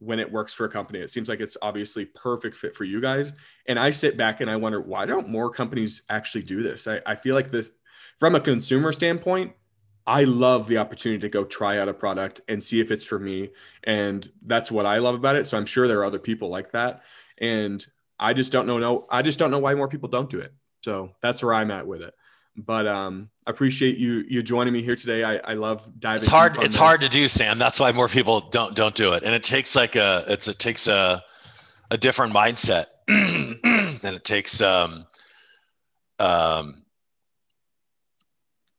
when 0.00 0.18
it 0.18 0.30
works 0.30 0.52
for 0.52 0.64
a 0.64 0.68
company. 0.68 0.98
It 0.98 1.10
seems 1.10 1.28
like 1.28 1.40
it's 1.40 1.56
obviously 1.62 2.06
perfect 2.06 2.56
fit 2.56 2.74
for 2.74 2.84
you 2.84 3.00
guys. 3.00 3.32
And 3.66 3.78
I 3.78 3.90
sit 3.90 4.16
back 4.16 4.40
and 4.40 4.50
I 4.50 4.56
wonder 4.56 4.80
why 4.80 5.06
don't 5.06 5.28
more 5.28 5.50
companies 5.50 6.02
actually 6.08 6.42
do 6.42 6.62
this? 6.62 6.88
I, 6.88 7.00
I 7.06 7.14
feel 7.14 7.34
like 7.34 7.50
this 7.50 7.70
from 8.18 8.34
a 8.34 8.40
consumer 8.40 8.92
standpoint, 8.92 9.52
I 10.06 10.24
love 10.24 10.66
the 10.66 10.78
opportunity 10.78 11.20
to 11.20 11.28
go 11.28 11.44
try 11.44 11.78
out 11.78 11.88
a 11.88 11.94
product 11.94 12.40
and 12.48 12.64
see 12.64 12.80
if 12.80 12.90
it's 12.90 13.04
for 13.04 13.18
me. 13.18 13.50
And 13.84 14.26
that's 14.44 14.72
what 14.72 14.86
I 14.86 14.98
love 14.98 15.14
about 15.14 15.36
it. 15.36 15.44
So 15.44 15.56
I'm 15.56 15.66
sure 15.66 15.86
there 15.86 16.00
are 16.00 16.04
other 16.04 16.18
people 16.18 16.48
like 16.48 16.72
that. 16.72 17.02
And 17.38 17.86
I 18.18 18.32
just 18.32 18.52
don't 18.52 18.66
know, 18.66 18.78
no, 18.78 19.06
I 19.10 19.22
just 19.22 19.38
don't 19.38 19.50
know 19.50 19.58
why 19.58 19.74
more 19.74 19.88
people 19.88 20.08
don't 20.08 20.30
do 20.30 20.40
it. 20.40 20.52
So 20.82 21.12
that's 21.20 21.42
where 21.42 21.54
I'm 21.54 21.70
at 21.70 21.86
with 21.86 22.00
it 22.00 22.14
but 22.60 22.86
um 22.86 23.28
appreciate 23.46 23.96
you 23.96 24.24
you 24.28 24.42
joining 24.42 24.72
me 24.72 24.82
here 24.82 24.96
today 24.96 25.24
i 25.24 25.36
i 25.44 25.54
love 25.54 25.88
diving 25.98 26.20
it's 26.20 26.28
hard 26.28 26.56
it's 26.56 26.66
this. 26.66 26.76
hard 26.76 27.00
to 27.00 27.08
do 27.08 27.28
sam 27.28 27.58
that's 27.58 27.80
why 27.80 27.90
more 27.92 28.08
people 28.08 28.48
don't 28.50 28.74
don't 28.74 28.94
do 28.94 29.12
it 29.12 29.22
and 29.22 29.34
it 29.34 29.42
takes 29.42 29.74
like 29.74 29.96
a 29.96 30.24
it's 30.28 30.48
it 30.48 30.58
takes 30.58 30.86
a 30.86 31.22
a 31.90 31.98
different 31.98 32.32
mindset 32.32 32.86
and 33.08 34.14
it 34.14 34.24
takes 34.24 34.60
um 34.60 35.06
um 36.18 36.82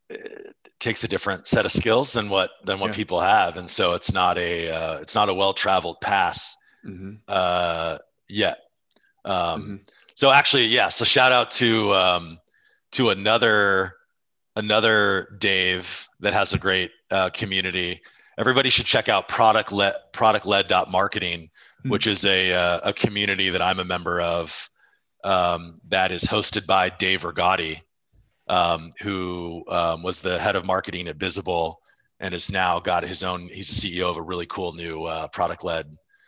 it 0.10 0.56
takes 0.80 1.04
a 1.04 1.08
different 1.08 1.48
set 1.48 1.66
of 1.66 1.72
skills 1.72 2.14
than 2.14 2.30
what 2.30 2.52
than 2.64 2.80
what 2.80 2.88
yeah. 2.88 2.96
people 2.96 3.20
have 3.20 3.58
and 3.58 3.70
so 3.70 3.94
it's 3.94 4.14
not 4.14 4.38
a 4.38 4.70
uh, 4.70 5.00
it's 5.00 5.16
not 5.16 5.30
a 5.30 5.34
well 5.34 5.54
traveled 5.54 6.00
path 6.02 6.56
mm-hmm. 6.86 7.14
uh 7.28 7.98
yet 8.28 8.58
um 9.26 9.62
mm-hmm. 9.62 9.76
so 10.16 10.32
actually 10.32 10.66
yeah 10.66 10.90
so 10.90 11.04
shout 11.04 11.32
out 11.32 11.52
to 11.52 11.94
um 11.94 12.38
to 12.92 13.10
another 13.10 13.96
another 14.56 15.36
Dave 15.39 16.08
that 16.20 16.34
has 16.34 16.54
a 16.54 16.60
great 16.60 16.92
uh, 17.10 17.30
community. 17.30 18.02
Everybody 18.38 18.70
should 18.70 18.86
check 18.86 19.10
out 19.10 19.28
product 19.28 19.72
led 19.72 19.96
product 20.14 20.46
led 20.46 20.70
marketing, 20.89 21.42
mm-hmm. 21.42 21.89
which 21.89 22.08
is 22.08 22.26
a 22.26 22.54
uh, 22.54 22.80
a 22.84 22.94
community 22.94 23.50
that 23.50 23.62
I'm 23.62 23.80
a 23.80 23.86
member 23.86 24.22
of 24.22 24.70
um, 25.24 25.78
that 25.89 26.12
is 26.12 26.24
hosted 26.24 26.66
by 26.66 26.89
Dave 26.89 27.24
Rigotti, 27.24 27.82
um, 28.48 28.92
who 29.02 29.64
um, 29.70 30.04
was 30.04 30.22
the 30.22 30.39
head 30.39 30.56
of 30.56 30.66
marketing 30.66 31.08
at 31.08 31.18
Visible 31.18 31.82
and 32.20 32.34
has 32.34 32.52
now 32.52 32.80
got 32.80 33.04
his 33.04 33.24
own. 33.24 33.50
He's 33.50 33.82
the 33.82 34.00
CEO 34.00 34.10
of 34.10 34.18
a 34.18 34.22
really 34.22 34.46
cool 34.46 34.74
new 34.74 35.04
uh, 35.04 35.28
product 35.28 35.64
led 35.64 35.88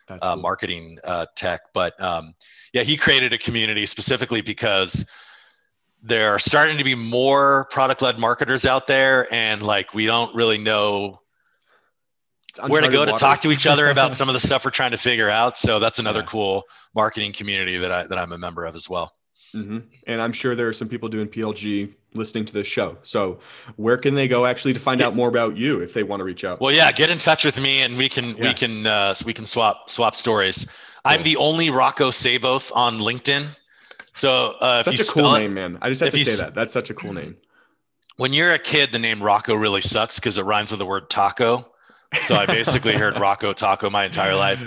uh, 0.09 0.17
cool. 0.33 0.41
marketing 0.41 0.97
uh, 1.03 1.25
tech. 1.35 1.61
But 1.73 1.99
um, 2.01 2.33
yeah, 2.73 2.83
he 2.83 2.97
created 2.97 3.33
a 3.33 3.37
community 3.37 3.85
specifically 3.85 4.41
because 4.41 5.09
there 6.03 6.35
are 6.35 6.39
starting 6.39 6.77
to 6.77 6.83
be 6.83 6.93
more 6.93 7.65
product 7.71 8.01
led 8.01 8.19
marketers 8.19 8.65
out 8.65 8.87
there 8.87 9.33
and 9.33 9.63
like 9.63 9.93
we 9.93 10.05
don't 10.05 10.35
really 10.35 10.57
know 10.57 11.19
where 12.67 12.81
to 12.81 12.89
go 12.89 12.99
waters. 12.99 13.13
to 13.13 13.19
talk 13.19 13.39
to 13.39 13.51
each 13.51 13.65
other 13.65 13.89
about 13.89 14.15
some 14.15 14.29
of 14.29 14.33
the 14.33 14.39
stuff 14.47 14.65
we're 14.65 14.71
trying 14.71 14.91
to 14.91 14.97
figure 14.97 15.29
out 15.29 15.57
so 15.57 15.79
that's 15.79 15.99
another 15.99 16.19
yeah. 16.19 16.25
cool 16.25 16.63
marketing 16.93 17.31
community 17.31 17.77
that 17.77 17.91
i 17.91 18.05
that 18.05 18.19
i'm 18.19 18.33
a 18.33 18.37
member 18.37 18.65
of 18.65 18.75
as 18.75 18.89
well 18.89 19.13
mm-hmm. 19.55 19.79
and 20.05 20.21
i'm 20.21 20.33
sure 20.33 20.53
there 20.53 20.67
are 20.67 20.73
some 20.73 20.89
people 20.89 21.07
doing 21.07 21.27
plg 21.27 21.93
listening 22.13 22.45
to 22.45 22.53
this 22.53 22.67
show 22.67 22.95
so 23.01 23.39
where 23.77 23.97
can 23.97 24.13
they 24.13 24.27
go 24.27 24.45
actually 24.45 24.73
to 24.73 24.79
find 24.79 25.01
out 25.01 25.15
more 25.15 25.29
about 25.29 25.57
you 25.57 25.79
if 25.79 25.93
they 25.93 26.03
want 26.03 26.19
to 26.19 26.23
reach 26.23 26.43
out 26.43 26.59
well 26.61 26.71
yeah 26.71 26.91
get 26.91 27.09
in 27.09 27.17
touch 27.17 27.43
with 27.43 27.59
me 27.59 27.81
and 27.81 27.97
we 27.97 28.07
can 28.07 28.35
yeah. 28.37 28.43
we 28.43 28.53
can 28.53 28.85
uh, 28.85 29.15
we 29.25 29.33
can 29.33 29.45
swap 29.45 29.89
swap 29.89 30.13
stories 30.13 30.65
cool. 30.65 30.75
i'm 31.05 31.23
the 31.23 31.37
only 31.37 31.71
Rocco 31.71 32.11
Seyboth 32.11 32.71
on 32.75 32.99
linkedin 32.99 33.47
so 34.13 34.55
uh, 34.59 34.83
such 34.83 34.99
a 34.99 35.05
cool 35.05 35.33
name, 35.33 35.53
man. 35.53 35.77
I 35.81 35.89
just 35.89 36.01
have 36.01 36.11
to 36.11 36.23
say 36.23 36.43
that. 36.43 36.53
That's 36.53 36.73
such 36.73 36.89
a 36.89 36.93
cool 36.93 37.13
name. 37.13 37.37
When 38.17 38.31
you're 38.31 38.53
a 38.53 38.59
kid, 38.59 38.91
the 38.91 38.99
name 38.99 39.21
Rocco 39.21 39.55
really 39.55 39.81
sucks 39.81 40.19
because 40.19 40.37
it 40.37 40.43
rhymes 40.43 40.71
with 40.71 40.79
the 40.79 40.85
word 40.85 41.09
taco. 41.09 41.71
So 42.21 42.35
I 42.35 42.45
basically 42.45 42.93
heard 42.93 43.19
Rocco 43.19 43.53
Taco 43.53 43.89
my 43.89 44.05
entire 44.05 44.35
life. 44.35 44.63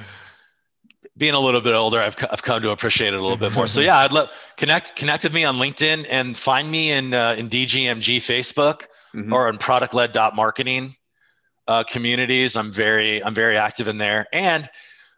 being 1.17 1.35
a 1.35 1.39
little 1.39 1.61
bit 1.61 1.75
older, 1.75 2.01
I've, 2.01 2.17
I've 2.31 2.43
come 2.43 2.61
to 2.63 2.71
appreciate 2.71 3.15
it 3.15 3.21
a 3.21 3.23
little 3.23 3.37
bit 3.37 3.53
more. 3.53 3.67
So 3.69 3.81
yeah, 3.81 3.99
I'd 3.99 4.13
love 4.13 4.31
connect 4.57 4.97
connect 4.97 5.23
with 5.23 5.33
me 5.33 5.45
on 5.45 5.57
LinkedIn 5.57 6.07
and 6.11 6.37
find 6.37 6.71
me 6.71 6.91
in 6.91 7.15
uh, 7.15 7.37
in 7.39 7.49
DGMG 7.49 8.17
Facebook 8.17 8.87
mm-hmm. 9.15 9.33
or 9.33 9.49
on 9.49 9.59
product 9.59 9.95
led 9.95 10.13
dot 10.13 10.35
marketing 10.35 10.97
uh, 11.69 11.85
communities. 11.85 12.57
I'm 12.57 12.73
very 12.73 13.23
I'm 13.23 13.35
very 13.35 13.57
active 13.57 13.89
in 13.89 13.99
there. 13.99 14.27
And 14.33 14.69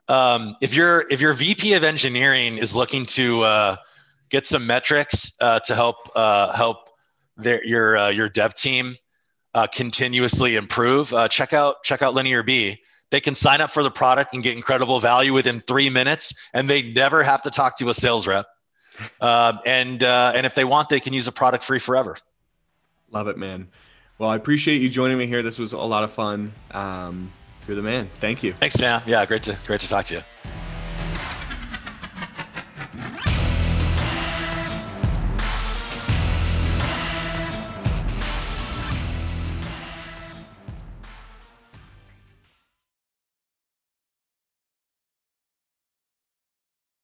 um, 0.09 0.57
if 0.61 0.75
you're 0.75 1.07
if 1.11 1.21
your 1.21 1.33
VP 1.33 1.75
of 1.75 1.85
engineering 1.85 2.59
is 2.59 2.77
looking 2.77 3.07
to 3.07 3.43
uh, 3.43 3.77
get 4.31 4.47
some 4.47 4.67
metrics 4.67 5.37
uh, 5.41 5.61
to 5.61 5.75
help 5.75 5.97
uh, 6.15 6.53
help 6.53 6.89
their 7.37 7.65
your 7.65 7.97
uh, 7.97 8.09
your 8.11 8.29
dev 8.29 8.55
team 8.55 8.97
continuously 9.75 10.55
improve, 10.55 11.13
check 11.31 11.53
out 11.53 11.83
check 11.83 12.01
out 12.01 12.15
LinearB 12.15 12.79
they 13.11 13.21
can 13.21 13.35
sign 13.35 13.61
up 13.61 13.71
for 13.71 13.83
the 13.83 13.91
product 13.91 14.35
and 14.35 14.43
get 14.43 14.57
incredible 14.57 15.01
value 15.01 15.33
within 15.33 15.61
three 15.61 15.89
minutes, 15.89 16.49
and 16.53 16.69
they 16.69 16.83
never 16.83 17.23
have 17.23 17.43
to 17.43 17.51
talk 17.51 17.79
to 17.79 17.89
a 17.89 17.95
sales 17.95 18.27
rep. 18.27 18.47
Uh, 19.21 19.57
and 19.65 20.03
uh, 20.03 20.33
and 20.35 20.45
if 20.45 20.55
they 20.55 20.65
want, 20.65 20.89
they 20.89 21.01
can 21.01 21.13
use 21.13 21.29
a 21.29 21.33
product 21.33 21.65
free 21.65 21.79
forever. 21.79 22.17
Love 23.11 23.29
it, 23.29 23.39
man. 23.39 23.69
Well, 24.19 24.29
I 24.29 24.37
appreciate 24.37 24.83
you 24.83 24.89
joining 24.89 25.17
me 25.17 25.27
here. 25.27 25.43
This 25.43 25.59
was 25.59 25.73
a 25.73 25.79
lot 25.79 26.05
of 26.05 26.13
fun. 26.13 26.53
Um, 26.73 27.33
you're 27.67 27.77
the 27.77 27.83
man. 27.83 28.11
Thank 28.21 28.43
you. 28.43 28.55
Thanks, 28.55 28.75
Sam. 28.75 29.01
Yeah, 29.07 29.25
great 29.25 29.45
to 29.45 29.57
great 29.67 29.81
to 29.81 29.89
talk 29.89 30.07
to 30.07 30.15
you. 30.17 30.21